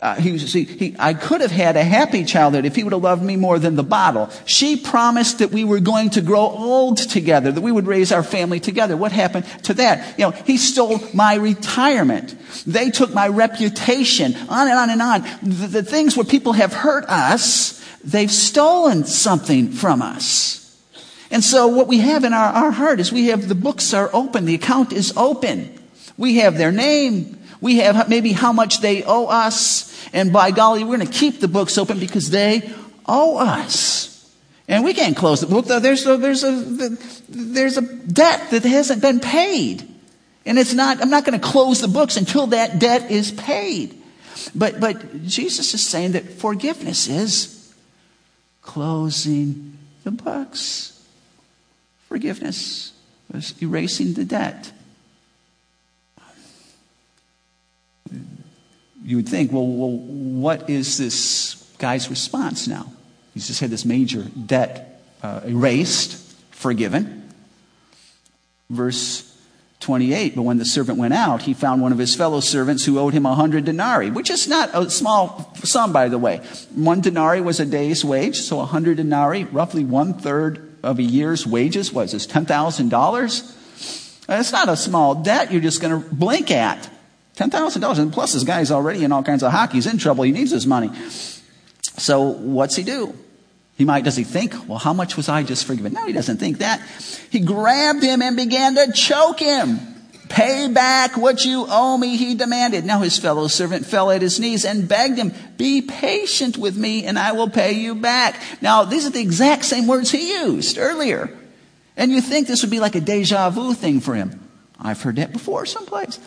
Uh, 0.00 0.16
he, 0.16 0.38
see, 0.38 0.64
he, 0.64 0.96
I 0.98 1.14
could 1.14 1.40
have 1.40 1.50
had 1.50 1.76
a 1.76 1.84
happy 1.84 2.24
childhood 2.24 2.66
if 2.66 2.76
he 2.76 2.84
would 2.84 2.92
have 2.92 3.02
loved 3.02 3.22
me 3.22 3.36
more 3.36 3.58
than 3.58 3.74
the 3.74 3.82
bottle. 3.82 4.28
She 4.44 4.76
promised 4.76 5.38
that 5.38 5.50
we 5.50 5.64
were 5.64 5.80
going 5.80 6.10
to 6.10 6.20
grow 6.20 6.40
old 6.40 6.98
together, 6.98 7.50
that 7.50 7.60
we 7.60 7.72
would 7.72 7.86
raise 7.86 8.12
our 8.12 8.22
family 8.22 8.60
together. 8.60 8.98
What 8.98 9.12
happened 9.12 9.46
to 9.62 9.74
that? 9.74 10.18
You 10.18 10.26
know, 10.26 10.30
he 10.32 10.58
stole 10.58 11.00
my 11.14 11.36
retirement. 11.36 12.36
They 12.66 12.90
took 12.90 13.14
my 13.14 13.28
reputation, 13.28 14.36
on 14.50 14.68
and 14.68 14.78
on 14.78 14.90
and 14.90 15.00
on. 15.00 15.22
The, 15.42 15.66
the 15.68 15.82
things 15.82 16.18
where 16.18 16.26
people 16.26 16.52
have 16.52 16.74
hurt 16.74 17.04
us, 17.06 17.82
they've 18.04 18.30
stolen 18.30 19.04
something 19.04 19.72
from 19.72 20.02
us. 20.02 20.60
And 21.30 21.42
so 21.42 21.66
what 21.66 21.88
we 21.88 21.98
have 21.98 22.24
in 22.24 22.32
our, 22.32 22.52
our 22.52 22.70
heart 22.70 23.00
is 23.00 23.12
we 23.12 23.26
have 23.26 23.48
the 23.48 23.54
books 23.54 23.92
are 23.92 24.10
open, 24.12 24.44
the 24.44 24.54
account 24.54 24.92
is 24.92 25.12
open. 25.16 25.76
We 26.16 26.36
have 26.36 26.58
their 26.58 26.70
name. 26.70 27.38
We 27.60 27.78
have 27.78 28.08
maybe 28.08 28.32
how 28.32 28.52
much 28.52 28.80
they 28.80 29.02
owe 29.02 29.26
us. 29.26 29.90
And 30.12 30.32
by 30.32 30.50
golly, 30.50 30.84
we're 30.84 30.96
going 30.96 31.08
to 31.08 31.12
keep 31.12 31.40
the 31.40 31.48
books 31.48 31.76
open 31.78 31.98
because 31.98 32.30
they 32.30 32.70
owe 33.06 33.38
us. 33.38 34.10
And 34.68 34.84
we 34.84 34.94
can't 34.94 35.16
close 35.16 35.40
the 35.40 35.46
book. 35.46 35.66
There's 35.66 36.06
a, 36.06 36.16
there's 36.16 36.44
a, 36.44 36.50
there's 37.28 37.76
a 37.76 37.82
debt 37.82 38.50
that 38.50 38.64
hasn't 38.64 39.02
been 39.02 39.20
paid. 39.20 39.88
And 40.46 40.58
it's 40.58 40.72
not, 40.72 41.00
I'm 41.00 41.10
not 41.10 41.24
going 41.24 41.38
to 41.38 41.44
close 41.44 41.80
the 41.80 41.88
books 41.88 42.16
until 42.16 42.48
that 42.48 42.78
debt 42.78 43.10
is 43.10 43.32
paid. 43.32 44.00
But, 44.54 44.80
but 44.80 45.24
Jesus 45.24 45.74
is 45.74 45.84
saying 45.84 46.12
that 46.12 46.24
forgiveness 46.24 47.08
is 47.08 47.53
closing 48.64 49.78
the 50.02 50.10
books. 50.10 51.06
Forgiveness 52.08 52.92
is 53.32 53.54
erasing 53.62 54.14
the 54.14 54.24
debt. 54.24 54.72
you 59.04 59.16
would 59.16 59.28
think, 59.28 59.52
well, 59.52 59.66
well, 59.66 59.90
what 59.90 60.70
is 60.70 60.96
this 60.96 61.54
guy's 61.78 62.08
response 62.08 62.66
now? 62.66 62.90
He's 63.34 63.46
just 63.46 63.60
had 63.60 63.68
this 63.70 63.84
major 63.84 64.22
debt 64.22 65.02
uh, 65.22 65.42
erased, 65.44 66.16
forgiven. 66.50 67.30
Verse 68.70 69.33
28 69.84 70.34
But 70.34 70.42
when 70.42 70.56
the 70.56 70.64
servant 70.64 70.98
went 70.98 71.12
out, 71.12 71.42
he 71.42 71.52
found 71.52 71.82
one 71.82 71.92
of 71.92 71.98
his 71.98 72.14
fellow 72.16 72.40
servants 72.40 72.84
who 72.84 72.98
owed 72.98 73.12
him 73.12 73.26
a 73.26 73.34
hundred 73.34 73.66
denarii, 73.66 74.10
which 74.10 74.30
is 74.30 74.48
not 74.48 74.70
a 74.72 74.88
small 74.90 75.52
sum, 75.56 75.92
by 75.92 76.08
the 76.08 76.18
way. 76.18 76.38
One 76.74 77.02
denarii 77.02 77.42
was 77.42 77.60
a 77.60 77.66
day's 77.66 78.02
wage, 78.02 78.40
so 78.40 78.60
a 78.60 78.64
hundred 78.64 78.96
denarii, 78.96 79.44
roughly 79.44 79.84
one 79.84 80.14
third 80.14 80.74
of 80.82 80.98
a 80.98 81.02
year's 81.02 81.46
wages, 81.46 81.92
was 81.92 82.12
this 82.12 82.26
$10,000? 82.26 83.54
It's 84.26 84.52
not 84.52 84.68
a 84.70 84.76
small 84.76 85.16
debt 85.16 85.52
you're 85.52 85.60
just 85.60 85.82
going 85.82 86.02
to 86.02 86.14
blink 86.14 86.50
at. 86.50 86.88
$10,000. 87.36 87.98
And 87.98 88.12
plus, 88.12 88.32
this 88.32 88.44
guy's 88.44 88.70
already 88.70 89.04
in 89.04 89.12
all 89.12 89.22
kinds 89.22 89.42
of 89.42 89.52
hockey. 89.52 89.74
He's 89.74 89.86
in 89.86 89.98
trouble. 89.98 90.24
He 90.24 90.32
needs 90.32 90.50
his 90.50 90.66
money. 90.66 90.90
So, 91.80 92.22
what's 92.22 92.76
he 92.76 92.84
do? 92.84 93.14
He 93.76 93.84
might, 93.84 94.04
does 94.04 94.16
he 94.16 94.24
think, 94.24 94.68
well, 94.68 94.78
how 94.78 94.92
much 94.92 95.16
was 95.16 95.28
I 95.28 95.42
just 95.42 95.64
forgiven? 95.64 95.94
No, 95.94 96.06
he 96.06 96.12
doesn't 96.12 96.36
think 96.38 96.58
that. 96.58 96.80
He 97.30 97.40
grabbed 97.40 98.02
him 98.02 98.22
and 98.22 98.36
began 98.36 98.76
to 98.76 98.92
choke 98.92 99.40
him. 99.40 99.80
Pay 100.28 100.68
back 100.68 101.16
what 101.16 101.44
you 101.44 101.66
owe 101.68 101.98
me, 101.98 102.16
he 102.16 102.34
demanded. 102.34 102.84
Now 102.84 103.00
his 103.00 103.18
fellow 103.18 103.46
servant 103.46 103.84
fell 103.84 104.10
at 104.10 104.22
his 104.22 104.40
knees 104.40 104.64
and 104.64 104.88
begged 104.88 105.18
him, 105.18 105.34
be 105.56 105.82
patient 105.82 106.56
with 106.56 106.76
me 106.76 107.04
and 107.04 107.18
I 107.18 107.32
will 107.32 107.50
pay 107.50 107.72
you 107.72 107.94
back. 107.94 108.40
Now, 108.62 108.84
these 108.84 109.06
are 109.06 109.10
the 109.10 109.20
exact 109.20 109.64
same 109.64 109.86
words 109.86 110.10
he 110.10 110.32
used 110.32 110.78
earlier. 110.78 111.36
And 111.96 112.10
you 112.10 112.20
think 112.20 112.46
this 112.46 112.62
would 112.62 112.70
be 112.70 112.80
like 112.80 112.94
a 112.94 113.00
deja 113.00 113.50
vu 113.50 113.74
thing 113.74 114.00
for 114.00 114.14
him. 114.14 114.48
I've 114.80 115.02
heard 115.02 115.16
that 115.16 115.32
before 115.32 115.66
someplace. 115.66 116.18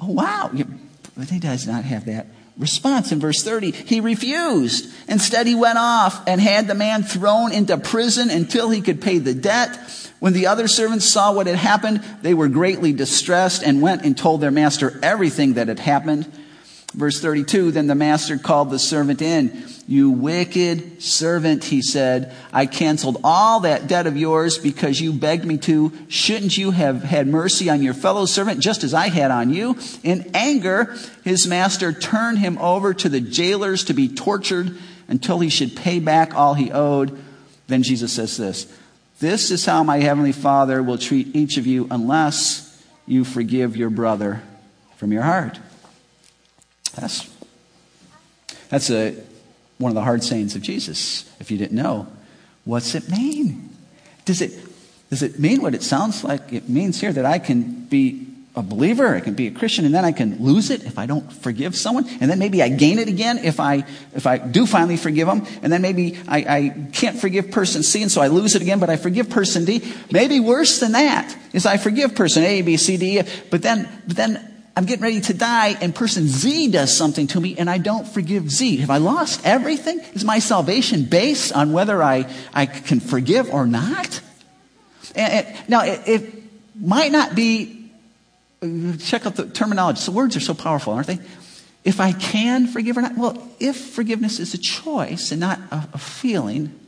Oh, 0.00 0.12
wow. 0.12 0.50
But 1.16 1.30
he 1.30 1.38
does 1.38 1.66
not 1.66 1.84
have 1.84 2.06
that 2.06 2.26
response 2.58 3.12
in 3.12 3.20
verse 3.20 3.42
30. 3.42 3.70
He 3.70 4.00
refused. 4.00 4.92
Instead, 5.08 5.46
he 5.46 5.54
went 5.54 5.78
off 5.78 6.26
and 6.26 6.40
had 6.40 6.66
the 6.66 6.74
man 6.74 7.02
thrown 7.02 7.52
into 7.52 7.78
prison 7.78 8.30
until 8.30 8.70
he 8.70 8.80
could 8.80 9.00
pay 9.00 9.18
the 9.18 9.34
debt. 9.34 9.78
When 10.18 10.32
the 10.32 10.48
other 10.48 10.66
servants 10.66 11.06
saw 11.06 11.32
what 11.32 11.46
had 11.46 11.56
happened, 11.56 12.02
they 12.22 12.34
were 12.34 12.48
greatly 12.48 12.92
distressed 12.92 13.62
and 13.62 13.80
went 13.80 14.04
and 14.04 14.18
told 14.18 14.40
their 14.40 14.50
master 14.50 14.98
everything 15.02 15.54
that 15.54 15.68
had 15.68 15.78
happened. 15.78 16.30
Verse 16.98 17.20
32, 17.20 17.70
then 17.70 17.86
the 17.86 17.94
master 17.94 18.38
called 18.38 18.70
the 18.70 18.78
servant 18.80 19.22
in. 19.22 19.64
You 19.86 20.10
wicked 20.10 21.00
servant, 21.00 21.62
he 21.62 21.80
said, 21.80 22.34
I 22.52 22.66
canceled 22.66 23.18
all 23.22 23.60
that 23.60 23.86
debt 23.86 24.08
of 24.08 24.16
yours 24.16 24.58
because 24.58 25.00
you 25.00 25.12
begged 25.12 25.44
me 25.44 25.58
to. 25.58 25.92
Shouldn't 26.08 26.58
you 26.58 26.72
have 26.72 27.04
had 27.04 27.28
mercy 27.28 27.70
on 27.70 27.82
your 27.82 27.94
fellow 27.94 28.26
servant 28.26 28.58
just 28.58 28.82
as 28.82 28.94
I 28.94 29.10
had 29.10 29.30
on 29.30 29.50
you? 29.50 29.78
In 30.02 30.28
anger, 30.34 30.96
his 31.22 31.46
master 31.46 31.92
turned 31.92 32.38
him 32.38 32.58
over 32.58 32.92
to 32.94 33.08
the 33.08 33.20
jailers 33.20 33.84
to 33.84 33.94
be 33.94 34.08
tortured 34.08 34.76
until 35.06 35.38
he 35.38 35.50
should 35.50 35.76
pay 35.76 36.00
back 36.00 36.34
all 36.34 36.54
he 36.54 36.72
owed. 36.72 37.16
Then 37.68 37.84
Jesus 37.84 38.12
says 38.12 38.36
this, 38.36 38.66
this 39.20 39.52
is 39.52 39.64
how 39.64 39.84
my 39.84 39.98
heavenly 40.00 40.32
father 40.32 40.82
will 40.82 40.98
treat 40.98 41.36
each 41.36 41.58
of 41.58 41.66
you 41.68 41.86
unless 41.92 42.84
you 43.06 43.22
forgive 43.22 43.76
your 43.76 43.90
brother 43.90 44.42
from 44.96 45.12
your 45.12 45.22
heart. 45.22 45.60
That's, 47.00 47.28
that's 48.68 48.90
a, 48.90 49.16
one 49.78 49.90
of 49.90 49.94
the 49.94 50.02
hard 50.02 50.22
sayings 50.22 50.54
of 50.54 50.62
Jesus, 50.62 51.30
if 51.40 51.50
you 51.50 51.58
didn't 51.58 51.76
know. 51.76 52.06
What's 52.64 52.94
it 52.94 53.08
mean? 53.08 53.70
Does 54.24 54.40
it, 54.40 54.52
does 55.10 55.22
it 55.22 55.38
mean 55.38 55.62
what 55.62 55.74
it 55.74 55.82
sounds 55.82 56.24
like 56.24 56.52
it 56.52 56.68
means 56.68 57.00
here 57.00 57.12
that 57.12 57.24
I 57.24 57.38
can 57.38 57.86
be 57.86 58.26
a 58.58 58.62
believer, 58.62 59.14
I 59.14 59.20
can 59.20 59.34
be 59.34 59.46
a 59.46 59.50
Christian, 59.52 59.84
and 59.84 59.94
then 59.94 60.04
I 60.04 60.10
can 60.10 60.42
lose 60.42 60.70
it 60.70 60.84
if 60.84 60.98
I 60.98 61.06
don't 61.06 61.32
forgive 61.32 61.76
someone, 61.76 62.08
and 62.20 62.28
then 62.28 62.40
maybe 62.40 62.60
I 62.60 62.68
gain 62.68 62.98
it 62.98 63.06
again 63.06 63.38
if 63.38 63.60
I 63.60 63.84
if 64.14 64.26
I 64.26 64.38
do 64.38 64.66
finally 64.66 64.96
forgive 64.96 65.28
them, 65.28 65.46
and 65.62 65.72
then 65.72 65.80
maybe 65.80 66.18
I, 66.26 66.38
I 66.38 66.88
can't 66.92 67.16
forgive 67.16 67.52
person 67.52 67.84
C, 67.84 68.02
and 68.02 68.10
so 68.10 68.20
I 68.20 68.26
lose 68.26 68.56
it 68.56 68.62
again, 68.62 68.80
but 68.80 68.90
I 68.90 68.96
forgive 68.96 69.30
person 69.30 69.64
D. 69.64 69.94
Maybe 70.10 70.40
worse 70.40 70.80
than 70.80 70.92
that 70.92 71.36
is 71.52 71.66
I 71.66 71.76
forgive 71.76 72.16
person 72.16 72.42
A, 72.42 72.62
B, 72.62 72.76
C, 72.76 72.96
D, 72.96 73.22
but 73.50 73.62
then 73.62 73.88
but 74.08 74.16
then 74.16 74.57
I'm 74.78 74.84
getting 74.84 75.02
ready 75.02 75.20
to 75.22 75.34
die 75.34 75.76
and 75.80 75.92
person 75.92 76.28
Z 76.28 76.70
does 76.70 76.96
something 76.96 77.26
to 77.28 77.40
me 77.40 77.56
and 77.58 77.68
I 77.68 77.78
don't 77.78 78.06
forgive 78.06 78.48
Z. 78.48 78.76
Have 78.76 78.90
I 78.90 78.98
lost 78.98 79.44
everything? 79.44 79.98
Is 80.14 80.24
my 80.24 80.38
salvation 80.38 81.02
based 81.02 81.52
on 81.52 81.72
whether 81.72 82.00
I, 82.00 82.32
I 82.54 82.66
can 82.66 83.00
forgive 83.00 83.52
or 83.52 83.66
not? 83.66 84.20
And, 85.16 85.32
and 85.46 85.68
now, 85.68 85.82
it, 85.82 86.02
it, 86.06 86.42
might 86.76 87.10
not 87.10 87.34
be, 87.34 87.90
check 89.00 89.26
out 89.26 89.34
the 89.34 89.48
terminology. 89.48 90.00
The 90.04 90.12
words 90.12 90.36
are 90.36 90.40
so 90.40 90.54
powerful, 90.54 90.92
aren't 90.92 91.08
they? 91.08 91.18
If 91.82 91.98
I 91.98 92.12
can 92.12 92.68
forgive 92.68 92.96
or 92.96 93.02
not? 93.02 93.16
Well, 93.16 93.48
if 93.58 93.76
forgiveness 93.76 94.38
is 94.38 94.54
a 94.54 94.58
choice 94.58 95.32
and 95.32 95.40
not 95.40 95.58
a, 95.72 95.88
a 95.94 95.98
feeling, 95.98 96.78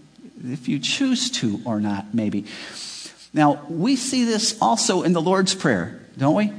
if 0.45 0.69
you 0.69 0.79
choose 0.79 1.29
to 1.41 1.61
or 1.65 1.81
not, 1.81 2.15
maybe. 2.15 2.45
Now, 3.35 3.65
we 3.69 3.97
see 3.97 4.25
this 4.25 4.57
also 4.63 5.03
in 5.03 5.13
the 5.13 5.21
Lord's 5.21 5.57
Prayer, 5.57 6.01
don't 6.17 6.37
we? 6.37 6.53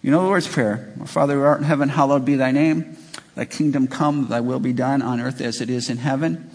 You 0.00 0.12
know 0.12 0.22
the 0.22 0.26
Lord's 0.26 0.46
Prayer. 0.46 0.92
Father 1.06 1.34
who 1.34 1.42
art 1.42 1.58
in 1.58 1.64
heaven, 1.64 1.88
hallowed 1.88 2.24
be 2.24 2.36
thy 2.36 2.52
name. 2.52 2.96
Thy 3.34 3.44
kingdom 3.44 3.88
come, 3.88 4.28
thy 4.28 4.40
will 4.40 4.60
be 4.60 4.72
done 4.72 5.02
on 5.02 5.20
earth 5.20 5.40
as 5.40 5.60
it 5.60 5.70
is 5.70 5.90
in 5.90 5.96
heaven. 5.96 6.50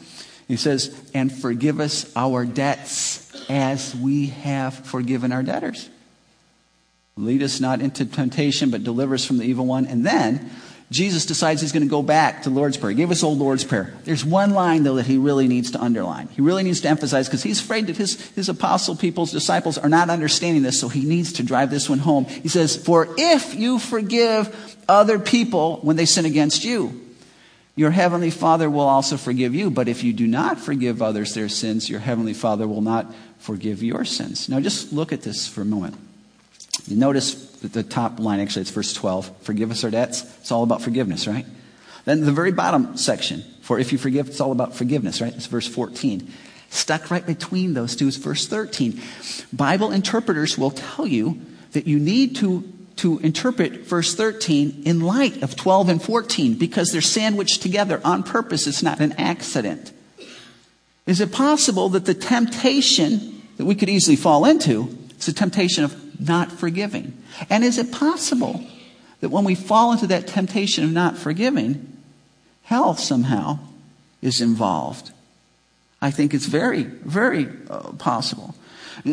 He 0.48 0.56
says, 0.56 1.10
and 1.14 1.32
forgive 1.32 1.82
us 1.82 2.12
our 2.16 2.46
debts 2.46 3.50
as 3.50 3.96
we 3.96 4.28
have 4.28 4.74
forgiven 4.74 5.34
our 5.34 5.44
debtors. 5.44 5.90
Lead 7.18 7.44
us 7.44 7.60
not 7.60 7.82
into 7.82 8.06
temptation, 8.06 8.72
but 8.72 8.84
deliver 8.84 9.14
us 9.14 9.26
from 9.26 9.38
the 9.38 9.46
evil 9.46 9.66
one. 9.66 9.88
And 9.88 10.06
then 10.06 10.50
Jesus 10.94 11.26
decides 11.26 11.60
he's 11.60 11.72
going 11.72 11.84
to 11.84 11.90
go 11.90 12.04
back 12.04 12.44
to 12.44 12.52
Lord's 12.52 12.78
Prayer. 12.78 12.92
He 12.92 12.96
gave 12.96 13.10
us 13.10 13.24
old 13.24 13.40
Lord's 13.40 13.64
Prayer. 13.64 13.92
There's 14.04 14.24
one 14.24 14.52
line, 14.52 14.84
though, 14.84 14.96
that 14.96 15.08
he 15.08 15.18
really 15.18 15.48
needs 15.48 15.72
to 15.72 15.82
underline. 15.82 16.28
He 16.28 16.42
really 16.42 16.62
needs 16.62 16.82
to 16.82 16.88
emphasize 16.88 17.28
because 17.28 17.42
he's 17.42 17.60
afraid 17.60 17.88
that 17.88 17.98
his, 17.98 18.22
his 18.32 18.48
apostle 18.48 18.96
people's 18.96 19.32
disciples 19.32 19.80
are 19.80 19.90
not 19.90 20.12
understanding 20.12 20.62
this, 20.62 20.80
so 20.80 20.90
he 20.90 21.04
needs 21.04 21.34
to 21.34 21.44
drive 21.44 21.72
this 21.72 21.90
one 21.90 21.98
home. 21.98 22.26
He 22.26 22.48
says, 22.48 22.76
For 22.76 23.10
if 23.18 23.56
you 23.56 23.80
forgive 23.80 24.78
other 24.88 25.18
people 25.18 25.78
when 25.82 25.96
they 25.96 26.06
sin 26.06 26.26
against 26.26 26.64
you, 26.64 27.02
your 27.76 27.90
heavenly 27.90 28.30
Father 28.30 28.70
will 28.70 28.82
also 28.82 29.18
forgive 29.18 29.56
you. 29.56 29.72
But 29.72 29.88
if 29.88 30.04
you 30.04 30.14
do 30.14 30.28
not 30.28 30.60
forgive 30.60 31.02
others 31.02 31.34
their 31.34 31.50
sins, 31.50 31.90
your 31.90 32.02
heavenly 32.02 32.36
Father 32.36 32.68
will 32.68 32.84
not 32.84 33.12
forgive 33.40 33.82
your 33.82 34.06
sins. 34.06 34.48
Now, 34.48 34.60
just 34.60 34.94
look 34.94 35.12
at 35.12 35.24
this 35.24 35.48
for 35.48 35.62
a 35.62 35.66
moment. 35.66 35.98
You 36.88 36.98
notice 36.98 37.34
the 37.72 37.84
top 37.84 38.20
line, 38.20 38.40
actually, 38.40 38.64
it's 38.64 38.72
verse 38.72 38.94
12. 38.94 39.32
Forgive 39.42 39.72
us 39.72 39.84
our 39.84 39.92
debts. 39.92 40.24
It's 40.40 40.52
all 40.52 40.64
about 40.64 40.82
forgiveness, 40.82 41.28
right? 41.28 41.46
Then 42.06 42.26
the 42.26 42.32
very 42.32 42.52
bottom 42.52 42.98
section, 42.98 43.44
for 43.62 43.80
if 43.80 43.92
you 43.92 43.98
forgive, 43.98 44.28
it's 44.28 44.42
all 44.42 44.52
about 44.52 44.76
forgiveness, 44.76 45.22
right? 45.22 45.34
It's 45.34 45.46
verse 45.46 45.68
14. 45.68 46.30
Stuck 46.70 47.12
right 47.12 47.26
between 47.26 47.74
those 47.74 47.96
two 47.96 48.08
is 48.08 48.18
verse 48.18 48.48
13. 48.48 49.00
Bible 49.54 49.92
interpreters 49.92 50.58
will 50.58 50.72
tell 50.72 51.08
you 51.08 51.40
that 51.72 51.88
you 51.88 52.00
need 52.00 52.36
to, 52.38 52.64
to 52.98 53.20
interpret 53.20 53.82
verse 53.82 54.16
13 54.16 54.84
in 54.86 55.00
light 55.02 55.44
of 55.44 55.56
12 55.56 55.90
and 55.90 56.02
14 56.02 56.56
because 56.56 56.92
they're 56.92 57.02
sandwiched 57.02 57.62
together 57.62 58.02
on 58.04 58.24
purpose. 58.24 58.68
It's 58.68 58.84
not 58.84 59.00
an 59.00 59.14
accident. 59.14 59.94
Is 61.06 61.22
it 61.22 61.32
possible 61.32 61.90
that 61.90 62.06
the 62.06 62.14
temptation 62.14 63.42
that 63.58 63.66
we 63.66 63.76
could 63.76 63.90
easily 63.90 64.16
fall 64.16 64.46
into 64.46 64.98
is 65.18 65.28
the 65.28 65.34
temptation 65.34 65.84
of 65.84 66.03
not 66.28 66.52
forgiving? 66.52 67.22
And 67.50 67.64
is 67.64 67.78
it 67.78 67.92
possible 67.92 68.64
that 69.22 69.30
when 69.30 69.44
we 69.44 69.56
fall 69.56 69.92
into 69.92 70.08
that 70.08 70.28
temptation 70.28 70.84
of 70.84 70.92
not 70.92 71.18
forgiving, 71.18 71.98
hell 72.64 72.96
somehow 72.96 73.60
is 74.22 74.42
involved? 74.42 75.12
I 76.02 76.12
think 76.12 76.34
it's 76.34 76.46
very, 76.46 76.84
very 76.84 77.48
uh, 77.70 77.94
possible. 77.94 78.56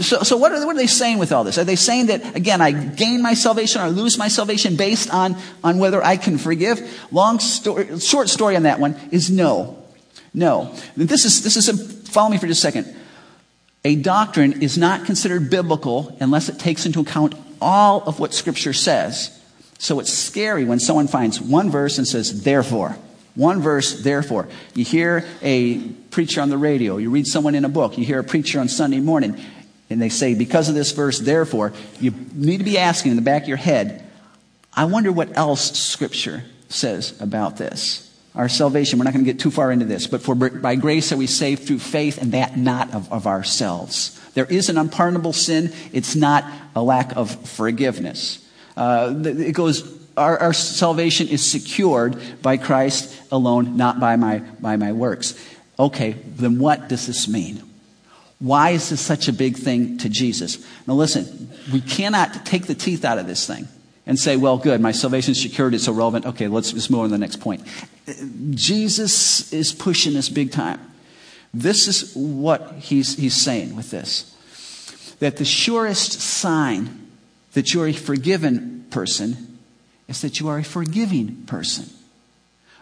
So, 0.01 0.23
so 0.23 0.37
what, 0.37 0.53
are, 0.53 0.66
what 0.66 0.77
are 0.77 0.79
they 0.79 0.87
saying 0.87 1.18
with 1.18 1.33
all 1.33 1.42
this? 1.42 1.57
Are 1.57 1.64
they 1.64 1.77
saying 1.77 2.07
that, 2.07 2.37
again, 2.37 2.61
I 2.61 2.70
gain 2.73 3.23
my 3.23 3.35
salvation 3.35 3.81
or 3.81 3.88
lose 3.88 4.18
my 4.18 4.29
salvation 4.29 4.77
based 4.77 5.12
on, 5.12 5.37
on 5.64 5.79
whether 5.79 6.05
I 6.05 6.16
can 6.16 6.38
forgive? 6.38 6.81
Long 7.11 7.38
story, 7.40 7.99
short 7.99 8.29
story 8.29 8.57
on 8.57 8.64
that 8.64 8.79
one 8.79 8.96
is 9.11 9.31
no. 9.31 9.83
No. 10.35 10.75
This 10.96 11.25
is, 11.25 11.42
this 11.42 11.57
is 11.57 11.68
a, 11.68 11.77
follow 12.11 12.31
me 12.31 12.38
for 12.38 12.46
just 12.46 12.59
a 12.59 12.73
second. 12.73 12.96
A 13.85 13.97
doctrine 13.97 14.62
is 14.62 14.77
not 14.77 15.07
considered 15.07 15.51
biblical 15.51 16.16
unless 16.21 16.49
it 16.49 16.59
takes 16.59 16.85
into 16.85 17.01
account 17.01 17.35
all 17.61 18.03
of 18.03 18.21
what 18.21 18.35
Scripture 18.35 18.73
says. 18.73 19.37
So 19.79 20.01
it's 20.01 20.12
scary 20.12 20.64
when 20.64 20.79
someone 20.79 21.09
finds 21.09 21.40
one 21.40 21.71
verse 21.71 21.97
and 21.97 22.07
says, 22.07 22.43
therefore. 22.43 22.97
One 23.35 23.61
verse, 23.61 24.03
therefore. 24.03 24.49
You 24.75 24.85
hear 24.85 25.25
a 25.40 25.79
preacher 26.11 26.43
on 26.43 26.51
the 26.51 26.59
radio, 26.59 26.99
you 26.99 27.11
read 27.11 27.27
someone 27.27 27.55
in 27.55 27.64
a 27.64 27.69
book, 27.69 27.97
you 27.97 28.05
hear 28.05 28.19
a 28.19 28.25
preacher 28.25 28.61
on 28.61 28.69
Sunday 28.69 29.01
morning, 29.01 29.40
and 29.88 30.03
they 30.03 30.09
say, 30.09 30.35
because 30.35 30.69
of 30.69 30.75
this 30.75 30.93
verse, 30.93 31.19
therefore, 31.19 31.73
you 32.01 32.12
need 32.35 32.59
to 32.59 32.64
be 32.64 32.77
asking 32.77 33.12
in 33.12 33.16
the 33.16 33.23
back 33.23 33.43
of 33.43 33.49
your 33.49 33.57
head, 33.57 34.05
I 34.75 34.85
wonder 34.85 35.11
what 35.11 35.37
else 35.37 35.79
Scripture 35.79 36.45
says 36.69 37.19
about 37.21 37.57
this. 37.57 38.10
Our 38.35 38.49
salvation, 38.49 38.99
we're 38.99 39.05
not 39.05 39.12
going 39.12 39.25
to 39.25 39.33
get 39.33 39.40
too 39.40 39.51
far 39.51 39.73
into 39.73 39.87
this, 39.87 40.07
but 40.07 40.23
for 40.23 40.35
by 40.35 40.77
grace 40.77 41.11
are 41.12 41.16
we 41.16 41.27
saved 41.27 41.64
through 41.64 41.81
faith, 41.81 42.19
and 42.23 42.33
that 42.33 42.57
not 42.57 42.95
of, 42.95 43.12
of 43.12 43.27
ourselves. 43.27 44.16
There 44.35 44.45
is 44.45 44.69
an 44.69 44.79
unpardonable 44.79 45.33
sin. 45.33 45.73
It's 45.93 46.14
not 46.14 46.45
a 46.77 46.83
lack 46.83 47.16
of 47.16 47.49
forgiveness. 47.49 48.47
Uh, 48.77 49.14
it 49.25 49.53
goes, 49.53 49.99
our, 50.16 50.38
our 50.38 50.53
salvation 50.53 51.29
is 51.29 51.45
secured 51.45 52.16
by 52.40 52.57
Christ 52.57 53.21
alone, 53.33 53.77
not 53.77 53.99
by 53.99 54.16
my, 54.16 54.38
by 54.61 54.77
my 54.77 54.93
works. 54.93 55.35
Okay, 55.79 56.12
then 56.12 56.59
what 56.59 56.88
does 56.88 57.07
this 57.07 57.27
mean? 57.27 57.62
Why 58.38 58.71
is 58.71 58.90
this 58.90 59.01
such 59.01 59.29
a 59.29 59.33
big 59.33 59.57
thing 59.57 59.99
to 59.99 60.09
Jesus? 60.09 60.64
Now 60.87 60.95
listen, 60.95 61.51
we 61.73 61.81
cannot 61.81 62.47
take 62.47 62.66
the 62.66 62.75
teeth 62.75 63.05
out 63.05 63.19
of 63.19 63.27
this 63.27 63.47
thing 63.47 63.66
and 64.07 64.19
say, 64.19 64.37
well, 64.37 64.57
good, 64.57 64.81
my 64.81 64.93
salvation 64.93 65.33
is 65.33 65.43
secured, 65.43 65.75
it's 65.75 65.88
irrelevant. 65.88 66.27
Okay, 66.27 66.49
let's 66.49 66.73
just 66.73 66.90
move 66.90 67.01
on 67.01 67.07
to 67.07 67.12
the 67.12 67.19
next 67.19 67.37
point. 67.37 67.62
Jesus 68.55 69.53
is 69.53 69.73
pushing 69.73 70.14
this 70.14 70.29
big 70.29 70.53
time. 70.53 70.81
This 71.53 71.88
is 71.88 72.14
what 72.14 72.75
he's, 72.79 73.16
he's 73.16 73.35
saying 73.35 73.77
with 73.77 73.90
this 73.90 74.27
that 75.18 75.37
the 75.37 75.44
surest 75.44 76.12
sign 76.20 77.11
that 77.53 77.75
you're 77.75 77.88
a 77.88 77.92
forgiven 77.92 78.87
person 78.90 79.59
is 80.09 80.23
that 80.23 80.40
you 80.40 80.49
are 80.49 80.59
a 80.59 80.64
forgiving 80.64 81.44
person. 81.46 81.87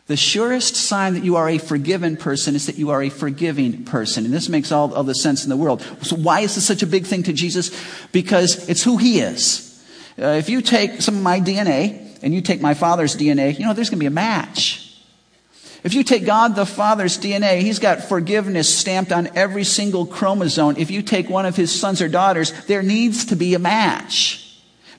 The 0.07 0.17
surest 0.17 0.75
sign 0.75 1.15
that 1.15 1.25
you 1.25 1.37
are 1.37 1.49
a 1.49 1.59
forgiven 1.59 2.17
person 2.17 2.55
is 2.55 2.67
that 2.67 2.79
you 2.79 2.91
are 2.91 3.03
a 3.03 3.11
forgiving 3.11 3.85
person. 3.85 4.25
And 4.25 4.33
this 4.33 4.49
makes 4.49 4.73
all, 4.73 4.95
all 4.95 5.03
the 5.03 5.15
sense 5.15 5.45
in 5.45 5.51
the 5.51 5.57
world. 5.57 5.83
So 6.03 6.17
why 6.17 6.41
is 6.41 6.55
this 6.55 6.67
such 6.67 6.83
a 6.83 6.87
big 6.87 7.05
thing 7.07 7.25
to 7.25 7.33
Jesus? 7.35 7.71
Because 8.11 8.69
it's 8.71 8.83
who 8.83 8.97
he 8.97 9.21
is. 9.21 9.65
Uh, 10.19 10.29
if 10.29 10.49
you 10.49 10.63
take 10.63 11.03
some 11.03 11.17
of 11.17 11.23
my 11.23 11.41
DNA 11.41 12.19
and 12.23 12.33
you 12.33 12.41
take 12.41 12.63
my 12.63 12.73
father's 12.73 13.17
DNA, 13.17 13.59
you 13.59 13.67
know, 13.67 13.75
there's 13.75 13.91
going 13.91 13.99
to 13.99 14.03
be 14.03 14.07
a 14.07 14.11
match. 14.11 14.88
If 15.85 15.95
you 15.95 16.03
take 16.03 16.27
God 16.27 16.57
the 16.57 16.67
Father's 16.67 17.19
DNA, 17.19 17.61
He's 17.61 17.79
got 17.79 18.05
forgiveness 18.05 18.77
stamped 18.77 19.13
on 19.13 19.29
every 19.35 19.65
single 19.65 20.07
chromosome. 20.07 20.77
If 20.77 20.91
you 20.91 21.03
take 21.03 21.29
one 21.29 21.47
of 21.47 21.57
His 21.57 21.79
sons 21.79 22.03
or 22.03 22.09
daughters, 22.09 22.53
there 22.67 22.83
needs 22.83 23.27
to 23.27 23.37
be 23.37 23.55
a 23.55 23.59
match 23.59 24.48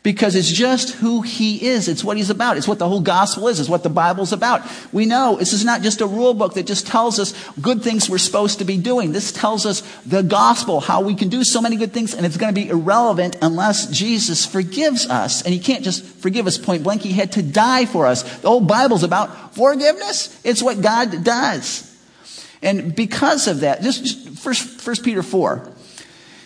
because 0.01 0.35
it's 0.35 0.49
just 0.49 0.91
who 0.95 1.21
he 1.21 1.67
is. 1.67 1.87
It's 1.87 2.03
what 2.03 2.15
he's 2.15 2.29
about. 2.29 2.57
It's 2.57 2.67
what 2.67 2.79
the 2.79 2.87
whole 2.87 3.01
gospel 3.01 3.47
is. 3.47 3.59
It's 3.59 3.67
what 3.67 3.83
the 3.83 3.89
Bible's 3.89 4.31
about. 4.31 4.61
We 4.93 5.05
know 5.05 5.35
this 5.35 5.51
is 5.51 5.65
not 5.65 5.81
just 5.81 6.01
a 6.01 6.07
rule 6.07 6.33
book 6.33 6.53
that 6.53 6.65
just 6.65 6.87
tells 6.87 7.19
us 7.19 7.33
good 7.61 7.81
things 7.81 8.09
we're 8.09 8.17
supposed 8.17 8.59
to 8.59 8.65
be 8.65 8.77
doing. 8.77 9.11
This 9.11 9.31
tells 9.31 9.65
us 9.65 9.81
the 10.05 10.23
gospel, 10.23 10.79
how 10.79 11.01
we 11.01 11.15
can 11.15 11.27
do 11.29 11.43
so 11.43 11.61
many 11.61 11.75
good 11.75 11.91
things, 11.91 12.13
and 12.13 12.25
it's 12.25 12.37
going 12.37 12.53
to 12.53 12.59
be 12.59 12.69
irrelevant 12.69 13.37
unless 13.41 13.87
Jesus 13.87 14.45
forgives 14.45 15.05
us. 15.05 15.41
And 15.41 15.53
he 15.53 15.59
can't 15.59 15.83
just 15.83 16.05
forgive 16.05 16.47
us 16.47 16.57
point 16.57 16.83
blank. 16.83 17.01
He 17.01 17.11
had 17.11 17.33
to 17.33 17.43
die 17.43 17.85
for 17.85 18.05
us. 18.05 18.23
The 18.39 18.47
whole 18.47 18.61
Bible's 18.61 19.03
about 19.03 19.55
forgiveness. 19.55 20.39
It's 20.45 20.63
what 20.63 20.81
God 20.81 21.23
does. 21.23 21.85
And 22.61 22.95
because 22.95 23.47
of 23.47 23.61
that, 23.61 23.81
just, 23.81 24.29
first, 24.39 24.81
first 24.81 25.03
Peter 25.03 25.23
4. 25.23 25.73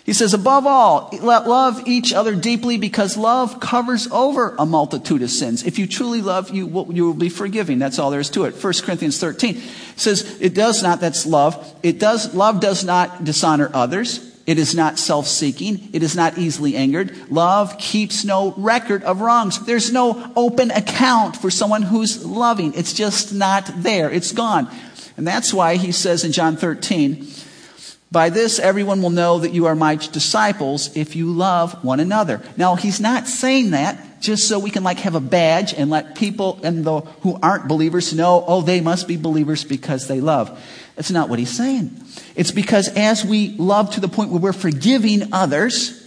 He 0.06 0.12
says, 0.12 0.34
above 0.34 0.68
all, 0.68 1.10
love 1.22 1.88
each 1.88 2.12
other 2.12 2.36
deeply 2.36 2.78
because 2.78 3.16
love 3.16 3.62
covers 3.62 4.08
over 4.12 4.54
a 4.60 4.66
multitude 4.66 5.22
of 5.22 5.30
sins. 5.30 5.63
If 5.63 5.80
you 5.80 5.88
truly 5.88 6.22
love, 6.22 6.50
you 6.50 6.68
will, 6.68 6.94
you 6.94 7.06
will 7.06 7.13
be 7.13 7.30
forgiving. 7.30 7.80
That's 7.80 8.00
all 8.00 8.12
there 8.12 8.20
is 8.20 8.30
to 8.32 8.44
it. 8.44 8.62
1 8.62 8.74
Corinthians 8.84 9.18
13 9.18 9.62
says, 9.96 10.42
it 10.42 10.54
does 10.54 10.84
not, 10.84 11.00
that's 11.00 11.26
love. 11.26 11.74
It 11.84 12.00
does, 12.00 12.36
love 12.36 12.60
does 12.60 12.84
not 12.84 13.24
dishonor 13.24 13.72
others. 13.74 14.30
It 14.46 14.60
is 14.60 14.76
not 14.76 15.00
self-seeking. 15.00 15.92
It 15.94 16.04
is 16.04 16.18
not 16.18 16.38
easily 16.38 16.76
angered. 16.76 17.32
Love 17.32 17.78
keeps 17.78 18.26
no 18.26 18.54
record 18.58 19.04
of 19.04 19.22
wrongs. 19.22 19.66
There's 19.66 19.94
no 19.94 20.34
open 20.36 20.70
account 20.72 21.38
for 21.38 21.50
someone 21.50 21.82
who's 21.82 22.26
loving. 22.26 22.74
It's 22.74 22.92
just 22.92 23.34
not 23.34 23.72
there. 23.78 24.12
It's 24.12 24.34
gone. 24.34 24.70
And 25.16 25.26
that's 25.26 25.54
why 25.54 25.78
he 25.78 25.94
says 25.94 26.26
in 26.26 26.34
John 26.34 26.58
13, 26.58 27.26
by 28.13 28.30
this, 28.30 28.60
everyone 28.60 29.02
will 29.02 29.10
know 29.10 29.39
that 29.39 29.54
you 29.54 29.65
are 29.65 29.76
my 29.76 29.95
disciples 29.95 30.95
if 30.95 31.15
you 31.15 31.32
love 31.32 31.84
one 31.84 31.99
another. 31.99 32.43
Now, 32.56 32.76
he's 32.76 33.02
not 33.02 33.28
saying 33.28 33.71
that 33.71 34.21
just 34.21 34.47
so 34.47 34.60
we 34.60 34.69
can 34.69 34.84
like 34.84 34.99
have 34.99 35.15
a 35.15 35.19
badge 35.19 35.73
and 35.73 35.89
let 35.89 36.15
people 36.15 36.60
and 36.63 36.86
the, 36.86 37.02
who 37.02 37.38
aren't 37.41 37.67
believers 37.67 38.13
know, 38.13 38.45
oh, 38.47 38.62
they 38.62 38.82
must 38.82 39.08
be 39.08 39.17
believers 39.17 39.63
because 39.63 40.08
they 40.08 40.21
love. 40.21 40.63
That's 40.95 41.10
not 41.10 41.28
what 41.28 41.39
he's 41.39 41.49
saying. 41.49 41.99
It's 42.36 42.52
because 42.52 42.88
as 42.95 43.26
we 43.26 43.56
love 43.58 43.95
to 43.95 43.99
the 43.99 44.08
point 44.08 44.30
where 44.30 44.39
we're 44.39 44.54
forgiving 44.54 45.34
others, 45.34 45.99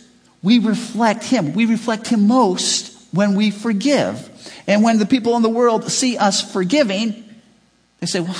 we 0.44 0.60
reflect 0.60 1.24
him. 1.24 1.54
We 1.54 1.66
reflect 1.66 2.06
him 2.06 2.28
most 2.28 2.96
when 3.12 3.34
we 3.34 3.50
forgive. 3.50 4.30
And 4.68 4.84
when 4.84 5.00
the 5.00 5.06
people 5.06 5.36
in 5.36 5.42
the 5.42 5.48
world 5.48 5.90
see 5.90 6.16
us 6.16 6.40
forgiving, 6.52 7.24
they 7.98 8.06
say, 8.06 8.20
well, 8.20 8.36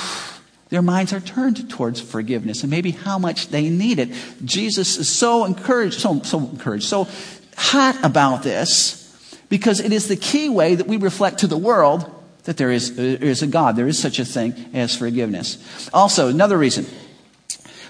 their 0.69 0.81
minds 0.81 1.13
are 1.13 1.19
turned 1.19 1.69
towards 1.69 2.01
forgiveness 2.01 2.63
and 2.63 2.69
maybe 2.69 2.91
how 2.91 3.17
much 3.17 3.47
they 3.47 3.69
need 3.69 3.99
it. 3.99 4.09
Jesus 4.43 4.97
is 4.97 5.09
so 5.09 5.45
encouraged, 5.45 5.99
so, 5.99 6.21
so 6.23 6.39
encouraged, 6.39 6.85
so 6.85 7.07
hot 7.55 7.97
about 8.03 8.43
this 8.43 9.03
because 9.49 9.79
it 9.79 9.93
is 9.93 10.07
the 10.07 10.17
key 10.17 10.49
way 10.49 10.75
that 10.75 10.87
we 10.87 10.97
reflect 10.97 11.39
to 11.39 11.47
the 11.47 11.57
world 11.57 12.13
that 12.43 12.57
there 12.57 12.71
is, 12.71 12.95
there 12.95 13.23
is 13.23 13.41
a 13.41 13.47
God. 13.47 13.75
There 13.75 13.87
is 13.87 13.99
such 13.99 14.19
a 14.19 14.25
thing 14.25 14.53
as 14.73 14.95
forgiveness. 14.95 15.89
Also, 15.93 16.27
another 16.27 16.57
reason. 16.57 16.85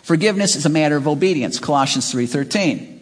Forgiveness 0.04 0.56
is 0.56 0.66
a 0.66 0.70
matter 0.70 0.98
of 0.98 1.08
obedience. 1.08 1.60
Colossians 1.60 2.12
3.13. 2.13 2.96
It 2.98 3.02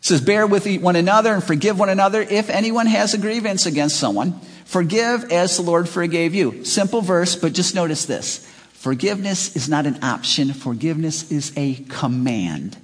says, 0.00 0.20
bear 0.20 0.46
with 0.46 0.66
one 0.80 0.96
another 0.96 1.32
and 1.32 1.42
forgive 1.42 1.78
one 1.78 1.88
another 1.88 2.22
if 2.22 2.50
anyone 2.50 2.86
has 2.86 3.14
a 3.14 3.18
grievance 3.18 3.66
against 3.66 3.96
someone. 3.96 4.40
Forgive 4.64 5.30
as 5.30 5.56
the 5.56 5.62
Lord 5.62 5.88
forgave 5.88 6.34
you. 6.34 6.64
Simple 6.64 7.00
verse, 7.00 7.36
but 7.36 7.52
just 7.52 7.74
notice 7.74 8.06
this. 8.06 8.46
Forgiveness 8.86 9.56
is 9.56 9.68
not 9.68 9.84
an 9.84 9.98
option, 10.04 10.52
forgiveness 10.52 11.32
is 11.32 11.52
a 11.56 11.74
command. 11.88 12.76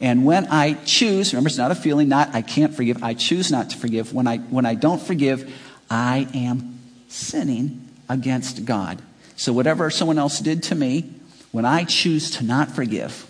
And 0.00 0.24
when 0.24 0.48
I 0.48 0.72
choose, 0.72 1.32
remember, 1.32 1.46
it's 1.46 1.56
not 1.56 1.70
a 1.70 1.76
feeling, 1.76 2.08
not 2.08 2.34
I 2.34 2.42
can't 2.42 2.74
forgive, 2.74 3.04
I 3.04 3.14
choose 3.14 3.48
not 3.48 3.70
to 3.70 3.76
forgive. 3.76 4.12
When 4.12 4.26
I, 4.26 4.38
when 4.38 4.66
I 4.66 4.74
don't 4.74 5.00
forgive, 5.00 5.48
I 5.88 6.26
am 6.34 6.80
sinning 7.06 7.88
against 8.08 8.64
God. 8.64 9.00
So, 9.36 9.52
whatever 9.52 9.88
someone 9.90 10.18
else 10.18 10.40
did 10.40 10.64
to 10.64 10.74
me, 10.74 11.14
when 11.52 11.64
I 11.64 11.84
choose 11.84 12.32
to 12.32 12.44
not 12.44 12.72
forgive, 12.72 13.24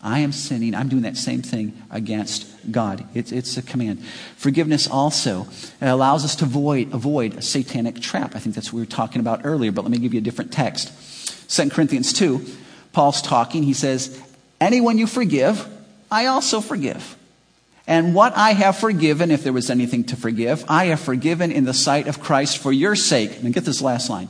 I 0.00 0.20
am 0.20 0.32
sinning. 0.32 0.74
I'm 0.74 0.88
doing 0.88 1.02
that 1.02 1.18
same 1.18 1.42
thing 1.42 1.82
against 1.90 2.46
God. 2.72 3.04
It's, 3.12 3.30
it's 3.30 3.58
a 3.58 3.62
command. 3.62 4.02
Forgiveness 4.36 4.88
also 4.88 5.48
allows 5.82 6.24
us 6.24 6.34
to 6.36 6.46
avoid, 6.46 6.94
avoid 6.94 7.34
a 7.34 7.42
satanic 7.42 8.00
trap. 8.00 8.34
I 8.34 8.38
think 8.38 8.54
that's 8.54 8.72
what 8.72 8.78
we 8.78 8.82
were 8.82 8.86
talking 8.90 9.20
about 9.20 9.42
earlier, 9.44 9.70
but 9.70 9.82
let 9.82 9.90
me 9.90 9.98
give 9.98 10.14
you 10.14 10.20
a 10.20 10.24
different 10.24 10.50
text. 10.50 10.90
2 11.52 11.68
Corinthians 11.68 12.14
2, 12.14 12.44
Paul's 12.94 13.20
talking. 13.20 13.62
He 13.62 13.74
says, 13.74 14.18
Anyone 14.58 14.96
you 14.96 15.06
forgive, 15.06 15.68
I 16.10 16.26
also 16.26 16.62
forgive. 16.62 17.16
And 17.86 18.14
what 18.14 18.34
I 18.34 18.52
have 18.52 18.78
forgiven, 18.78 19.30
if 19.30 19.42
there 19.44 19.52
was 19.52 19.68
anything 19.68 20.04
to 20.04 20.16
forgive, 20.16 20.64
I 20.66 20.86
have 20.86 21.00
forgiven 21.00 21.52
in 21.52 21.64
the 21.64 21.74
sight 21.74 22.06
of 22.06 22.20
Christ 22.20 22.56
for 22.56 22.72
your 22.72 22.96
sake. 22.96 23.42
And 23.42 23.52
get 23.52 23.66
this 23.66 23.82
last 23.82 24.08
line. 24.08 24.28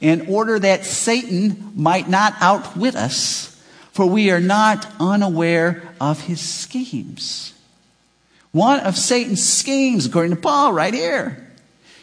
In 0.00 0.26
order 0.28 0.60
that 0.60 0.84
Satan 0.84 1.72
might 1.74 2.08
not 2.08 2.34
outwit 2.40 2.94
us, 2.94 3.60
for 3.90 4.06
we 4.06 4.30
are 4.30 4.40
not 4.40 4.86
unaware 5.00 5.82
of 6.00 6.20
his 6.20 6.40
schemes. 6.40 7.52
One 8.52 8.78
of 8.80 8.96
Satan's 8.96 9.44
schemes, 9.44 10.06
according 10.06 10.36
to 10.36 10.40
Paul, 10.40 10.72
right 10.72 10.94
here. 10.94 11.48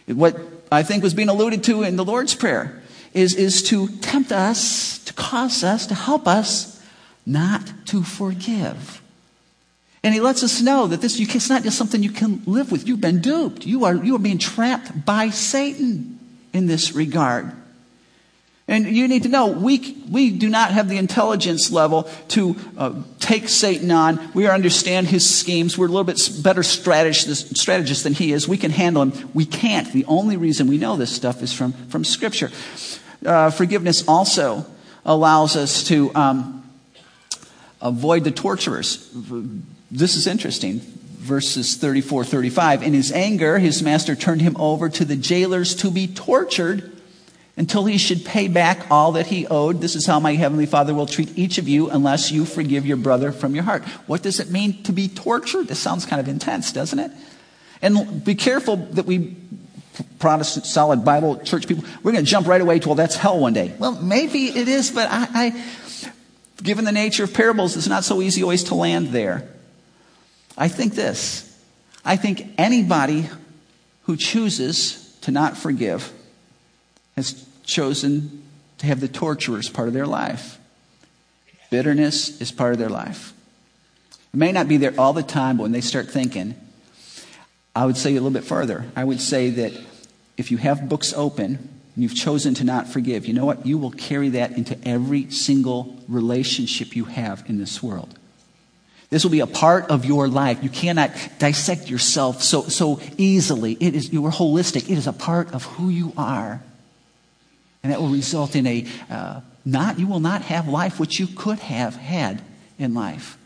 What 0.07 0.37
I 0.69 0.83
think 0.83 1.03
was 1.03 1.13
being 1.13 1.29
alluded 1.29 1.63
to 1.65 1.83
in 1.83 1.95
the 1.95 2.05
Lord's 2.05 2.35
Prayer 2.35 2.81
is, 3.17 3.35
is 3.35 3.63
to 3.63 3.87
tempt 3.99 4.31
us, 4.31 4.99
to 4.99 5.13
cause 5.13 5.63
us, 5.63 5.87
to 5.87 5.95
help 5.95 6.27
us 6.27 6.81
not 7.25 7.73
to 7.87 8.03
forgive. 8.03 9.01
And 10.03 10.13
he 10.13 10.21
lets 10.21 10.43
us 10.43 10.61
know 10.61 10.87
that 10.87 11.01
this 11.01 11.19
it's 11.19 11.49
not 11.49 11.63
just 11.63 11.77
something 11.77 12.03
you 12.03 12.11
can 12.11 12.41
live 12.45 12.71
with. 12.71 12.87
You've 12.87 13.01
been 13.01 13.19
duped. 13.19 13.65
You 13.65 13.85
are, 13.85 13.95
you 13.95 14.15
are 14.15 14.19
being 14.19 14.37
trapped 14.37 15.05
by 15.05 15.31
Satan 15.31 16.19
in 16.53 16.67
this 16.67 16.93
regard. 16.93 17.51
And 18.69 18.85
you 18.85 19.07
need 19.07 19.23
to 19.23 19.29
know, 19.29 19.47
we, 19.47 19.97
we 20.09 20.29
do 20.29 20.49
not 20.49 20.71
have 20.71 20.89
the 20.89 20.97
intelligence 20.97 21.71
level 21.71 22.03
to 22.29 22.55
uh, 22.77 22.93
take 23.19 23.47
Satan 23.47 23.89
on. 23.91 24.31
We 24.33 24.45
understand 24.47 25.07
his 25.07 25.27
schemes. 25.27 25.77
We're 25.77 25.85
a 25.85 25.89
little 25.89 26.03
bit 26.03 26.19
better 26.43 26.63
strategists, 26.63 27.59
strategists 27.59 28.03
than 28.03 28.13
he 28.13 28.33
is. 28.33 28.45
We 28.45 28.57
can 28.57 28.71
handle 28.71 29.03
him. 29.03 29.29
We 29.33 29.45
can't. 29.45 29.91
The 29.93 30.03
only 30.05 30.35
reason 30.35 30.67
we 30.67 30.77
know 30.77 30.97
this 30.97 31.15
stuff 31.15 31.41
is 31.41 31.53
from, 31.53 31.71
from 31.87 32.03
Scripture. 32.03 32.51
Uh, 33.25 33.49
forgiveness 33.49 34.07
also 34.07 34.65
allows 35.05 35.55
us 35.55 35.83
to 35.85 36.13
um, 36.15 36.69
avoid 37.81 38.23
the 38.23 38.31
torturers. 38.31 39.09
This 39.91 40.15
is 40.15 40.27
interesting. 40.27 40.79
Verses 40.79 41.75
34 41.75 42.23
35. 42.23 42.83
In 42.83 42.93
his 42.93 43.11
anger, 43.11 43.59
his 43.59 43.81
master 43.81 44.15
turned 44.15 44.41
him 44.41 44.55
over 44.57 44.87
to 44.89 45.03
the 45.03 45.15
jailers 45.15 45.75
to 45.77 45.91
be 45.91 46.07
tortured 46.07 46.93
until 47.57 47.85
he 47.85 47.97
should 47.97 48.23
pay 48.23 48.47
back 48.47 48.89
all 48.91 49.13
that 49.13 49.27
he 49.27 49.47
owed. 49.47 49.81
This 49.81 49.95
is 49.95 50.05
how 50.05 50.19
my 50.19 50.35
heavenly 50.35 50.67
Father 50.67 50.93
will 50.93 51.07
treat 51.07 51.35
each 51.37 51.57
of 51.57 51.67
you 51.67 51.89
unless 51.89 52.31
you 52.31 52.45
forgive 52.45 52.85
your 52.85 52.97
brother 52.97 53.31
from 53.31 53.55
your 53.55 53.63
heart. 53.63 53.83
What 54.05 54.21
does 54.21 54.39
it 54.39 54.51
mean 54.51 54.83
to 54.83 54.93
be 54.93 55.07
tortured? 55.07 55.67
This 55.67 55.79
sounds 55.79 56.05
kind 56.05 56.19
of 56.19 56.27
intense, 56.27 56.71
doesn't 56.71 56.99
it? 56.99 57.11
And 57.81 58.23
be 58.23 58.35
careful 58.35 58.77
that 58.77 59.05
we 59.05 59.35
Protestant, 60.19 60.65
solid 60.65 61.03
Bible 61.05 61.37
church 61.39 61.67
people, 61.67 61.83
we're 62.03 62.11
going 62.11 62.23
to 62.23 62.29
jump 62.29 62.47
right 62.47 62.61
away 62.61 62.79
to, 62.79 62.89
well, 62.89 62.95
that's 62.95 63.15
hell 63.15 63.39
one 63.39 63.53
day. 63.53 63.73
Well, 63.77 63.93
maybe 63.93 64.45
it 64.47 64.67
is, 64.67 64.91
but 64.91 65.07
I, 65.09 65.27
I, 65.33 65.63
given 66.61 66.85
the 66.85 66.91
nature 66.91 67.23
of 67.23 67.33
parables, 67.33 67.75
it's 67.77 67.87
not 67.87 68.03
so 68.03 68.21
easy 68.21 68.43
always 68.43 68.65
to 68.65 68.75
land 68.75 69.09
there. 69.09 69.47
I 70.57 70.67
think 70.67 70.93
this. 70.93 71.43
I 72.03 72.15
think 72.15 72.47
anybody 72.57 73.29
who 74.03 74.15
chooses 74.17 75.17
to 75.21 75.31
not 75.31 75.57
forgive 75.57 76.11
has 77.15 77.45
chosen 77.63 78.43
to 78.77 78.85
have 78.85 78.99
the 78.99 79.07
torturers 79.07 79.69
part 79.69 79.87
of 79.87 79.93
their 79.93 80.07
life. 80.07 80.57
Bitterness 81.69 82.39
is 82.39 82.51
part 82.51 82.73
of 82.73 82.79
their 82.79 82.89
life. 82.89 83.33
It 84.33 84.37
may 84.37 84.51
not 84.51 84.67
be 84.67 84.77
there 84.77 84.93
all 84.97 85.13
the 85.13 85.23
time, 85.23 85.57
but 85.57 85.63
when 85.63 85.71
they 85.71 85.81
start 85.81 86.09
thinking, 86.09 86.55
I 87.77 87.85
would 87.85 87.95
say 87.95 88.09
a 88.09 88.13
little 88.13 88.31
bit 88.31 88.43
further. 88.43 88.85
I 88.95 89.03
would 89.03 89.21
say 89.21 89.51
that 89.51 89.71
if 90.35 90.49
you 90.49 90.57
have 90.57 90.89
books 90.89 91.13
open 91.13 91.45
and 91.93 92.03
you've 92.03 92.15
chosen 92.15 92.55
to 92.55 92.63
not 92.63 92.87
forgive, 92.87 93.27
you 93.27 93.35
know 93.35 93.45
what? 93.45 93.67
You 93.67 93.77
will 93.77 93.91
carry 93.91 94.29
that 94.29 94.53
into 94.53 94.75
every 94.83 95.29
single 95.29 95.95
relationship 96.07 96.95
you 96.95 97.05
have 97.05 97.43
in 97.47 97.59
this 97.59 97.83
world. 97.83 98.17
This 99.11 99.23
will 99.23 99.29
be 99.29 99.41
a 99.41 99.47
part 99.47 99.91
of 99.91 100.05
your 100.05 100.27
life. 100.27 100.63
You 100.63 100.71
cannot 100.71 101.11
dissect 101.37 101.87
yourself 101.87 102.41
so, 102.41 102.63
so 102.63 102.99
easily. 103.15 103.73
It 103.79 103.93
is, 103.93 104.11
you 104.11 104.25
are 104.25 104.31
holistic. 104.31 104.89
It 104.89 104.97
is 104.97 105.05
a 105.05 105.13
part 105.13 105.53
of 105.53 105.63
who 105.63 105.89
you 105.89 106.13
are. 106.17 106.63
And 107.83 107.93
that 107.93 108.01
will 108.01 108.09
result 108.09 108.55
in 108.55 108.65
a, 108.65 108.87
uh, 109.07 109.41
not, 109.65 109.99
you 109.99 110.07
will 110.07 110.19
not 110.19 110.41
have 110.41 110.67
life 110.67 110.99
which 110.99 111.19
you 111.19 111.27
could 111.27 111.59
have 111.59 111.95
had 111.95 112.41
in 112.79 112.95
life. 112.95 113.37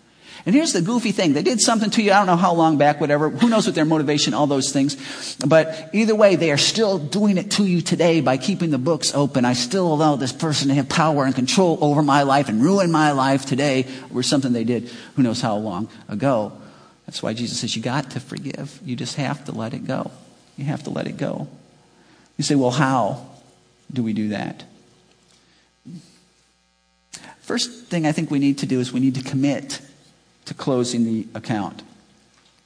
And 0.45 0.55
here's 0.55 0.73
the 0.73 0.81
goofy 0.81 1.11
thing. 1.11 1.33
They 1.33 1.43
did 1.43 1.61
something 1.61 1.89
to 1.91 2.01
you, 2.01 2.11
I 2.11 2.17
don't 2.17 2.27
know 2.27 2.35
how 2.35 2.53
long 2.53 2.77
back, 2.77 2.99
whatever. 2.99 3.29
Who 3.29 3.49
knows 3.49 3.65
what 3.65 3.75
their 3.75 3.85
motivation, 3.85 4.33
all 4.33 4.47
those 4.47 4.71
things. 4.71 5.35
But 5.45 5.89
either 5.93 6.15
way, 6.15 6.35
they 6.35 6.51
are 6.51 6.57
still 6.57 6.97
doing 6.97 7.37
it 7.37 7.51
to 7.51 7.65
you 7.65 7.81
today 7.81 8.21
by 8.21 8.37
keeping 8.37 8.71
the 8.71 8.77
books 8.77 9.13
open. 9.13 9.45
I 9.45 9.53
still 9.53 9.93
allow 9.93 10.15
this 10.15 10.31
person 10.31 10.69
to 10.69 10.73
have 10.73 10.89
power 10.89 11.25
and 11.25 11.35
control 11.35 11.77
over 11.81 12.01
my 12.01 12.23
life 12.23 12.49
and 12.49 12.63
ruin 12.63 12.91
my 12.91 13.11
life 13.11 13.45
today 13.45 13.85
over 14.09 14.23
something 14.23 14.53
they 14.53 14.63
did 14.63 14.89
who 15.15 15.23
knows 15.23 15.41
how 15.41 15.57
long 15.57 15.89
ago. 16.09 16.53
That's 17.05 17.21
why 17.21 17.33
Jesus 17.33 17.59
says 17.59 17.75
you 17.75 17.81
got 17.81 18.11
to 18.11 18.19
forgive. 18.19 18.79
You 18.83 18.95
just 18.95 19.15
have 19.15 19.45
to 19.45 19.51
let 19.51 19.73
it 19.73 19.85
go. 19.85 20.11
You 20.57 20.65
have 20.65 20.83
to 20.83 20.89
let 20.89 21.07
it 21.07 21.17
go. 21.17 21.47
You 22.37 22.43
say, 22.43 22.55
well, 22.55 22.71
how? 22.71 23.27
do 23.93 24.03
we 24.03 24.13
do 24.13 24.29
that? 24.29 24.63
First 27.41 27.87
thing 27.87 28.05
I 28.05 28.11
think 28.11 28.31
we 28.31 28.39
need 28.39 28.59
to 28.59 28.65
do 28.65 28.79
is 28.79 28.93
we 28.93 28.99
need 28.99 29.15
to 29.15 29.23
commit 29.23 29.81
to 30.51 30.57
closing 30.57 31.05
the 31.05 31.27
account. 31.33 31.81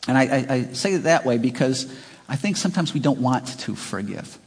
And 0.08 0.18
I, 0.18 0.24
I, 0.24 0.46
I 0.50 0.64
say 0.74 0.94
it 0.96 1.04
that 1.04 1.24
way 1.24 1.38
because 1.38 1.86
I 2.28 2.36
think 2.36 2.58
sometimes 2.58 2.96
we 2.96 3.00
don't 3.00 3.20
want 3.20 3.60
to 3.60 3.76
forgive. 3.76 4.40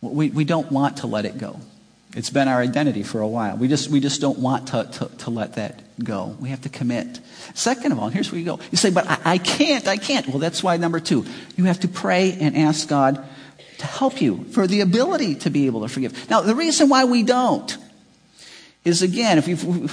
We, 0.00 0.30
we 0.30 0.44
don't 0.44 0.72
want 0.72 0.98
to 0.98 1.06
let 1.06 1.26
it 1.26 1.36
go. 1.36 1.60
It's 2.16 2.30
been 2.30 2.48
our 2.48 2.60
identity 2.60 3.02
for 3.02 3.20
a 3.20 3.28
while. 3.28 3.58
We 3.58 3.68
just, 3.68 3.90
we 3.90 4.00
just 4.00 4.22
don't 4.22 4.38
want 4.38 4.68
to, 4.68 4.84
to, 4.92 5.16
to 5.18 5.30
let 5.30 5.54
that 5.54 5.82
go. 6.02 6.36
We 6.40 6.48
have 6.48 6.62
to 6.62 6.70
commit. 6.70 7.20
Second 7.52 7.92
of 7.92 7.98
all, 7.98 8.08
here's 8.08 8.32
where 8.32 8.38
you 8.38 8.46
go. 8.46 8.60
You 8.70 8.78
say, 8.78 8.90
but 8.90 9.06
I, 9.06 9.18
I 9.32 9.38
can't, 9.38 9.86
I 9.86 9.98
can't. 9.98 10.26
Well, 10.26 10.38
that's 10.38 10.62
why 10.62 10.78
number 10.78 11.00
two, 11.00 11.26
you 11.56 11.64
have 11.64 11.80
to 11.80 11.88
pray 11.88 12.32
and 12.40 12.56
ask 12.56 12.88
God 12.88 13.22
to 13.78 13.86
help 13.86 14.22
you 14.22 14.44
for 14.52 14.66
the 14.66 14.80
ability 14.80 15.34
to 15.36 15.50
be 15.50 15.66
able 15.66 15.82
to 15.82 15.88
forgive. 15.88 16.30
Now, 16.30 16.40
the 16.40 16.54
reason 16.54 16.88
why 16.88 17.04
we 17.04 17.24
don't 17.24 17.76
is 18.86 19.02
again, 19.02 19.36
if 19.36 19.48
you 19.48 19.88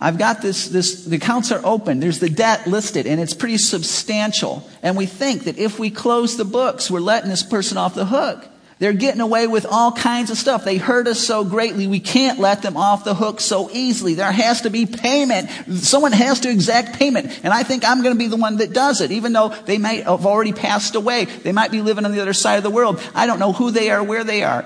I've 0.00 0.18
got 0.18 0.42
this, 0.42 0.68
this, 0.68 1.04
the 1.04 1.16
accounts 1.16 1.50
are 1.50 1.60
open. 1.64 1.98
There's 1.98 2.20
the 2.20 2.30
debt 2.30 2.66
listed 2.68 3.06
and 3.06 3.20
it's 3.20 3.34
pretty 3.34 3.58
substantial. 3.58 4.68
And 4.82 4.96
we 4.96 5.06
think 5.06 5.44
that 5.44 5.58
if 5.58 5.78
we 5.78 5.90
close 5.90 6.36
the 6.36 6.44
books, 6.44 6.90
we're 6.90 7.00
letting 7.00 7.30
this 7.30 7.42
person 7.42 7.78
off 7.78 7.94
the 7.94 8.06
hook. 8.06 8.46
They're 8.78 8.92
getting 8.92 9.20
away 9.20 9.48
with 9.48 9.66
all 9.68 9.90
kinds 9.90 10.30
of 10.30 10.38
stuff. 10.38 10.64
They 10.64 10.76
hurt 10.76 11.08
us 11.08 11.18
so 11.18 11.42
greatly, 11.42 11.88
we 11.88 11.98
can't 11.98 12.38
let 12.38 12.62
them 12.62 12.76
off 12.76 13.02
the 13.02 13.14
hook 13.14 13.40
so 13.40 13.68
easily. 13.72 14.14
There 14.14 14.30
has 14.30 14.60
to 14.60 14.70
be 14.70 14.86
payment. 14.86 15.50
Someone 15.78 16.12
has 16.12 16.38
to 16.40 16.50
exact 16.50 16.96
payment. 16.96 17.40
And 17.42 17.52
I 17.52 17.64
think 17.64 17.84
I'm 17.84 18.02
going 18.02 18.14
to 18.14 18.18
be 18.18 18.28
the 18.28 18.36
one 18.36 18.58
that 18.58 18.72
does 18.72 19.00
it, 19.00 19.10
even 19.10 19.32
though 19.32 19.48
they 19.48 19.78
might 19.78 20.04
have 20.04 20.24
already 20.24 20.52
passed 20.52 20.94
away. 20.94 21.24
They 21.24 21.50
might 21.50 21.72
be 21.72 21.82
living 21.82 22.04
on 22.04 22.12
the 22.12 22.20
other 22.20 22.32
side 22.32 22.56
of 22.56 22.62
the 22.62 22.70
world. 22.70 23.02
I 23.16 23.26
don't 23.26 23.40
know 23.40 23.52
who 23.52 23.72
they 23.72 23.90
are, 23.90 24.00
where 24.00 24.22
they 24.22 24.44
are. 24.44 24.64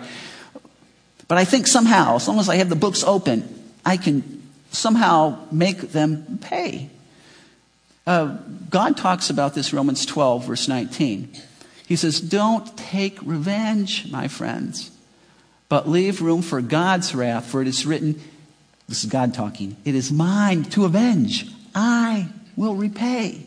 But 1.27 1.39
I 1.39 1.47
think 1.47 1.67
somehow, 1.67 2.17
as 2.17 2.29
long 2.29 2.39
as 2.39 2.51
I 2.51 2.57
have 2.57 2.69
the 2.69 2.77
books 2.77 3.03
open, 3.05 3.49
I 3.87 3.97
can 3.97 4.42
somehow 4.73 5.39
make 5.53 5.93
them 5.93 6.39
pay. 6.41 6.91
Uh, 8.07 8.39
God 8.69 8.97
talks 8.97 9.31
about 9.31 9.55
this 9.55 9.73
Romans 9.73 10.05
12, 10.05 10.47
verse 10.47 10.67
19. 10.67 11.33
He 11.87 11.97
says, 11.97 12.21
Don't 12.21 12.77
take 12.77 13.19
revenge, 13.23 14.11
my 14.11 14.27
friends, 14.27 14.91
but 15.69 15.89
leave 15.89 16.21
room 16.21 16.43
for 16.43 16.61
God's 16.61 17.15
wrath, 17.15 17.47
for 17.47 17.63
it 17.63 17.69
is 17.69 17.87
written, 17.87 18.21
this 18.89 19.05
is 19.05 19.11
God 19.11 19.35
talking, 19.35 19.77
it 19.85 19.95
is 19.95 20.11
mine 20.11 20.65
to 20.65 20.85
avenge. 20.85 21.49
I 21.75 22.29
will 22.57 22.75
repay. 22.75 23.45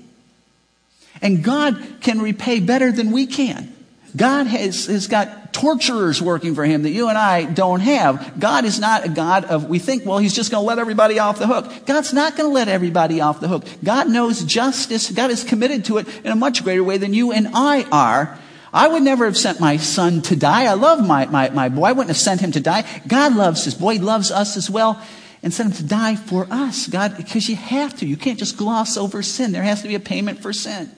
And 1.22 1.44
God 1.44 1.98
can 2.02 2.22
repay 2.22 2.60
better 2.60 2.92
than 2.92 3.12
we 3.12 3.28
can. 3.28 3.75
God 4.16 4.48
has, 4.48 4.86
has 4.86 5.08
got 5.08 5.54
torturers 5.54 6.22
working 6.22 6.56
for 6.56 6.64
him 6.66 6.84
that 6.84 6.92
you 6.92 7.10
and 7.10 7.18
I 7.18 7.46
don't 7.46 7.80
have. 7.80 8.40
God 8.40 8.66
is 8.66 8.80
not 8.80 9.06
a 9.06 9.10
God 9.10 9.46
of, 9.46 9.66
we 9.66 9.80
think, 9.80 10.06
well, 10.06 10.18
he's 10.18 10.34
just 10.34 10.52
going 10.52 10.62
to 10.62 10.68
let 10.68 10.80
everybody 10.80 11.20
off 11.20 11.40
the 11.40 11.48
hook. 11.48 11.86
God's 11.86 12.14
not 12.14 12.36
going 12.36 12.50
to 12.50 12.54
let 12.54 12.68
everybody 12.68 13.22
off 13.22 13.40
the 13.40 13.48
hook. 13.48 13.66
God 13.84 14.10
knows 14.10 14.44
justice. 14.44 15.10
God 15.12 15.32
is 15.32 15.44
committed 15.44 15.86
to 15.86 15.98
it 15.98 16.08
in 16.24 16.32
a 16.32 16.36
much 16.36 16.64
greater 16.64 16.84
way 16.84 16.98
than 16.98 17.14
you 17.14 17.32
and 17.32 17.50
I 17.54 17.84
are. 17.92 18.38
I 18.74 18.90
would 18.90 19.04
never 19.04 19.26
have 19.26 19.38
sent 19.38 19.62
my 19.62 19.78
son 19.78 20.22
to 20.24 20.36
die. 20.36 20.66
I 20.66 20.74
love 20.74 21.06
my, 21.06 21.26
my, 21.28 21.50
my 21.50 21.70
boy. 21.70 21.86
I 21.86 21.92
wouldn't 21.94 22.10
have 22.10 22.18
sent 22.18 22.42
him 22.42 22.52
to 22.52 22.60
die. 22.60 22.84
God 23.08 23.36
loves 23.36 23.64
his 23.64 23.74
boy. 23.74 23.94
He 23.94 24.00
loves 24.00 24.32
us 24.32 24.58
as 24.58 24.70
well 24.70 25.02
and 25.42 25.54
sent 25.54 25.72
him 25.72 25.78
to 25.78 25.84
die 25.86 26.16
for 26.18 26.48
us. 26.52 26.88
God, 26.88 27.16
because 27.16 27.48
you 27.48 27.56
have 27.56 27.96
to. 28.00 28.06
You 28.06 28.18
can't 28.18 28.38
just 28.38 28.58
gloss 28.58 28.98
over 28.98 29.24
sin. 29.24 29.54
There 29.54 29.64
has 29.64 29.82
to 29.84 29.88
be 29.88 29.96
a 29.96 30.00
payment 30.00 30.42
for 30.42 30.52
sin. 30.52 30.92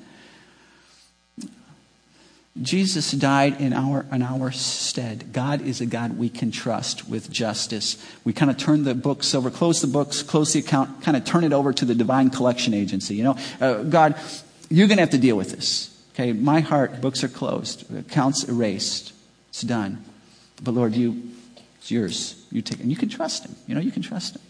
Jesus 2.61 3.11
died 3.11 3.61
in 3.61 3.73
our, 3.73 4.05
in 4.11 4.21
our 4.21 4.51
stead. 4.51 5.33
God 5.33 5.61
is 5.61 5.81
a 5.81 5.85
God 5.85 6.17
we 6.17 6.29
can 6.29 6.51
trust 6.51 7.07
with 7.07 7.31
justice. 7.31 8.03
We 8.23 8.33
kind 8.33 8.49
of 8.49 8.57
turn 8.57 8.83
the 8.83 8.95
books 8.95 9.35
over, 9.35 9.49
close 9.49 9.81
the 9.81 9.87
books, 9.87 10.23
close 10.23 10.53
the 10.53 10.59
account, 10.59 11.01
kind 11.01 11.17
of 11.17 11.25
turn 11.25 11.43
it 11.43 11.53
over 11.53 11.73
to 11.73 11.85
the 11.85 11.95
divine 11.95 12.29
collection 12.29 12.73
agency. 12.73 13.15
You 13.15 13.23
know, 13.23 13.37
uh, 13.61 13.83
God, 13.83 14.15
you're 14.69 14.87
going 14.87 14.97
to 14.97 15.03
have 15.03 15.11
to 15.11 15.17
deal 15.17 15.35
with 15.35 15.51
this. 15.51 15.93
Okay, 16.13 16.33
my 16.33 16.61
heart, 16.61 16.99
books 16.99 17.23
are 17.23 17.27
closed, 17.27 17.93
accounts 17.95 18.43
erased. 18.45 19.13
It's 19.49 19.61
done. 19.61 20.03
But 20.63 20.73
Lord, 20.73 20.95
you, 20.95 21.31
it's 21.77 21.91
yours. 21.91 22.45
You 22.51 22.61
take. 22.61 22.79
And 22.79 22.89
you 22.89 22.97
can 22.97 23.09
trust 23.09 23.45
him. 23.45 23.55
You 23.67 23.75
know, 23.75 23.81
you 23.81 23.91
can 23.91 24.01
trust 24.01 24.35
him. 24.35 24.41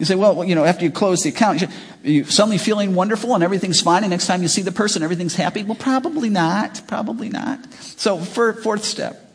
You 0.00 0.06
say, 0.06 0.14
well, 0.14 0.42
you 0.44 0.54
know, 0.54 0.64
after 0.64 0.82
you 0.82 0.90
close 0.90 1.20
the 1.20 1.28
account, 1.28 1.62
you're 2.02 2.24
suddenly 2.24 2.56
feeling 2.56 2.94
wonderful 2.94 3.34
and 3.34 3.44
everything's 3.44 3.82
fine, 3.82 4.02
and 4.02 4.10
next 4.10 4.26
time 4.26 4.40
you 4.40 4.48
see 4.48 4.62
the 4.62 4.72
person, 4.72 5.02
everything's 5.02 5.36
happy. 5.36 5.62
Well, 5.62 5.74
probably 5.74 6.30
not. 6.30 6.80
Probably 6.88 7.28
not. 7.28 7.70
So, 7.74 8.16
for, 8.16 8.54
fourth 8.54 8.82
step. 8.82 9.30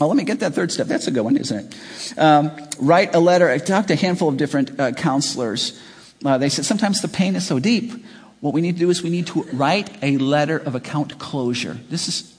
Oh, 0.00 0.06
let 0.06 0.16
me 0.16 0.22
get 0.22 0.38
that 0.38 0.54
third 0.54 0.70
step. 0.70 0.86
That's 0.86 1.08
a 1.08 1.10
good 1.10 1.22
one, 1.22 1.36
isn't 1.36 1.74
it? 1.74 2.18
Um, 2.18 2.52
write 2.78 3.12
a 3.16 3.18
letter. 3.18 3.50
I 3.50 3.58
talked 3.58 3.88
to 3.88 3.94
a 3.94 3.96
handful 3.96 4.28
of 4.28 4.36
different 4.36 4.78
uh, 4.78 4.92
counselors. 4.92 5.78
Uh, 6.24 6.38
they 6.38 6.48
said 6.48 6.64
sometimes 6.64 7.02
the 7.02 7.08
pain 7.08 7.34
is 7.34 7.44
so 7.44 7.58
deep. 7.58 8.06
What 8.38 8.54
we 8.54 8.60
need 8.60 8.76
to 8.76 8.78
do 8.78 8.88
is 8.88 9.02
we 9.02 9.10
need 9.10 9.26
to 9.28 9.42
write 9.52 9.90
a 10.00 10.16
letter 10.18 10.58
of 10.58 10.76
account 10.76 11.18
closure. 11.18 11.76
This 11.90 12.06
is 12.06 12.36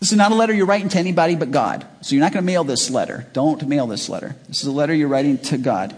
this 0.00 0.12
is 0.12 0.18
not 0.18 0.30
a 0.30 0.34
letter 0.34 0.52
you're 0.52 0.66
writing 0.66 0.88
to 0.90 0.98
anybody 0.98 1.34
but 1.34 1.50
God. 1.50 1.86
So 2.02 2.14
you're 2.14 2.24
not 2.24 2.32
going 2.32 2.44
to 2.44 2.46
mail 2.46 2.64
this 2.64 2.90
letter. 2.90 3.26
Don't 3.32 3.66
mail 3.66 3.86
this 3.86 4.08
letter. 4.08 4.36
This 4.46 4.62
is 4.62 4.68
a 4.68 4.72
letter 4.72 4.94
you're 4.94 5.08
writing 5.08 5.38
to 5.38 5.58
God. 5.58 5.94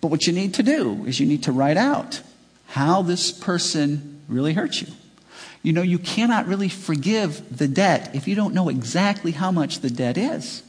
But 0.00 0.08
what 0.08 0.26
you 0.26 0.32
need 0.32 0.54
to 0.54 0.62
do 0.62 1.04
is 1.06 1.18
you 1.18 1.26
need 1.26 1.44
to 1.44 1.52
write 1.52 1.76
out 1.76 2.20
how 2.68 3.02
this 3.02 3.32
person 3.32 4.20
really 4.28 4.52
hurt 4.52 4.80
you. 4.80 4.88
You 5.62 5.72
know, 5.72 5.82
you 5.82 5.98
cannot 5.98 6.46
really 6.46 6.68
forgive 6.68 7.56
the 7.56 7.68
debt 7.68 8.10
if 8.14 8.26
you 8.26 8.34
don't 8.34 8.54
know 8.54 8.68
exactly 8.68 9.32
how 9.32 9.52
much 9.52 9.80
the 9.80 9.90
debt 9.90 10.16
is. 10.16 10.62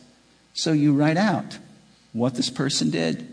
So 0.53 0.71
you 0.71 0.93
write 0.93 1.17
out 1.17 1.57
what 2.11 2.35
this 2.35 2.49
person 2.49 2.91
did. 2.91 3.32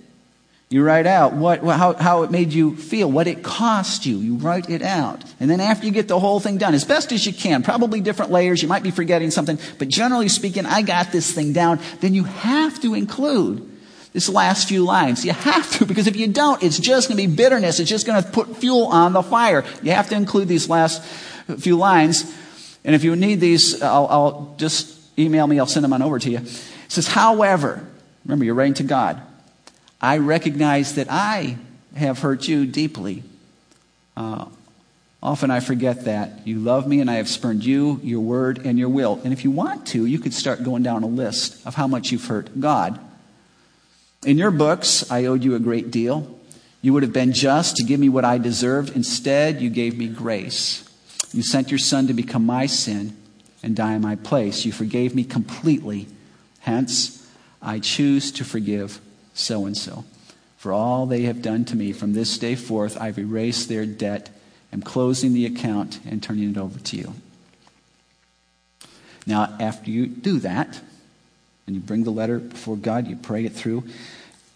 You 0.72 0.85
write 0.85 1.06
out 1.06 1.33
what, 1.33 1.64
how, 1.64 1.94
how 1.94 2.22
it 2.22 2.30
made 2.30 2.52
you 2.52 2.76
feel, 2.76 3.11
what 3.11 3.26
it 3.26 3.42
cost 3.42 4.06
you. 4.06 4.18
You 4.18 4.37
write 4.37 4.70
it 4.70 4.83
out. 4.83 5.24
And 5.40 5.50
then 5.50 5.59
after 5.59 5.85
you 5.85 5.90
get 5.90 6.06
the 6.06 6.20
whole 6.20 6.38
thing 6.38 6.59
done, 6.59 6.74
as 6.74 6.85
best 6.85 7.11
as 7.11 7.26
you 7.26 7.33
can, 7.33 7.64
probably 7.64 8.00
different 8.00 8.30
layers, 8.30 8.62
you 8.62 8.68
might 8.68 8.85
be 8.85 8.92
forgetting 8.92 9.33
something, 9.33 9.59
but 9.80 9.88
generally 9.88 10.28
speaking, 10.28 10.66
I 10.66 10.83
got 10.83 11.11
this 11.11 11.33
thing 11.33 11.52
down, 11.52 11.80
then 11.98 12.14
you 12.14 12.22
have 12.22 12.80
to 12.83 12.94
include 12.94 13.68
this 14.12 14.28
last 14.28 14.68
few 14.68 14.85
lines. 14.85 15.24
You 15.24 15.33
have 15.33 15.68
to, 15.78 15.87
because 15.87 16.06
if 16.06 16.14
you 16.14 16.28
don't, 16.28 16.62
it's 16.62 16.78
just 16.78 17.09
going 17.09 17.20
to 17.20 17.26
be 17.26 17.35
bitterness. 17.35 17.80
It's 17.80 17.90
just 17.90 18.06
going 18.06 18.22
to 18.22 18.30
put 18.30 18.56
fuel 18.59 18.87
on 18.87 19.12
the 19.12 19.24
fire. 19.24 19.64
You 19.83 19.90
have 19.90 20.09
to 20.11 20.14
include 20.14 20.46
these 20.46 20.68
last 20.68 21.02
few 21.59 21.78
lines. 21.78 22.33
And 22.85 22.94
if 22.94 23.02
you 23.02 23.16
need 23.16 23.40
these, 23.40 23.83
I'll, 23.83 24.06
I'll 24.06 24.54
just 24.56 25.18
email 25.18 25.48
me, 25.48 25.59
I'll 25.59 25.66
send 25.66 25.83
them 25.83 25.92
on 25.92 26.00
over 26.00 26.20
to 26.20 26.30
you. 26.30 26.38
It 26.38 26.92
says, 26.92 27.09
however, 27.09 27.85
remember, 28.24 28.44
you're 28.44 28.54
writing 28.54 28.74
to 28.74 28.85
God. 28.85 29.20
I 30.00 30.18
recognize 30.18 30.94
that 30.94 31.08
I 31.10 31.56
have 31.94 32.20
hurt 32.20 32.48
you 32.48 32.64
deeply. 32.64 33.22
Uh, 34.16 34.46
often 35.22 35.50
I 35.50 35.60
forget 35.60 36.04
that. 36.06 36.46
You 36.46 36.58
love 36.58 36.86
me, 36.86 37.00
and 37.00 37.10
I 37.10 37.14
have 37.14 37.28
spurned 37.28 37.64
you, 37.64 38.00
your 38.02 38.20
word, 38.20 38.64
and 38.64 38.78
your 38.78 38.88
will. 38.88 39.20
And 39.24 39.32
if 39.32 39.44
you 39.44 39.50
want 39.50 39.86
to, 39.88 40.06
you 40.06 40.18
could 40.18 40.32
start 40.32 40.64
going 40.64 40.82
down 40.82 41.02
a 41.02 41.06
list 41.06 41.66
of 41.66 41.74
how 41.74 41.86
much 41.86 42.12
you've 42.12 42.26
hurt 42.26 42.58
God. 42.58 42.98
In 44.24 44.38
your 44.38 44.50
books, 44.50 45.10
I 45.10 45.26
owed 45.26 45.44
you 45.44 45.54
a 45.54 45.60
great 45.60 45.90
deal. 45.90 46.38
You 46.82 46.94
would 46.94 47.02
have 47.02 47.12
been 47.12 47.32
just 47.32 47.76
to 47.76 47.84
give 47.84 48.00
me 48.00 48.08
what 48.08 48.24
I 48.24 48.38
deserved. 48.38 48.96
Instead, 48.96 49.60
you 49.60 49.68
gave 49.68 49.98
me 49.98 50.08
grace. 50.08 50.88
You 51.32 51.42
sent 51.42 51.70
your 51.70 51.78
son 51.78 52.06
to 52.06 52.14
become 52.14 52.46
my 52.46 52.66
sin 52.66 53.16
and 53.62 53.76
die 53.76 53.94
in 53.94 54.02
my 54.02 54.16
place. 54.16 54.64
You 54.64 54.72
forgave 54.72 55.14
me 55.14 55.24
completely. 55.24 56.06
Hence, 56.60 57.30
I 57.60 57.78
choose 57.78 58.32
to 58.32 58.44
forgive 58.44 59.00
so 59.40 59.66
and 59.66 59.76
so. 59.76 60.05
For 60.57 60.72
all 60.72 61.07
they 61.07 61.22
have 61.22 61.40
done 61.40 61.64
to 61.66 61.76
me 61.76 61.92
from 61.92 62.12
this 62.12 62.37
day 62.38 62.55
forth, 62.55 63.00
I've 63.00 63.18
erased 63.18 63.68
their 63.68 63.87
debt, 63.87 64.31
am 64.72 64.83
closing 64.83 65.33
the 65.33 65.46
account, 65.46 66.00
and 66.07 66.22
turning 66.22 66.50
it 66.50 66.59
over 66.59 66.79
to 66.79 66.96
you. 66.96 67.14
Now, 69.26 69.57
after 69.59 69.90
you 69.90 70.07
do 70.07 70.38
that, 70.40 70.81
and 71.66 71.76
you 71.76 71.81
bring 71.81 72.05
the 72.05 72.11
letter 72.11 72.38
before 72.38 72.76
God, 72.76 73.07
you 73.07 73.16
pray 73.16 73.44
it 73.44 73.53
through, 73.53 73.85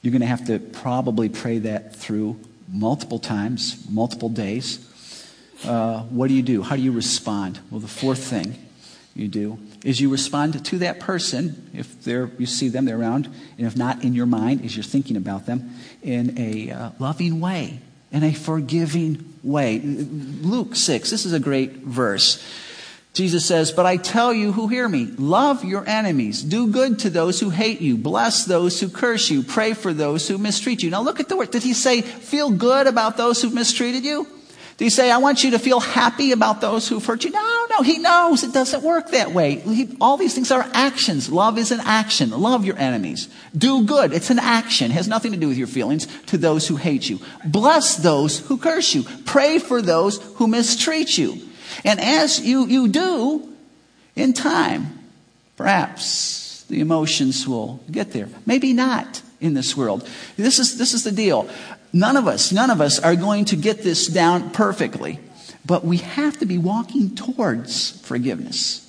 you're 0.02 0.12
going 0.12 0.20
to 0.20 0.26
have 0.26 0.46
to 0.46 0.58
probably 0.58 1.28
pray 1.28 1.58
that 1.60 1.96
through 1.96 2.38
multiple 2.68 3.18
times, 3.18 3.86
multiple 3.88 4.28
days. 4.28 4.90
Uh, 5.64 6.02
what 6.02 6.28
do 6.28 6.34
you 6.34 6.42
do? 6.42 6.62
How 6.62 6.76
do 6.76 6.82
you 6.82 6.92
respond? 6.92 7.60
Well, 7.70 7.80
the 7.80 7.88
fourth 7.88 8.24
thing 8.24 8.63
you 9.14 9.28
do 9.28 9.58
is 9.84 10.00
you 10.00 10.10
respond 10.10 10.64
to 10.64 10.78
that 10.78 11.00
person 11.00 11.70
if 11.72 12.02
they're, 12.02 12.30
you 12.38 12.46
see 12.46 12.68
them, 12.68 12.84
they're 12.84 12.98
around, 12.98 13.26
and 13.58 13.66
if 13.66 13.76
not 13.76 14.02
in 14.02 14.14
your 14.14 14.26
mind, 14.26 14.64
as 14.64 14.76
you're 14.76 14.82
thinking 14.82 15.16
about 15.16 15.46
them, 15.46 15.74
in 16.02 16.36
a 16.38 16.70
uh, 16.70 16.90
loving 16.98 17.40
way, 17.40 17.80
in 18.10 18.22
a 18.24 18.32
forgiving 18.32 19.34
way. 19.42 19.78
Luke 19.80 20.74
6, 20.74 21.10
this 21.10 21.26
is 21.26 21.32
a 21.32 21.40
great 21.40 21.72
verse. 21.72 22.44
Jesus 23.12 23.46
says, 23.46 23.70
But 23.70 23.86
I 23.86 23.96
tell 23.96 24.34
you 24.34 24.50
who 24.50 24.66
hear 24.66 24.88
me, 24.88 25.04
love 25.04 25.64
your 25.64 25.88
enemies, 25.88 26.42
do 26.42 26.66
good 26.66 26.98
to 27.00 27.10
those 27.10 27.38
who 27.38 27.50
hate 27.50 27.80
you, 27.80 27.96
bless 27.96 28.44
those 28.44 28.80
who 28.80 28.88
curse 28.88 29.30
you, 29.30 29.44
pray 29.44 29.74
for 29.74 29.94
those 29.94 30.26
who 30.26 30.36
mistreat 30.36 30.82
you. 30.82 30.90
Now 30.90 31.02
look 31.02 31.20
at 31.20 31.28
the 31.28 31.36
word. 31.36 31.52
Did 31.52 31.62
he 31.62 31.74
say, 31.74 32.02
feel 32.02 32.50
good 32.50 32.88
about 32.88 33.16
those 33.16 33.40
who've 33.40 33.54
mistreated 33.54 34.04
you? 34.04 34.26
Did 34.76 34.86
you 34.86 34.90
say, 34.90 35.08
I 35.10 35.18
want 35.18 35.44
you 35.44 35.52
to 35.52 35.58
feel 35.60 35.78
happy 35.78 36.32
about 36.32 36.60
those 36.60 36.88
who've 36.88 37.04
hurt 37.04 37.22
you? 37.24 37.30
No, 37.30 37.66
no, 37.70 37.82
he 37.82 37.98
knows 37.98 38.42
it 38.42 38.52
doesn't 38.52 38.82
work 38.82 39.10
that 39.10 39.30
way. 39.30 39.56
He, 39.56 39.96
all 40.00 40.16
these 40.16 40.34
things 40.34 40.50
are 40.50 40.68
actions. 40.72 41.30
Love 41.30 41.58
is 41.58 41.70
an 41.70 41.80
action. 41.80 42.30
Love 42.30 42.64
your 42.64 42.76
enemies. 42.76 43.28
Do 43.56 43.84
good. 43.84 44.12
It's 44.12 44.30
an 44.30 44.40
action. 44.40 44.90
It 44.90 44.94
has 44.94 45.06
nothing 45.06 45.30
to 45.30 45.38
do 45.38 45.46
with 45.46 45.58
your 45.58 45.68
feelings 45.68 46.08
to 46.26 46.38
those 46.38 46.66
who 46.66 46.74
hate 46.74 47.08
you. 47.08 47.20
Bless 47.44 47.96
those 47.96 48.40
who 48.40 48.58
curse 48.58 48.94
you. 48.96 49.04
Pray 49.24 49.60
for 49.60 49.80
those 49.80 50.18
who 50.36 50.48
mistreat 50.48 51.16
you. 51.16 51.38
And 51.84 52.00
as 52.00 52.40
you, 52.40 52.66
you 52.66 52.88
do, 52.88 53.48
in 54.16 54.32
time, 54.32 54.98
perhaps 55.56 56.64
the 56.68 56.80
emotions 56.80 57.46
will 57.46 57.80
get 57.88 58.10
there. 58.10 58.28
Maybe 58.44 58.72
not 58.72 59.22
in 59.44 59.54
this 59.54 59.76
world. 59.76 60.08
This 60.36 60.58
is, 60.58 60.78
this 60.78 60.94
is 60.94 61.04
the 61.04 61.12
deal. 61.12 61.48
None 61.92 62.16
of 62.16 62.26
us, 62.26 62.50
none 62.50 62.70
of 62.70 62.80
us 62.80 62.98
are 62.98 63.14
going 63.14 63.44
to 63.46 63.56
get 63.56 63.82
this 63.82 64.06
down 64.06 64.50
perfectly, 64.50 65.20
but 65.64 65.84
we 65.84 65.98
have 65.98 66.38
to 66.38 66.46
be 66.46 66.58
walking 66.58 67.14
towards 67.14 68.00
forgiveness. 68.00 68.80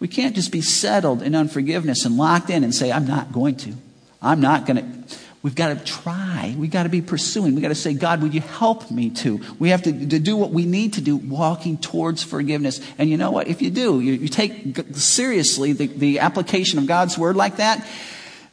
We 0.00 0.08
can't 0.08 0.34
just 0.34 0.50
be 0.50 0.60
settled 0.60 1.22
in 1.22 1.34
unforgiveness 1.34 2.04
and 2.04 2.16
locked 2.16 2.50
in 2.50 2.64
and 2.64 2.74
say, 2.74 2.90
I'm 2.90 3.06
not 3.06 3.32
going 3.32 3.56
to. 3.56 3.72
I'm 4.20 4.40
not 4.40 4.66
going 4.66 4.76
to. 4.76 5.16
We've 5.42 5.54
got 5.54 5.76
to 5.76 5.84
try. 5.84 6.54
We've 6.56 6.70
got 6.70 6.84
to 6.84 6.88
be 6.88 7.02
pursuing. 7.02 7.54
We've 7.54 7.62
got 7.62 7.68
to 7.68 7.74
say, 7.74 7.94
God, 7.94 8.22
would 8.22 8.34
you 8.34 8.40
help 8.40 8.90
me 8.90 9.10
to? 9.10 9.40
We 9.58 9.70
have 9.70 9.82
to, 9.82 9.92
to 9.92 10.18
do 10.18 10.36
what 10.36 10.50
we 10.50 10.66
need 10.66 10.94
to 10.94 11.00
do, 11.00 11.16
walking 11.16 11.78
towards 11.78 12.22
forgiveness. 12.22 12.80
And 12.98 13.10
you 13.10 13.16
know 13.16 13.30
what? 13.30 13.48
If 13.48 13.62
you 13.62 13.70
do, 13.70 14.00
you, 14.00 14.12
you 14.12 14.28
take 14.28 14.76
seriously 14.94 15.72
the, 15.72 15.86
the 15.86 16.18
application 16.20 16.78
of 16.78 16.86
God's 16.86 17.18
word 17.18 17.34
like 17.34 17.56
that, 17.56 17.84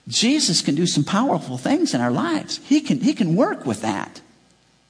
Jesus 0.09 0.63
can 0.63 0.73
do 0.73 0.87
some 0.87 1.03
powerful 1.03 1.57
things 1.57 1.93
in 1.93 2.01
our 2.01 2.09
lives. 2.09 2.59
He 2.65 2.81
can, 2.81 2.99
he 2.99 3.13
can 3.13 3.35
work 3.35 3.65
with 3.65 3.81
that. 3.81 4.21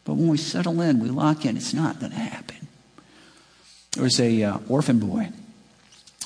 But 0.05 0.13
when 0.13 0.29
we 0.29 0.37
settle 0.37 0.79
in, 0.79 0.99
we 0.99 1.09
lock 1.09 1.45
in, 1.45 1.57
it's 1.57 1.73
not 1.73 1.99
going 1.99 2.13
to 2.13 2.17
happen. 2.17 2.67
There 3.91 4.03
was 4.03 4.19
a 4.19 4.43
uh, 4.43 4.57
orphan 4.69 4.99
boy 4.99 5.29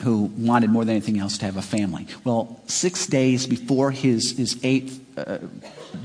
who 0.04 0.32
wanted 0.38 0.70
more 0.70 0.86
than 0.86 0.96
anything 0.96 1.20
else 1.20 1.40
to 1.40 1.46
have 1.46 1.58
a 1.58 1.62
family. 1.62 2.08
Well, 2.24 2.62
six 2.68 3.08
days 3.08 3.48
before 3.48 3.90
his, 3.90 4.38
his 4.38 4.60
eighth 4.64 5.00
uh, 5.18 5.40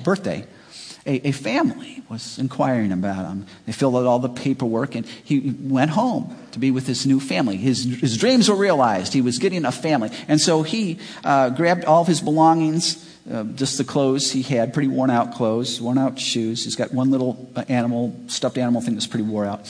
birthday, 0.02 0.46
a, 1.08 1.28
a, 1.28 1.32
family 1.32 2.02
was 2.10 2.38
inquiring 2.38 2.92
about 2.92 3.26
him. 3.26 3.46
They 3.64 3.72
filled 3.72 3.96
out 3.96 4.04
all 4.04 4.18
the 4.18 4.28
paperwork, 4.28 4.94
and 4.94 5.06
he 5.06 5.56
went 5.58 5.90
home 5.90 6.36
to 6.52 6.58
be 6.58 6.70
with 6.70 6.86
his 6.86 7.06
new 7.06 7.18
family. 7.18 7.56
His, 7.56 7.84
his 8.00 8.16
dreams 8.18 8.48
were 8.48 8.56
realized. 8.56 9.14
He 9.14 9.22
was 9.22 9.38
getting 9.38 9.64
a 9.64 9.72
family. 9.72 10.10
And 10.28 10.38
so 10.40 10.62
he 10.62 10.98
uh, 11.24 11.50
grabbed 11.50 11.86
all 11.86 12.02
of 12.02 12.06
his 12.06 12.20
belongings, 12.20 13.04
uh, 13.30 13.44
just 13.44 13.78
the 13.78 13.84
clothes 13.84 14.30
he 14.30 14.42
had, 14.42 14.74
pretty 14.74 14.88
worn 14.88 15.08
out 15.08 15.34
clothes, 15.34 15.80
worn 15.80 15.96
out 15.96 16.18
shoes. 16.18 16.64
He's 16.64 16.76
got 16.76 16.92
one 16.92 17.10
little 17.10 17.50
animal, 17.68 18.14
stuffed 18.26 18.58
animal 18.58 18.82
thing 18.82 18.94
that's 18.94 19.06
pretty 19.06 19.24
wore 19.24 19.46
out. 19.46 19.66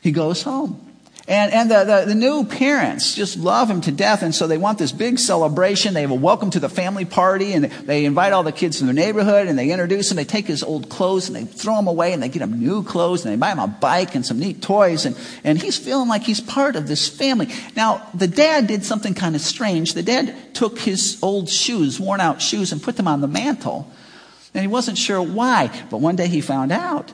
He 0.00 0.12
goes 0.12 0.42
home. 0.42 0.87
And, 1.28 1.52
and 1.52 1.70
the, 1.70 1.84
the, 1.84 2.04
the, 2.06 2.14
new 2.14 2.42
parents 2.46 3.14
just 3.14 3.36
love 3.36 3.68
him 3.68 3.82
to 3.82 3.92
death. 3.92 4.22
And 4.22 4.34
so 4.34 4.46
they 4.46 4.56
want 4.56 4.78
this 4.78 4.92
big 4.92 5.18
celebration. 5.18 5.92
They 5.92 6.00
have 6.00 6.10
a 6.10 6.14
welcome 6.14 6.48
to 6.52 6.58
the 6.58 6.70
family 6.70 7.04
party 7.04 7.52
and 7.52 7.66
they 7.66 8.06
invite 8.06 8.32
all 8.32 8.42
the 8.42 8.50
kids 8.50 8.78
from 8.78 8.86
their 8.86 8.94
neighborhood 8.94 9.46
and 9.46 9.58
they 9.58 9.70
introduce 9.70 10.10
him. 10.10 10.16
They 10.16 10.24
take 10.24 10.46
his 10.46 10.62
old 10.62 10.88
clothes 10.88 11.28
and 11.28 11.36
they 11.36 11.44
throw 11.44 11.76
them 11.76 11.86
away 11.86 12.14
and 12.14 12.22
they 12.22 12.30
get 12.30 12.40
him 12.40 12.58
new 12.58 12.82
clothes 12.82 13.26
and 13.26 13.32
they 13.34 13.36
buy 13.36 13.52
him 13.52 13.58
a 13.58 13.66
bike 13.66 14.14
and 14.14 14.24
some 14.24 14.38
neat 14.38 14.62
toys. 14.62 15.04
And, 15.04 15.18
and 15.44 15.60
he's 15.60 15.76
feeling 15.76 16.08
like 16.08 16.22
he's 16.22 16.40
part 16.40 16.76
of 16.76 16.88
this 16.88 17.10
family. 17.10 17.48
Now, 17.76 18.08
the 18.14 18.26
dad 18.26 18.66
did 18.66 18.82
something 18.86 19.12
kind 19.12 19.34
of 19.34 19.42
strange. 19.42 19.92
The 19.92 20.02
dad 20.02 20.54
took 20.54 20.78
his 20.78 21.18
old 21.20 21.50
shoes, 21.50 22.00
worn 22.00 22.22
out 22.22 22.40
shoes, 22.40 22.72
and 22.72 22.82
put 22.82 22.96
them 22.96 23.06
on 23.06 23.20
the 23.20 23.28
mantle. 23.28 23.86
And 24.54 24.62
he 24.62 24.68
wasn't 24.68 24.96
sure 24.96 25.20
why. 25.20 25.70
But 25.90 25.98
one 25.98 26.16
day 26.16 26.28
he 26.28 26.40
found 26.40 26.72
out 26.72 27.12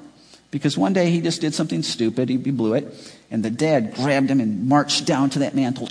because 0.53 0.79
one 0.79 0.93
day 0.93 1.11
he 1.11 1.21
just 1.21 1.41
did 1.41 1.53
something 1.53 1.83
stupid. 1.83 2.29
He 2.29 2.37
blew 2.37 2.75
it. 2.75 2.95
And 3.35 3.43
the 3.43 3.51
dad 3.51 3.95
grabbed 3.95 4.31
him 4.31 4.39
and 4.39 4.69
marched 4.69 5.07
down 5.07 5.29
to 5.31 5.41
that 5.41 5.57
mantle 5.57 5.89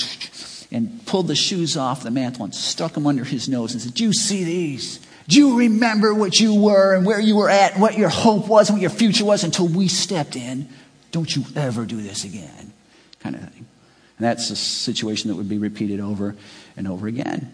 and 0.72 1.06
pulled 1.06 1.28
the 1.28 1.36
shoes 1.36 1.76
off 1.76 2.02
the 2.02 2.10
mantle 2.10 2.46
and 2.46 2.56
stuck 2.56 2.94
them 2.94 3.06
under 3.06 3.26
his 3.26 3.50
nose 3.50 3.74
and 3.74 3.82
said, 3.82 3.94
Do 3.94 4.06
you 4.06 4.14
see 4.14 4.46
these? 4.46 5.06
Do 5.28 5.38
you 5.38 5.58
remember 5.58 6.14
what 6.14 6.40
you 6.40 6.56
were 6.56 6.96
and 6.96 7.06
where 7.06 7.20
you 7.20 7.36
were 7.36 7.50
at, 7.50 7.74
and 7.74 7.82
what 7.82 7.98
your 7.98 8.08
hope 8.08 8.48
was 8.48 8.70
and 8.70 8.78
what 8.78 8.82
your 8.82 8.90
future 8.90 9.26
was 9.26 9.44
until 9.44 9.68
we 9.68 9.90
stepped 9.90 10.38
in? 10.38 10.70
Don't 11.12 11.36
you 11.36 11.44
ever 11.54 11.84
do 11.84 12.02
this 12.02 12.24
again. 12.24 12.72
Kind 13.20 13.36
of 13.36 13.42
thing. 13.42 13.66
And 14.18 14.26
that's 14.26 14.50
a 14.50 14.56
situation 14.56 15.30
that 15.30 15.36
would 15.36 15.50
be 15.50 15.58
repeated 15.58 16.00
over 16.00 16.38
and 16.78 16.88
over 16.88 17.08
again. 17.08 17.54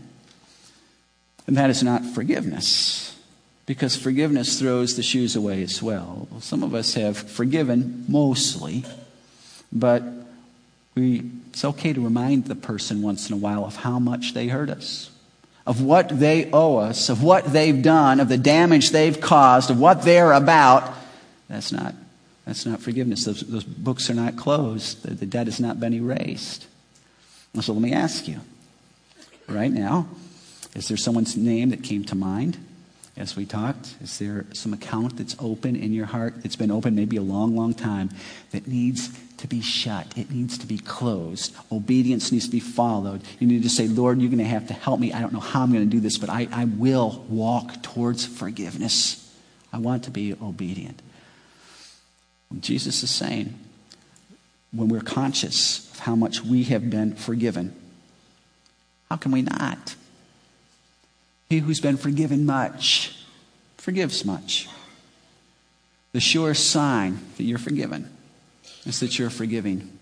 And 1.47 1.57
that 1.57 1.71
is 1.71 1.81
not 1.81 2.05
forgiveness 2.05 3.17
because 3.65 3.95
forgiveness 3.95 4.59
throws 4.59 4.95
the 4.95 5.01
shoes 5.01 5.35
away 5.35 5.63
as 5.63 5.81
well. 5.81 6.27
Some 6.41 6.61
of 6.61 6.75
us 6.75 6.93
have 6.93 7.17
forgiven 7.17 8.05
mostly, 8.07 8.85
but 9.71 10.03
we, 10.95 11.29
it's 11.49 11.63
okay 11.63 11.93
to 11.93 12.01
remind 12.01 12.45
the 12.45 12.55
person 12.55 13.01
once 13.01 13.29
in 13.29 13.33
a 13.33 13.37
while 13.37 13.65
of 13.65 13.77
how 13.77 13.99
much 13.99 14.33
they 14.33 14.47
hurt 14.47 14.69
us, 14.69 15.11
of 15.65 15.81
what 15.81 16.09
they 16.09 16.49
owe 16.51 16.77
us, 16.77 17.09
of 17.09 17.23
what 17.23 17.45
they've 17.45 17.81
done, 17.81 18.19
of 18.19 18.29
the 18.29 18.37
damage 18.37 18.91
they've 18.91 19.19
caused, 19.19 19.69
of 19.69 19.79
what 19.79 20.03
they're 20.03 20.33
about. 20.33 20.93
That's 21.47 21.71
not, 21.71 21.93
that's 22.45 22.65
not 22.65 22.81
forgiveness. 22.81 23.25
Those, 23.25 23.41
those 23.41 23.63
books 23.63 24.09
are 24.09 24.15
not 24.15 24.35
closed, 24.35 25.03
the, 25.03 25.13
the 25.13 25.25
debt 25.25 25.47
has 25.47 25.59
not 25.59 25.79
been 25.79 25.93
erased. 25.93 26.65
So 27.59 27.73
let 27.73 27.81
me 27.81 27.93
ask 27.93 28.27
you 28.27 28.39
right 29.47 29.71
now 29.71 30.07
is 30.75 30.87
there 30.87 30.97
someone's 30.97 31.35
name 31.35 31.71
that 31.71 31.83
came 31.83 32.03
to 32.05 32.15
mind? 32.15 32.57
as 33.19 33.35
we 33.35 33.45
talked? 33.45 33.95
Is 34.01 34.17
there 34.17 34.45
some 34.53 34.73
account 34.73 35.17
that's 35.17 35.35
open 35.39 35.75
in 35.75 35.93
your 35.93 36.05
heart 36.05 36.41
that's 36.41 36.55
been 36.55 36.71
open 36.71 36.95
maybe 36.95 37.17
a 37.17 37.21
long, 37.21 37.55
long 37.55 37.73
time 37.73 38.09
that 38.51 38.65
needs 38.65 39.09
to 39.39 39.47
be 39.47 39.61
shut? 39.61 40.17
It 40.17 40.31
needs 40.31 40.57
to 40.59 40.67
be 40.67 40.77
closed. 40.77 41.55
Obedience 41.71 42.31
needs 42.31 42.45
to 42.45 42.51
be 42.51 42.59
followed. 42.59 43.21
You 43.39 43.47
need 43.47 43.63
to 43.63 43.69
say, 43.69 43.87
Lord, 43.87 44.19
you're 44.19 44.29
going 44.29 44.39
to 44.39 44.45
have 44.45 44.67
to 44.67 44.73
help 44.73 44.99
me. 44.99 45.13
I 45.13 45.21
don't 45.21 45.33
know 45.33 45.39
how 45.39 45.63
I'm 45.63 45.71
going 45.71 45.83
to 45.83 45.89
do 45.89 45.99
this, 45.99 46.17
but 46.17 46.29
I, 46.29 46.47
I 46.51 46.65
will 46.65 47.25
walk 47.29 47.81
towards 47.81 48.25
forgiveness. 48.25 49.33
I 49.71 49.79
want 49.79 50.03
to 50.05 50.11
be 50.11 50.33
obedient. 50.33 51.01
Jesus 52.59 53.03
is 53.03 53.11
saying, 53.11 53.57
when 54.71 54.87
we're 54.87 55.01
conscious 55.01 55.91
of 55.93 55.99
how 55.99 56.15
much 56.15 56.43
we 56.43 56.63
have 56.65 56.89
been 56.89 57.15
forgiven, 57.15 57.75
how 59.09 59.17
can 59.17 59.31
we 59.31 59.41
not? 59.41 59.95
He 61.49 61.59
who's 61.59 61.79
been 61.79 61.97
forgiven 61.97 62.45
much 62.45 63.15
forgives 63.77 64.25
much. 64.25 64.67
The 66.11 66.19
sure 66.19 66.53
sign 66.53 67.19
that 67.37 67.43
you're 67.43 67.57
forgiven 67.57 68.15
is 68.85 68.99
that 68.99 69.17
you're 69.17 69.27
a 69.27 69.31
forgiving 69.31 69.97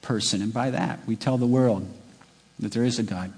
person. 0.00 0.42
And 0.42 0.52
by 0.52 0.70
that, 0.70 1.00
we 1.06 1.16
tell 1.16 1.38
the 1.38 1.46
world 1.46 1.86
that 2.58 2.72
there 2.72 2.84
is 2.84 2.98
a 2.98 3.02
God, 3.02 3.32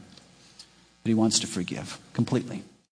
that 1.03 1.09
He 1.09 1.15
wants 1.15 1.41
to 1.41 1.47
forgive 1.47 1.99
completely. 2.13 2.63